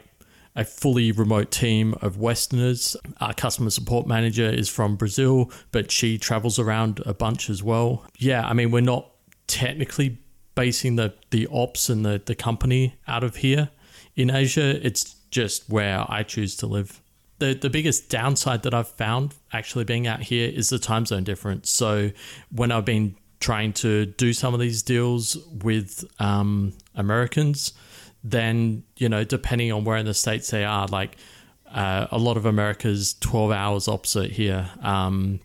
a 0.56 0.66
fully 0.66 1.12
remote 1.12 1.52
team 1.52 1.94
of 2.02 2.18
Westerners. 2.18 2.98
Our 3.22 3.34
customer 3.34 3.70
support 3.70 4.08
manager 4.08 4.50
is 4.50 4.68
from 4.68 4.96
Brazil, 4.96 5.52
but 5.72 5.92
she 5.92 6.18
travels 6.18 6.58
around 6.60 7.02
a 7.06 7.14
bunch 7.14 7.50
as 7.50 7.62
well. 7.64 8.04
Yeah, 8.18 8.46
I 8.46 8.54
mean, 8.54 8.72
we're 8.72 8.82
not 8.82 9.12
technically 9.48 10.18
basing 10.56 10.96
the, 10.96 11.14
the 11.30 11.48
ops 11.52 11.90
and 11.90 12.04
the, 12.06 12.22
the 12.26 12.36
company 12.36 12.96
out 13.08 13.24
of 13.24 13.38
here 13.38 13.70
in 14.16 14.30
Asia. 14.30 14.86
It's 14.86 15.16
just 15.30 15.70
where 15.70 16.04
I 16.10 16.24
choose 16.24 16.56
to 16.58 16.68
live. 16.68 17.00
the 17.40 17.54
the 17.54 17.70
biggest 17.70 18.10
downside 18.10 18.64
that 18.64 18.74
I've 18.74 18.90
found 18.90 19.34
actually 19.52 19.86
being 19.86 20.08
out 20.08 20.22
here 20.22 20.50
is 20.50 20.70
the 20.70 20.80
time 20.80 21.06
zone 21.06 21.24
difference. 21.24 21.70
So 21.72 22.12
when 22.52 22.72
I've 22.72 22.86
been 22.86 23.16
trying 23.40 23.74
to 23.74 24.06
do 24.06 24.34
some 24.34 24.54
of 24.54 24.60
these 24.60 24.82
deals 24.82 25.38
with 25.64 26.06
um, 26.20 26.74
Americans, 26.96 27.74
then 28.24 28.84
you 28.98 29.10
know 29.10 29.24
depending 29.24 29.72
on 29.72 29.84
where 29.84 29.98
in 29.98 30.06
the 30.06 30.14
states 30.14 30.50
they 30.52 30.66
are, 30.66 30.88
like 30.88 31.18
uh, 31.72 32.08
a 32.12 32.18
lot 32.18 32.38
of 32.38 32.46
America's 32.46 33.16
twelve 33.20 33.52
hours 33.52 33.88
opposite 33.88 34.32
here. 34.32 34.70
Um, 34.82 35.40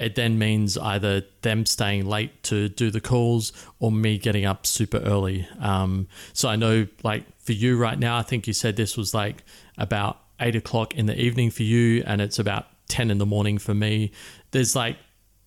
it 0.00 0.14
then 0.14 0.38
means 0.38 0.78
either 0.78 1.24
them 1.42 1.66
staying 1.66 2.06
late 2.06 2.42
to 2.44 2.70
do 2.70 2.90
the 2.90 3.02
calls 3.02 3.52
or 3.80 3.92
me 3.92 4.16
getting 4.16 4.46
up 4.46 4.64
super 4.64 4.96
early. 4.96 5.46
Um, 5.60 6.08
so 6.32 6.48
I 6.48 6.56
know, 6.56 6.86
like 7.02 7.24
for 7.38 7.52
you 7.52 7.76
right 7.76 7.98
now, 7.98 8.16
I 8.16 8.22
think 8.22 8.46
you 8.46 8.54
said 8.54 8.76
this 8.76 8.96
was 8.96 9.12
like 9.12 9.44
about 9.76 10.18
eight 10.40 10.56
o'clock 10.56 10.94
in 10.94 11.04
the 11.04 11.20
evening 11.20 11.50
for 11.50 11.64
you, 11.64 12.02
and 12.06 12.22
it's 12.22 12.38
about 12.38 12.66
10 12.88 13.10
in 13.10 13.18
the 13.18 13.26
morning 13.26 13.58
for 13.58 13.74
me. 13.74 14.10
There's 14.52 14.74
like, 14.74 14.96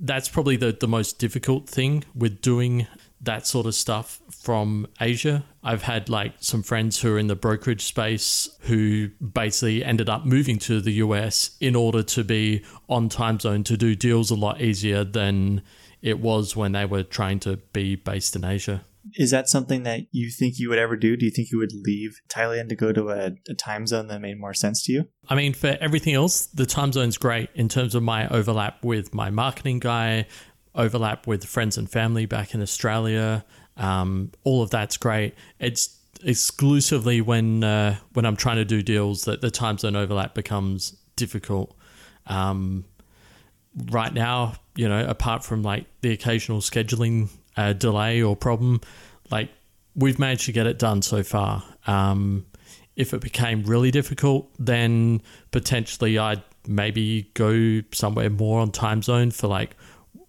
that's 0.04 0.28
probably 0.28 0.58
the, 0.58 0.78
the 0.80 0.88
most 0.88 1.18
difficult 1.18 1.68
thing 1.68 2.04
with 2.14 2.41
doing 2.41 2.86
that 3.22 3.47
sort 3.47 3.66
of 3.66 3.74
stuff 3.74 4.22
from 4.30 4.86
Asia. 4.99 5.45
I've 5.64 5.84
had 5.84 6.10
like 6.10 6.34
some 6.41 6.62
friends 6.62 6.99
who 6.99 7.16
are 7.16 7.18
in 7.18 7.28
the 7.28 7.38
brokerage 7.38 7.84
space 7.84 8.49
who 8.62 9.10
basically 9.20 9.82
ended 9.84 10.10
up 10.10 10.26
moving 10.26 10.60
to 10.60 10.82
the 10.82 10.91
US 10.93 11.51
in 11.62 11.74
order 11.74 12.04
to 12.04 12.24
be 12.26 12.64
on 12.89 13.08
time 13.08 13.39
zone 13.39 13.64
to 13.64 13.78
do 13.78 13.95
deals 13.95 14.30
a 14.30 14.36
lot 14.36 14.60
easier 14.60 15.06
than 15.06 15.62
it 16.01 16.20
was 16.20 16.54
when 16.54 16.74
they 16.74 16.86
were 16.86 17.04
trying 17.04 17.39
to 17.39 17.56
be 17.72 17.95
based 17.95 18.36
in 18.36 18.43
Asia. 18.43 18.84
Is 19.16 19.32
that 19.32 19.49
something 19.49 19.84
that 19.84 20.01
you 20.12 20.30
think 20.30 20.60
you 20.60 20.70
would 20.70 20.80
ever 20.80 20.95
do? 20.95 21.18
Do 21.18 21.26
you 21.26 21.32
think 21.32 21.51
you 21.51 21.58
would 21.58 21.74
leave 21.74 22.22
Thailand 22.30 22.70
to 22.70 22.76
go 22.76 22.93
to 22.93 23.10
a, 23.10 23.32
a, 23.49 23.54
time 23.54 23.86
zone 23.86 24.08
that 24.08 24.22
made 24.22 24.39
more 24.39 24.54
sense 24.54 24.84
to 24.86 24.93
you? 24.93 25.08
I 25.28 25.36
mean, 25.36 25.54
for 25.54 25.78
everything 25.82 26.14
else, 26.14 26.45
the 26.47 26.66
time 26.66 26.93
zone's 26.93 27.18
great 27.18 27.49
in 27.54 27.68
terms 27.68 27.95
of 27.95 28.04
my 28.04 28.28
overlap 28.30 28.84
with 28.84 29.14
my 29.14 29.30
marketing 29.30 29.80
guy, 29.80 30.26
overlap 30.74 31.28
with 31.28 31.43
friends 31.45 31.78
and 31.78 31.89
family 31.89 32.26
back 32.26 32.54
in 32.54 32.62
Australia. 32.62 33.43
Um, 33.76 34.32
all 34.43 34.62
of 34.62 34.70
that's 34.70 34.97
great. 34.97 35.36
It's 35.60 35.99
exclusively 36.24 37.22
when 37.22 37.64
uh, 37.64 37.97
when 38.14 38.26
I'm 38.26 38.36
trying 38.36 38.58
to 38.58 38.66
do 38.66 38.82
deals 38.82 39.26
that 39.26 39.41
the 39.41 39.51
time 39.51 39.78
zone 39.78 39.95
overlap 39.95 40.34
becomes 40.34 40.91
difficult. 41.16 41.76
Um, 42.28 42.86
right 43.91 44.14
now, 44.14 44.56
you 44.76 44.88
know, 44.88 45.06
apart 45.06 45.43
from 45.43 45.64
like 45.64 45.86
the 46.01 46.12
occasional 46.12 46.60
scheduling 46.60 47.30
uh, 47.58 47.74
delay 47.74 48.22
or 48.22 48.36
problem, 48.36 48.82
like 49.32 49.49
we've 49.95 50.20
managed 50.20 50.45
to 50.45 50.51
get 50.51 50.68
it 50.68 50.80
done 50.80 51.01
so 51.01 51.24
far. 51.24 51.64
Um, 51.88 52.45
if 52.95 53.14
it 53.14 53.22
became 53.22 53.64
really 53.64 53.91
difficult, 53.91 54.49
then 54.60 55.22
potentially 55.51 56.18
I'd 56.18 56.43
maybe 56.68 57.30
go 57.34 57.82
somewhere 57.91 58.30
more 58.30 58.60
on 58.62 58.72
time 58.72 59.01
zone 59.01 59.32
for 59.32 59.47
like 59.47 59.76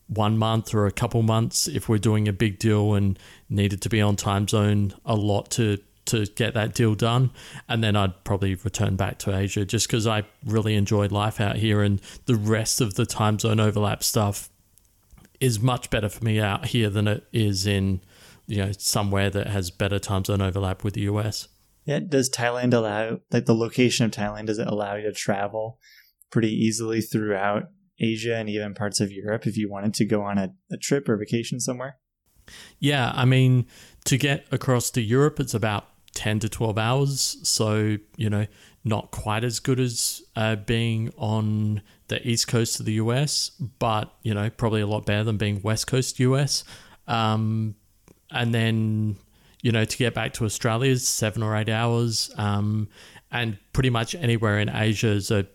one 0.08 0.36
month 0.36 0.74
or 0.74 0.86
a 0.86 0.92
couple 0.92 1.22
months 1.22 1.66
if 1.66 1.88
we're 1.88 1.98
doing 1.98 2.28
a 2.28 2.32
big 2.32 2.58
deal 2.58 2.94
and 2.94 3.18
needed 3.48 3.80
to 3.82 3.88
be 3.88 4.00
on 4.00 4.16
time 4.16 4.46
zone 4.46 4.92
a 5.04 5.14
lot 5.14 5.50
to 5.50 5.78
to 6.04 6.26
get 6.26 6.52
that 6.52 6.74
deal 6.74 6.94
done 6.94 7.30
and 7.66 7.82
then 7.82 7.96
I'd 7.96 8.24
probably 8.24 8.54
return 8.56 8.94
back 8.96 9.18
to 9.20 9.34
Asia 9.34 9.64
just 9.64 9.88
cuz 9.88 10.06
I 10.06 10.24
really 10.44 10.74
enjoyed 10.74 11.10
life 11.10 11.40
out 11.40 11.56
here 11.56 11.82
and 11.82 11.98
the 12.26 12.34
rest 12.34 12.82
of 12.82 12.94
the 12.94 13.06
time 13.06 13.38
zone 13.38 13.58
overlap 13.58 14.02
stuff 14.02 14.50
is 15.44 15.60
much 15.60 15.90
better 15.90 16.08
for 16.08 16.24
me 16.24 16.40
out 16.40 16.66
here 16.66 16.88
than 16.88 17.06
it 17.06 17.26
is 17.32 17.66
in 17.66 18.00
you 18.46 18.58
know 18.58 18.72
somewhere 18.72 19.30
that 19.30 19.46
has 19.46 19.70
better 19.70 19.98
time 19.98 20.24
zone 20.24 20.40
overlap 20.40 20.82
with 20.82 20.94
the 20.94 21.02
US. 21.02 21.48
Yeah, 21.84 22.00
does 22.00 22.30
Thailand 22.30 22.72
allow 22.72 23.18
like 23.30 23.44
the 23.44 23.54
location 23.54 24.06
of 24.06 24.12
Thailand 24.12 24.46
does 24.46 24.58
it 24.58 24.66
allow 24.66 24.94
you 24.96 25.02
to 25.02 25.12
travel 25.12 25.78
pretty 26.30 26.50
easily 26.50 27.00
throughout 27.00 27.64
Asia 28.00 28.36
and 28.36 28.48
even 28.48 28.74
parts 28.74 29.00
of 29.00 29.12
Europe 29.12 29.46
if 29.46 29.56
you 29.56 29.70
wanted 29.70 29.94
to 29.94 30.04
go 30.04 30.22
on 30.22 30.38
a, 30.38 30.54
a 30.72 30.76
trip 30.76 31.08
or 31.08 31.16
vacation 31.16 31.60
somewhere? 31.60 31.98
Yeah, 32.78 33.12
I 33.14 33.24
mean, 33.24 33.66
to 34.06 34.16
get 34.18 34.46
across 34.50 34.90
to 34.92 35.00
Europe, 35.00 35.40
it's 35.40 35.54
about 35.54 35.88
10 36.14 36.40
to 36.40 36.48
12 36.48 36.78
hours. 36.78 37.36
So, 37.42 37.96
you 38.16 38.30
know, 38.30 38.46
not 38.84 39.10
quite 39.10 39.44
as 39.44 39.60
good 39.60 39.80
as 39.80 40.22
uh, 40.36 40.56
being 40.56 41.12
on 41.16 41.82
the 42.08 42.26
east 42.26 42.48
coast 42.48 42.80
of 42.80 42.86
the 42.86 42.94
US, 42.94 43.50
but, 43.78 44.12
you 44.22 44.34
know, 44.34 44.50
probably 44.50 44.80
a 44.80 44.86
lot 44.86 45.06
better 45.06 45.24
than 45.24 45.36
being 45.36 45.60
west 45.62 45.86
coast 45.86 46.18
US. 46.20 46.64
Um, 47.06 47.74
and 48.30 48.54
then, 48.54 49.16
you 49.62 49.72
know, 49.72 49.84
to 49.84 49.96
get 49.96 50.14
back 50.14 50.34
to 50.34 50.44
Australia 50.44 50.90
is 50.90 51.06
seven 51.06 51.42
or 51.42 51.56
eight 51.56 51.68
hours. 51.68 52.30
Um, 52.36 52.88
and 53.30 53.58
pretty 53.72 53.90
much 53.90 54.14
anywhere 54.14 54.58
in 54.58 54.68
Asia 54.68 55.08
is 55.08 55.30
a 55.30 55.46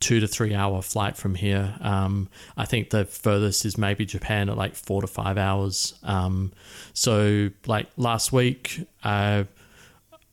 two 0.00 0.20
to 0.20 0.28
three 0.28 0.54
hour 0.54 0.82
flight 0.82 1.16
from 1.16 1.34
here. 1.34 1.74
Um, 1.80 2.28
I 2.56 2.66
think 2.66 2.90
the 2.90 3.06
furthest 3.06 3.64
is 3.64 3.78
maybe 3.78 4.04
Japan 4.04 4.50
at 4.50 4.56
like 4.56 4.74
four 4.74 5.00
to 5.00 5.06
five 5.06 5.38
hours. 5.38 5.94
Um, 6.02 6.52
so, 6.92 7.50
like 7.66 7.86
last 7.96 8.32
week, 8.32 8.86
uh, 9.02 9.44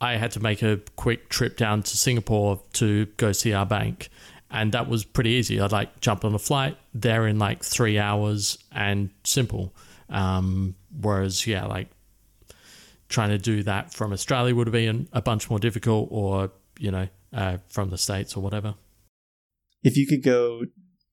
I 0.02 0.16
had 0.18 0.32
to 0.32 0.40
make 0.42 0.62
a 0.62 0.82
quick 0.96 1.30
trip 1.30 1.56
down 1.56 1.84
to 1.84 1.98
Singapore 1.98 2.62
to 2.74 3.06
go 3.18 3.32
see 3.32 3.54
our 3.54 3.66
bank. 3.66 4.10
And 4.52 4.74
that 4.74 4.89
was 4.89 5.06
pretty 5.06 5.32
easy. 5.32 5.62
I'd 5.62 5.72
like 5.72 6.02
jump 6.02 6.26
on 6.26 6.36
a 6.36 6.39
flight 6.39 6.78
there 6.93 7.26
in 7.26 7.39
like 7.39 7.64
three 7.64 7.97
hours 7.97 8.58
and 8.72 9.10
simple. 9.24 9.74
Um, 10.10 10.76
whereas, 10.99 11.47
yeah, 11.47 11.66
like 11.66 11.88
trying 13.08 13.30
to 13.30 13.38
do 13.38 13.64
that 13.64 13.93
from 13.93 14.12
Australia 14.12 14.54
would 14.54 14.68
have 14.68 14.74
been 14.74 15.08
a 15.14 15.22
bunch 15.22 15.49
more 15.49 15.60
difficult 15.60 16.10
or, 16.12 16.52
you 16.80 16.91
know, 16.91 17.08
uh, 17.34 17.58
from 17.70 17.89
the 17.89 17.97
States 17.97 18.36
or 18.36 18.43
whatever 18.43 18.76
if 19.84 19.97
you 19.97 20.08
could 20.08 20.24
go 20.24 20.62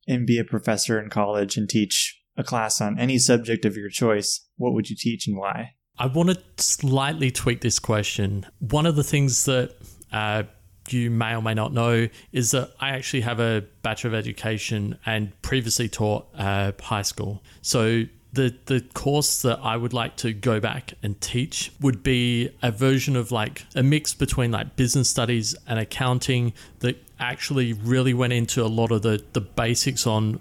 and 0.06 0.26
be 0.26 0.38
a 0.38 0.44
professor 0.44 1.00
in 1.00 1.10
college 1.10 1.56
and 1.56 1.68
teach 1.68 2.20
a 2.36 2.44
class 2.44 2.80
on 2.80 2.98
any 2.98 3.18
subject 3.18 3.64
of 3.64 3.76
your 3.76 3.88
choice, 3.88 4.46
what 4.56 4.72
would 4.72 4.88
you 4.88 4.96
teach 4.96 5.26
and 5.26 5.36
why? 5.36 5.72
I 5.98 6.06
want 6.06 6.30
to 6.30 6.62
slightly 6.62 7.30
tweak 7.30 7.60
this 7.60 7.78
question. 7.78 8.46
One 8.60 8.86
of 8.86 8.94
the 8.94 9.02
things 9.02 9.44
that 9.46 9.74
uh, 10.12 10.44
you 10.92 11.10
may 11.10 11.34
or 11.34 11.42
may 11.42 11.54
not 11.54 11.72
know 11.72 12.08
is 12.32 12.50
that 12.52 12.72
I 12.80 12.90
actually 12.90 13.22
have 13.22 13.40
a 13.40 13.64
Bachelor 13.82 14.08
of 14.08 14.14
Education 14.14 14.98
and 15.06 15.40
previously 15.42 15.88
taught 15.88 16.28
uh, 16.36 16.72
high 16.80 17.02
school. 17.02 17.42
So 17.62 18.04
the 18.32 18.54
the 18.66 18.80
course 18.94 19.42
that 19.42 19.58
I 19.62 19.76
would 19.76 19.92
like 19.92 20.16
to 20.18 20.32
go 20.32 20.60
back 20.60 20.92
and 21.02 21.20
teach 21.20 21.72
would 21.80 22.02
be 22.02 22.50
a 22.62 22.70
version 22.70 23.16
of 23.16 23.32
like 23.32 23.64
a 23.74 23.82
mix 23.82 24.14
between 24.14 24.50
like 24.50 24.76
business 24.76 25.08
studies 25.08 25.54
and 25.66 25.78
accounting 25.78 26.52
that 26.80 27.02
actually 27.18 27.72
really 27.72 28.14
went 28.14 28.32
into 28.32 28.62
a 28.62 28.68
lot 28.68 28.92
of 28.92 29.02
the 29.02 29.24
the 29.32 29.40
basics 29.40 30.06
on 30.06 30.40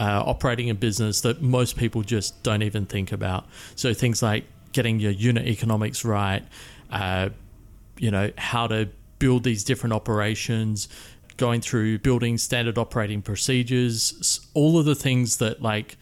uh, 0.00 0.22
operating 0.24 0.70
a 0.70 0.74
business 0.74 1.20
that 1.20 1.42
most 1.42 1.76
people 1.76 2.02
just 2.02 2.42
don't 2.42 2.62
even 2.62 2.86
think 2.86 3.12
about. 3.12 3.46
So 3.76 3.92
things 3.92 4.22
like 4.22 4.44
getting 4.72 4.98
your 4.98 5.12
unit 5.12 5.46
economics 5.46 6.04
right, 6.04 6.42
uh, 6.90 7.28
you 7.98 8.10
know 8.10 8.30
how 8.38 8.66
to 8.66 8.88
build 9.20 9.44
these 9.44 9.62
different 9.62 9.92
operations, 9.92 10.88
going 11.36 11.60
through 11.60 11.98
building 12.00 12.36
standard 12.36 12.76
operating 12.76 13.22
procedures, 13.22 14.40
all 14.54 14.78
of 14.78 14.84
the 14.84 14.96
things 14.96 15.36
that 15.36 15.62
like 15.62 15.96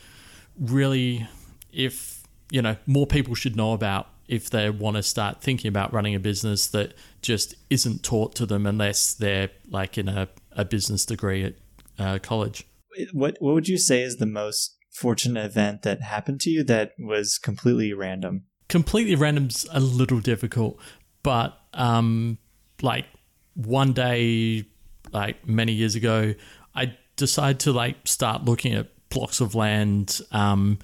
really, 0.58 1.28
if 1.70 2.22
you 2.50 2.62
know, 2.62 2.76
more 2.86 3.06
people 3.06 3.34
should 3.34 3.54
know 3.54 3.74
about 3.74 4.08
if 4.26 4.50
they 4.50 4.68
want 4.70 4.96
to 4.96 5.02
start 5.02 5.40
thinking 5.40 5.68
about 5.68 5.92
running 5.92 6.14
a 6.14 6.20
business 6.20 6.66
that 6.68 6.94
just 7.22 7.54
isn't 7.70 8.02
taught 8.02 8.34
to 8.34 8.46
them 8.46 8.66
unless 8.66 9.14
they're 9.14 9.50
like 9.70 9.96
in 9.98 10.08
a, 10.08 10.28
a 10.52 10.64
business 10.64 11.04
degree 11.04 11.44
at 11.44 11.54
uh, 11.98 12.18
college. 12.22 12.66
What 13.12 13.36
what 13.40 13.54
would 13.54 13.68
you 13.68 13.78
say 13.78 14.02
is 14.02 14.16
the 14.16 14.26
most 14.26 14.76
fortunate 14.92 15.44
event 15.44 15.82
that 15.82 16.02
happened 16.02 16.40
to 16.40 16.50
you 16.50 16.64
that 16.64 16.92
was 16.98 17.38
completely 17.38 17.92
random? 17.92 18.44
Completely 18.68 19.14
random's 19.14 19.66
a 19.72 19.80
little 19.80 20.20
difficult, 20.20 20.78
but 21.22 21.58
um, 21.74 22.38
like 22.82 23.06
one 23.54 23.92
day, 23.92 24.64
like 25.12 25.46
many 25.46 25.72
years 25.72 25.94
ago, 25.94 26.34
I 26.74 26.96
decided 27.16 27.60
to 27.60 27.72
like 27.72 27.96
start 28.04 28.44
looking 28.44 28.74
at 28.74 28.88
blocks 29.08 29.40
of 29.40 29.54
land 29.54 30.20
um, 30.32 30.78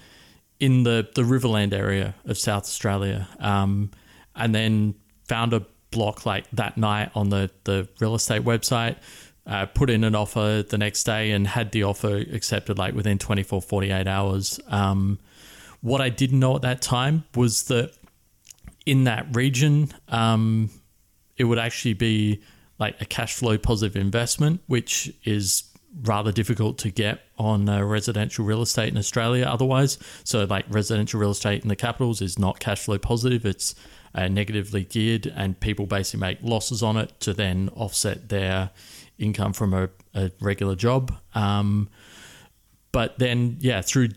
in 0.61 0.83
the, 0.83 1.09
the 1.15 1.23
Riverland 1.23 1.73
area 1.73 2.15
of 2.25 2.39
South 2.39 2.65
Australia. 2.65 3.29
Um, 3.39 3.91
and 4.35 4.55
then 4.55 4.95
found 5.29 5.53
a 5.53 5.65
block 5.91 6.27
like 6.27 6.51
that 6.53 6.77
night 6.77 7.11
on 7.15 7.31
the, 7.31 7.51
the 7.65 7.89
real 8.01 8.15
estate 8.15 8.43
website, 8.43 8.97
uh, 9.47 9.67
put 9.67 9.91
in 9.91 10.05
an 10.05 10.15
offer 10.15 10.65
the 10.69 10.79
next 10.79 11.05
day 11.05 11.31
and 11.31 11.47
had 11.47 11.71
the 11.73 11.85
offer 11.85 12.17
accepted 12.17 12.79
like 12.79 12.95
within 12.95 13.19
24, 13.19 13.63
48 13.63 14.07
hours. 14.07 14.59
Um, 14.69 15.19
what 15.81 16.01
I 16.01 16.09
didn't 16.09 16.41
know 16.41 16.57
at 16.57 16.63
that 16.63 16.83
time 16.83 17.25
was 17.35 17.65
that 17.65 17.93
in 18.87 19.05
that 19.05 19.27
region, 19.35 19.93
um, 20.09 20.71
it 21.37 21.45
would 21.45 21.59
actually 21.59 21.95
be 21.95 22.43
like 22.79 23.01
a 23.01 23.05
cash 23.05 23.35
flow 23.35 23.59
positive 23.59 24.01
investment, 24.01 24.61
which 24.67 25.13
is 25.25 25.65
rather 26.03 26.33
difficult 26.33 26.77
to 26.79 26.91
get 26.91 27.21
on 27.39 27.69
uh, 27.69 27.83
residential 27.83 28.45
real 28.45 28.63
estate 28.63 28.89
in 28.89 28.99
Australia 28.99 29.45
otherwise. 29.45 29.99
So, 30.25 30.45
like 30.45 30.65
residential 30.69 31.21
real 31.21 31.31
estate 31.31 31.63
in 31.63 31.69
the 31.69 31.77
capitals 31.77 32.21
is 32.21 32.39
not 32.39 32.59
cash 32.59 32.85
flow 32.85 32.99
positive, 32.99 33.47
it's 33.47 33.75
uh, 34.15 34.29
negatively 34.29 34.85
geared, 34.85 35.27
and 35.27 35.59
people 35.59 35.87
basically 35.87 36.21
make 36.21 36.39
losses 36.43 36.83
on 36.83 36.97
it 36.97 37.19
to 37.21 37.33
then 37.33 37.71
offset 37.75 38.29
their 38.29 38.71
income 39.19 39.53
from 39.53 39.75
a, 39.75 39.89
a 40.15 40.31
regular 40.41 40.75
job. 40.75 41.15
Um, 41.35 41.89
but 42.93 43.19
then, 43.19 43.57
yeah, 43.61 43.81
through 43.81 44.11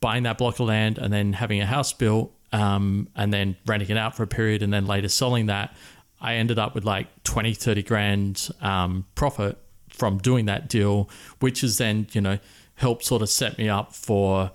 buying 0.00 0.24
that 0.24 0.38
block 0.38 0.60
of 0.60 0.68
land 0.68 0.98
and 0.98 1.12
then 1.12 1.32
having 1.32 1.60
a 1.60 1.66
house 1.66 1.92
built 1.92 2.32
um, 2.52 3.08
and 3.16 3.32
then 3.32 3.56
renting 3.66 3.90
it 3.90 3.96
out 3.96 4.14
for 4.14 4.22
a 4.22 4.26
period 4.26 4.62
and 4.62 4.72
then 4.72 4.86
later 4.86 5.08
selling 5.08 5.46
that, 5.46 5.74
I 6.20 6.34
ended 6.34 6.58
up 6.58 6.74
with 6.74 6.84
like 6.84 7.24
20, 7.24 7.54
30 7.54 7.82
grand 7.82 8.48
um, 8.60 9.06
profit 9.14 9.58
from 9.90 10.18
doing 10.18 10.46
that 10.46 10.68
deal, 10.68 11.08
which 11.40 11.60
has 11.60 11.78
then, 11.78 12.06
you 12.12 12.20
know, 12.20 12.38
helped 12.74 13.04
sort 13.04 13.22
of 13.22 13.28
set 13.28 13.58
me 13.58 13.68
up 13.68 13.94
for 13.94 14.50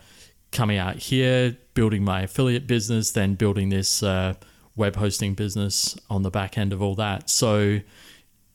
coming 0.52 0.78
out 0.78 0.98
here, 0.98 1.58
building 1.74 2.04
my 2.04 2.22
affiliate 2.22 2.68
business, 2.68 3.12
then 3.12 3.36
building 3.36 3.70
this 3.70 4.04
uh, 4.04 4.34
web 4.76 4.96
hosting 4.96 5.34
business 5.34 5.98
on 6.10 6.24
the 6.24 6.32
back 6.32 6.58
end 6.58 6.74
of 6.74 6.82
all 6.82 6.96
that. 6.96 7.30
So, 7.30 7.80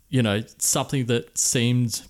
you 0.09 0.23
know, 0.23 0.43
something 0.59 1.07
that 1.07 1.37
seemed 1.37 2.03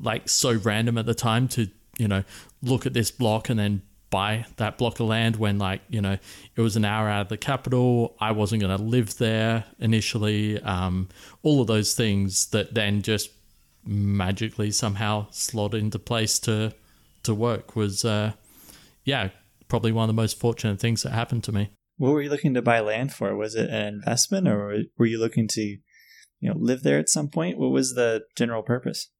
like 0.00 0.28
so 0.28 0.52
random 0.52 0.98
at 0.98 1.06
the 1.06 1.14
time 1.14 1.48
to, 1.48 1.68
you 1.98 2.08
know, 2.08 2.24
look 2.62 2.86
at 2.86 2.92
this 2.92 3.10
block 3.10 3.48
and 3.48 3.58
then 3.58 3.82
buy 4.10 4.46
that 4.56 4.78
block 4.78 5.00
of 5.00 5.06
land 5.06 5.36
when 5.36 5.58
like 5.58 5.82
you 5.88 6.00
know 6.00 6.16
it 6.56 6.60
was 6.60 6.76
an 6.76 6.84
hour 6.84 7.08
out 7.08 7.22
of 7.22 7.28
the 7.28 7.36
capital 7.36 8.16
i 8.20 8.32
wasn't 8.32 8.58
going 8.58 8.74
to 8.74 8.82
live 8.82 9.18
there 9.18 9.64
initially 9.80 10.58
um, 10.62 11.08
all 11.42 11.60
of 11.60 11.66
those 11.66 11.94
things 11.94 12.46
that 12.46 12.72
then 12.72 13.02
just 13.02 13.30
magically 13.84 14.70
somehow 14.70 15.26
slot 15.30 15.74
into 15.74 15.98
place 15.98 16.38
to 16.38 16.72
to 17.22 17.34
work 17.34 17.76
was 17.76 18.04
uh, 18.04 18.32
yeah 19.04 19.28
probably 19.68 19.92
one 19.92 20.04
of 20.04 20.08
the 20.08 20.20
most 20.20 20.38
fortunate 20.38 20.80
things 20.80 21.02
that 21.02 21.12
happened 21.12 21.44
to 21.44 21.52
me. 21.52 21.70
What 21.96 22.12
were 22.12 22.22
you 22.22 22.30
looking 22.30 22.54
to 22.54 22.62
buy 22.62 22.80
land 22.80 23.12
for? 23.12 23.36
Was 23.36 23.54
it 23.54 23.70
an 23.70 23.86
investment 23.86 24.48
or 24.48 24.82
were 24.96 25.06
you 25.06 25.18
looking 25.18 25.46
to 25.48 25.60
you 25.60 25.78
know 26.48 26.54
live 26.56 26.82
there 26.82 26.98
at 26.98 27.08
some 27.08 27.28
point? 27.28 27.58
What 27.58 27.70
was 27.70 27.94
the 27.94 28.22
general 28.36 28.62
purpose? 28.62 29.10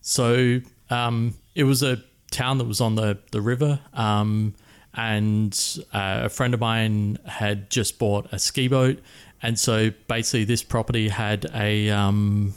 So 0.00 0.60
um, 0.90 1.34
it 1.54 1.64
was 1.64 1.82
a 1.82 2.02
town 2.30 2.58
that 2.58 2.64
was 2.64 2.80
on 2.80 2.94
the 2.94 3.18
the 3.32 3.40
river. 3.40 3.80
Um, 3.94 4.54
and 4.94 5.78
uh, 5.92 6.22
a 6.24 6.28
friend 6.28 6.54
of 6.54 6.60
mine 6.60 7.18
had 7.24 7.70
just 7.70 7.98
bought 7.98 8.26
a 8.32 8.38
ski 8.38 8.68
boat, 8.68 9.00
and 9.42 9.58
so 9.58 9.90
basically 10.08 10.44
this 10.44 10.62
property 10.62 11.08
had 11.08 11.46
a 11.54 11.90
um, 11.90 12.52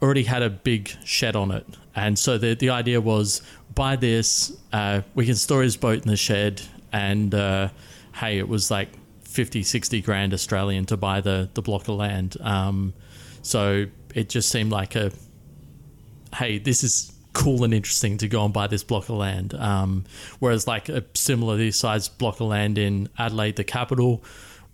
already 0.00 0.22
had 0.22 0.42
a 0.42 0.50
big 0.50 0.90
shed 1.04 1.34
on 1.34 1.50
it, 1.50 1.66
and 1.96 2.18
so 2.18 2.38
the 2.38 2.54
the 2.54 2.70
idea 2.70 3.00
was 3.00 3.42
buy 3.74 3.96
this, 3.96 4.56
uh, 4.72 5.02
we 5.14 5.26
can 5.26 5.34
store 5.34 5.62
his 5.62 5.76
boat 5.76 6.02
in 6.02 6.08
the 6.08 6.16
shed, 6.16 6.62
and 6.92 7.34
uh, 7.34 7.68
hey, 8.14 8.38
it 8.38 8.48
was 8.48 8.70
like 8.70 8.88
50, 9.22 9.62
60 9.62 10.00
grand 10.02 10.34
Australian 10.34 10.84
to 10.86 10.96
buy 10.96 11.20
the 11.20 11.48
the 11.54 11.62
block 11.62 11.88
of 11.88 11.96
land. 11.96 12.36
Um, 12.40 12.94
so 13.42 13.86
it 14.14 14.28
just 14.28 14.50
seemed 14.50 14.70
like 14.70 14.94
a 14.94 15.10
hey, 16.34 16.58
this 16.58 16.82
is 16.82 17.11
cool 17.32 17.64
and 17.64 17.72
interesting 17.72 18.18
to 18.18 18.28
go 18.28 18.44
and 18.44 18.52
buy 18.52 18.66
this 18.66 18.84
block 18.84 19.08
of 19.08 19.16
land. 19.16 19.54
Um, 19.54 20.04
whereas 20.38 20.66
like 20.66 20.88
a 20.88 21.04
similarly 21.14 21.70
sized 21.70 22.18
block 22.18 22.40
of 22.40 22.48
land 22.48 22.78
in 22.78 23.08
Adelaide, 23.18 23.56
the 23.56 23.64
capital, 23.64 24.22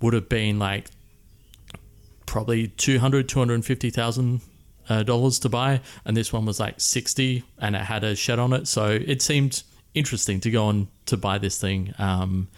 would 0.01 0.15
have 0.15 0.29
been 0.29 0.59
like 0.59 0.89
probably 2.27 2.69
200, 2.69 3.29
250,000 3.29 4.41
uh, 4.89 5.03
dollars 5.03 5.39
to 5.41 5.49
buy, 5.49 5.81
and 6.05 6.17
this 6.17 6.33
one 6.33 6.47
was 6.47 6.61
like 6.61 6.81
60 6.81 7.45
and 7.59 7.77
it 7.77 7.83
had 7.83 8.05
a 8.05 8.15
shed 8.15 8.39
on 8.39 8.53
it. 8.53 8.69
So 8.69 8.87
it 8.87 9.23
seemed 9.23 9.63
interesting 9.95 10.41
to 10.41 10.51
go 10.51 10.67
on 10.67 10.89
to 11.07 11.17
buy 11.17 11.39
this 11.39 11.61
thing. 11.61 11.95
Um, 11.99 12.49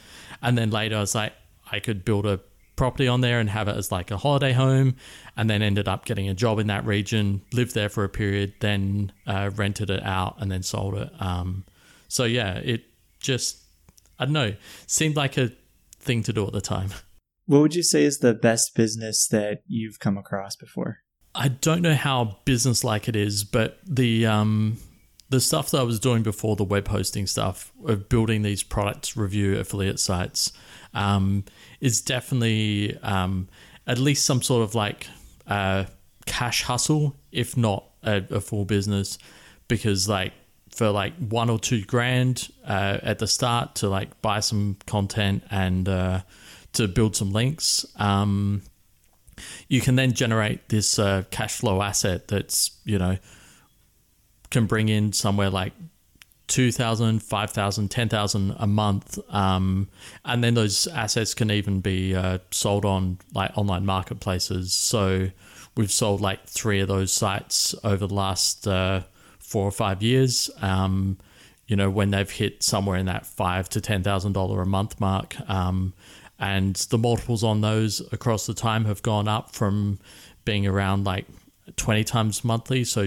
and 0.42 0.56
then 0.56 0.70
later 0.70 0.96
I 0.96 1.00
was 1.00 1.14
like, 1.14 1.32
I 1.70 1.80
could 1.80 2.04
build 2.04 2.26
a 2.26 2.40
property 2.80 3.06
on 3.06 3.20
there 3.20 3.40
and 3.40 3.50
have 3.50 3.68
it 3.68 3.76
as 3.76 3.92
like 3.92 4.10
a 4.10 4.16
holiday 4.16 4.52
home, 4.52 4.96
and 5.36 5.50
then 5.50 5.60
ended 5.60 5.86
up 5.86 6.06
getting 6.06 6.30
a 6.30 6.34
job 6.34 6.58
in 6.58 6.68
that 6.68 6.82
region, 6.86 7.42
lived 7.52 7.74
there 7.74 7.90
for 7.90 8.04
a 8.04 8.08
period, 8.08 8.54
then 8.60 9.12
uh, 9.26 9.50
rented 9.54 9.90
it 9.90 10.02
out, 10.02 10.36
and 10.40 10.50
then 10.50 10.62
sold 10.62 10.94
it. 10.94 11.10
Um, 11.20 11.66
so 12.08 12.24
yeah, 12.24 12.54
it 12.54 12.84
just 13.20 13.58
I 14.18 14.24
don't 14.24 14.32
know, 14.32 14.54
seemed 14.86 15.14
like 15.14 15.36
a 15.36 15.52
thing 15.98 16.22
to 16.22 16.32
do 16.32 16.46
at 16.46 16.54
the 16.54 16.62
time. 16.62 16.90
What 17.46 17.62
would 17.62 17.74
you 17.74 17.82
say 17.82 18.04
is 18.04 18.18
the 18.18 18.32
best 18.32 18.76
business 18.76 19.26
that 19.26 19.62
you've 19.66 19.98
come 19.98 20.16
across 20.16 20.54
before? 20.54 20.98
I 21.34 21.48
don't 21.48 21.82
know 21.82 21.96
how 21.96 22.38
business 22.44 22.84
like 22.84 23.08
it 23.08 23.16
is, 23.16 23.42
but 23.42 23.80
the 23.84 24.24
um, 24.24 24.76
the 25.30 25.40
stuff 25.40 25.72
that 25.72 25.80
I 25.80 25.82
was 25.82 25.98
doing 25.98 26.22
before 26.22 26.54
the 26.54 26.62
web 26.62 26.86
hosting 26.86 27.26
stuff 27.26 27.72
of 27.84 28.08
building 28.08 28.42
these 28.42 28.62
product 28.62 29.16
review 29.16 29.58
affiliate 29.58 29.98
sites 29.98 30.52
um, 30.94 31.44
is 31.80 32.00
definitely 32.00 32.98
um, 33.02 33.48
at 33.86 33.98
least 33.98 34.24
some 34.24 34.42
sort 34.42 34.62
of 34.62 34.74
like 34.74 35.06
uh, 35.46 35.84
cash 36.26 36.62
hustle, 36.62 37.16
if 37.32 37.56
not 37.56 37.84
a, 38.02 38.22
a, 38.30 38.40
full 38.40 38.64
business, 38.64 39.18
because 39.68 40.08
like 40.08 40.32
for 40.70 40.90
like 40.90 41.14
one 41.16 41.50
or 41.50 41.58
two 41.58 41.82
grand 41.84 42.48
uh, 42.64 42.98
at 43.02 43.18
the 43.18 43.26
start 43.26 43.74
to 43.76 43.88
like 43.88 44.20
buy 44.22 44.40
some 44.40 44.76
content 44.86 45.42
and 45.50 45.88
uh, 45.88 46.20
to 46.74 46.86
build 46.86 47.16
some 47.16 47.32
links. 47.32 47.84
Um, 47.96 48.62
you 49.68 49.80
can 49.80 49.96
then 49.96 50.12
generate 50.12 50.68
this 50.68 50.98
uh, 50.98 51.24
cash 51.30 51.56
flow 51.56 51.82
asset 51.82 52.28
that's 52.28 52.72
you 52.84 52.98
know 52.98 53.16
can 54.50 54.66
bring 54.66 54.88
in 54.88 55.12
somewhere 55.12 55.50
like 55.50 55.72
2,000, 56.50 57.22
5,000, 57.22 57.90
10,000 57.90 58.56
a 58.58 58.66
month. 58.66 59.18
Um, 59.32 59.88
and 60.24 60.42
then 60.44 60.54
those 60.54 60.86
assets 60.88 61.32
can 61.32 61.50
even 61.50 61.80
be 61.80 62.14
uh, 62.14 62.38
sold 62.50 62.84
on 62.84 63.18
like 63.32 63.56
online 63.56 63.86
marketplaces. 63.86 64.74
So 64.74 65.30
we've 65.76 65.92
sold 65.92 66.20
like 66.20 66.44
three 66.46 66.80
of 66.80 66.88
those 66.88 67.12
sites 67.12 67.74
over 67.84 68.06
the 68.06 68.14
last 68.14 68.66
uh, 68.66 69.02
four 69.38 69.64
or 69.64 69.70
five 69.70 70.02
years. 70.02 70.50
Um, 70.60 71.18
you 71.68 71.76
know, 71.76 71.88
when 71.88 72.10
they've 72.10 72.30
hit 72.30 72.64
somewhere 72.64 72.96
in 72.96 73.06
that 73.06 73.26
five 73.26 73.68
to 73.70 73.80
ten 73.80 74.02
thousand 74.02 74.32
dollar 74.32 74.60
a 74.60 74.66
month 74.66 75.00
mark, 75.00 75.36
um, 75.48 75.94
and 76.40 76.74
the 76.74 76.98
multiples 76.98 77.44
on 77.44 77.60
those 77.60 78.00
across 78.12 78.46
the 78.46 78.54
time 78.54 78.86
have 78.86 79.02
gone 79.02 79.28
up 79.28 79.52
from 79.52 80.00
being 80.44 80.66
around 80.66 81.04
like 81.04 81.26
twenty 81.76 82.02
times 82.02 82.42
monthly. 82.44 82.82
So, 82.82 83.02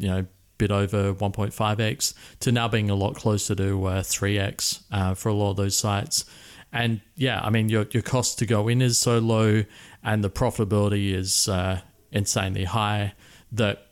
you 0.00 0.08
know, 0.08 0.26
bit 0.60 0.70
over 0.70 1.14
1.5x 1.14 2.14
to 2.40 2.52
now 2.52 2.68
being 2.68 2.90
a 2.90 2.94
lot 2.94 3.16
closer 3.16 3.54
to 3.54 3.86
uh, 3.86 4.02
3x 4.02 4.82
uh, 4.92 5.14
for 5.14 5.28
a 5.30 5.34
lot 5.34 5.50
of 5.50 5.56
those 5.56 5.76
sites. 5.76 6.24
And 6.72 7.00
yeah, 7.16 7.40
I 7.42 7.50
mean, 7.50 7.68
your, 7.68 7.86
your 7.90 8.02
cost 8.02 8.38
to 8.38 8.46
go 8.46 8.68
in 8.68 8.80
is 8.80 8.98
so 8.98 9.18
low 9.18 9.64
and 10.04 10.22
the 10.22 10.30
profitability 10.30 11.12
is 11.12 11.48
uh, 11.48 11.80
insanely 12.12 12.64
high 12.64 13.14
that 13.52 13.86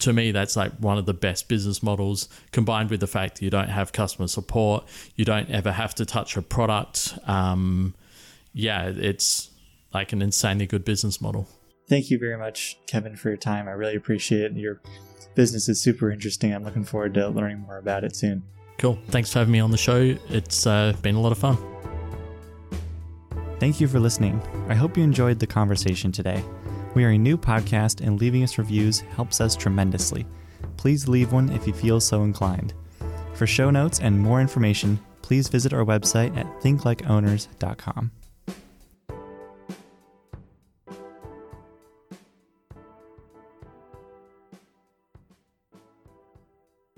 to 0.00 0.12
me, 0.12 0.32
that's 0.32 0.56
like 0.56 0.72
one 0.78 0.98
of 0.98 1.06
the 1.06 1.14
best 1.14 1.48
business 1.48 1.82
models 1.82 2.28
combined 2.52 2.90
with 2.90 3.00
the 3.00 3.06
fact 3.06 3.36
that 3.36 3.44
you 3.44 3.50
don't 3.50 3.68
have 3.68 3.92
customer 3.92 4.28
support, 4.28 4.84
you 5.16 5.24
don't 5.24 5.50
ever 5.50 5.72
have 5.72 5.94
to 5.96 6.04
touch 6.04 6.36
a 6.36 6.42
product. 6.42 7.16
Um, 7.26 7.94
yeah, 8.52 8.92
it's 8.94 9.50
like 9.92 10.12
an 10.12 10.22
insanely 10.22 10.66
good 10.66 10.84
business 10.84 11.20
model. 11.20 11.48
Thank 11.86 12.10
you 12.10 12.18
very 12.18 12.38
much, 12.38 12.78
Kevin, 12.86 13.16
for 13.16 13.28
your 13.28 13.36
time. 13.36 13.68
I 13.68 13.72
really 13.72 13.96
appreciate 13.96 14.52
it. 14.52 14.56
your 14.56 14.80
business 15.34 15.68
is 15.68 15.80
super 15.80 16.10
interesting. 16.10 16.54
I'm 16.54 16.64
looking 16.64 16.84
forward 16.84 17.14
to 17.14 17.28
learning 17.28 17.60
more 17.60 17.78
about 17.78 18.04
it 18.04 18.16
soon. 18.16 18.42
Cool. 18.78 18.98
Thanks 19.08 19.32
for 19.32 19.40
having 19.40 19.52
me 19.52 19.60
on 19.60 19.70
the 19.70 19.76
show. 19.76 20.16
It's 20.28 20.66
uh, 20.66 20.94
been 21.02 21.14
a 21.14 21.20
lot 21.20 21.32
of 21.32 21.38
fun. 21.38 21.56
Thank 23.60 23.80
you 23.80 23.88
for 23.88 24.00
listening. 24.00 24.42
I 24.68 24.74
hope 24.74 24.96
you 24.96 25.04
enjoyed 25.04 25.38
the 25.38 25.46
conversation 25.46 26.10
today. 26.10 26.42
We 26.94 27.04
are 27.04 27.10
a 27.10 27.18
new 27.18 27.36
podcast, 27.36 28.06
and 28.06 28.20
leaving 28.20 28.42
us 28.42 28.58
reviews 28.58 29.00
helps 29.00 29.40
us 29.40 29.56
tremendously. 29.56 30.26
Please 30.76 31.08
leave 31.08 31.32
one 31.32 31.50
if 31.50 31.66
you 31.66 31.72
feel 31.72 32.00
so 32.00 32.22
inclined. 32.22 32.74
For 33.34 33.46
show 33.46 33.70
notes 33.70 34.00
and 34.00 34.18
more 34.18 34.40
information, 34.40 34.98
please 35.22 35.48
visit 35.48 35.72
our 35.72 35.84
website 35.84 36.36
at 36.36 36.46
thinklikeowners.com. 36.60 38.10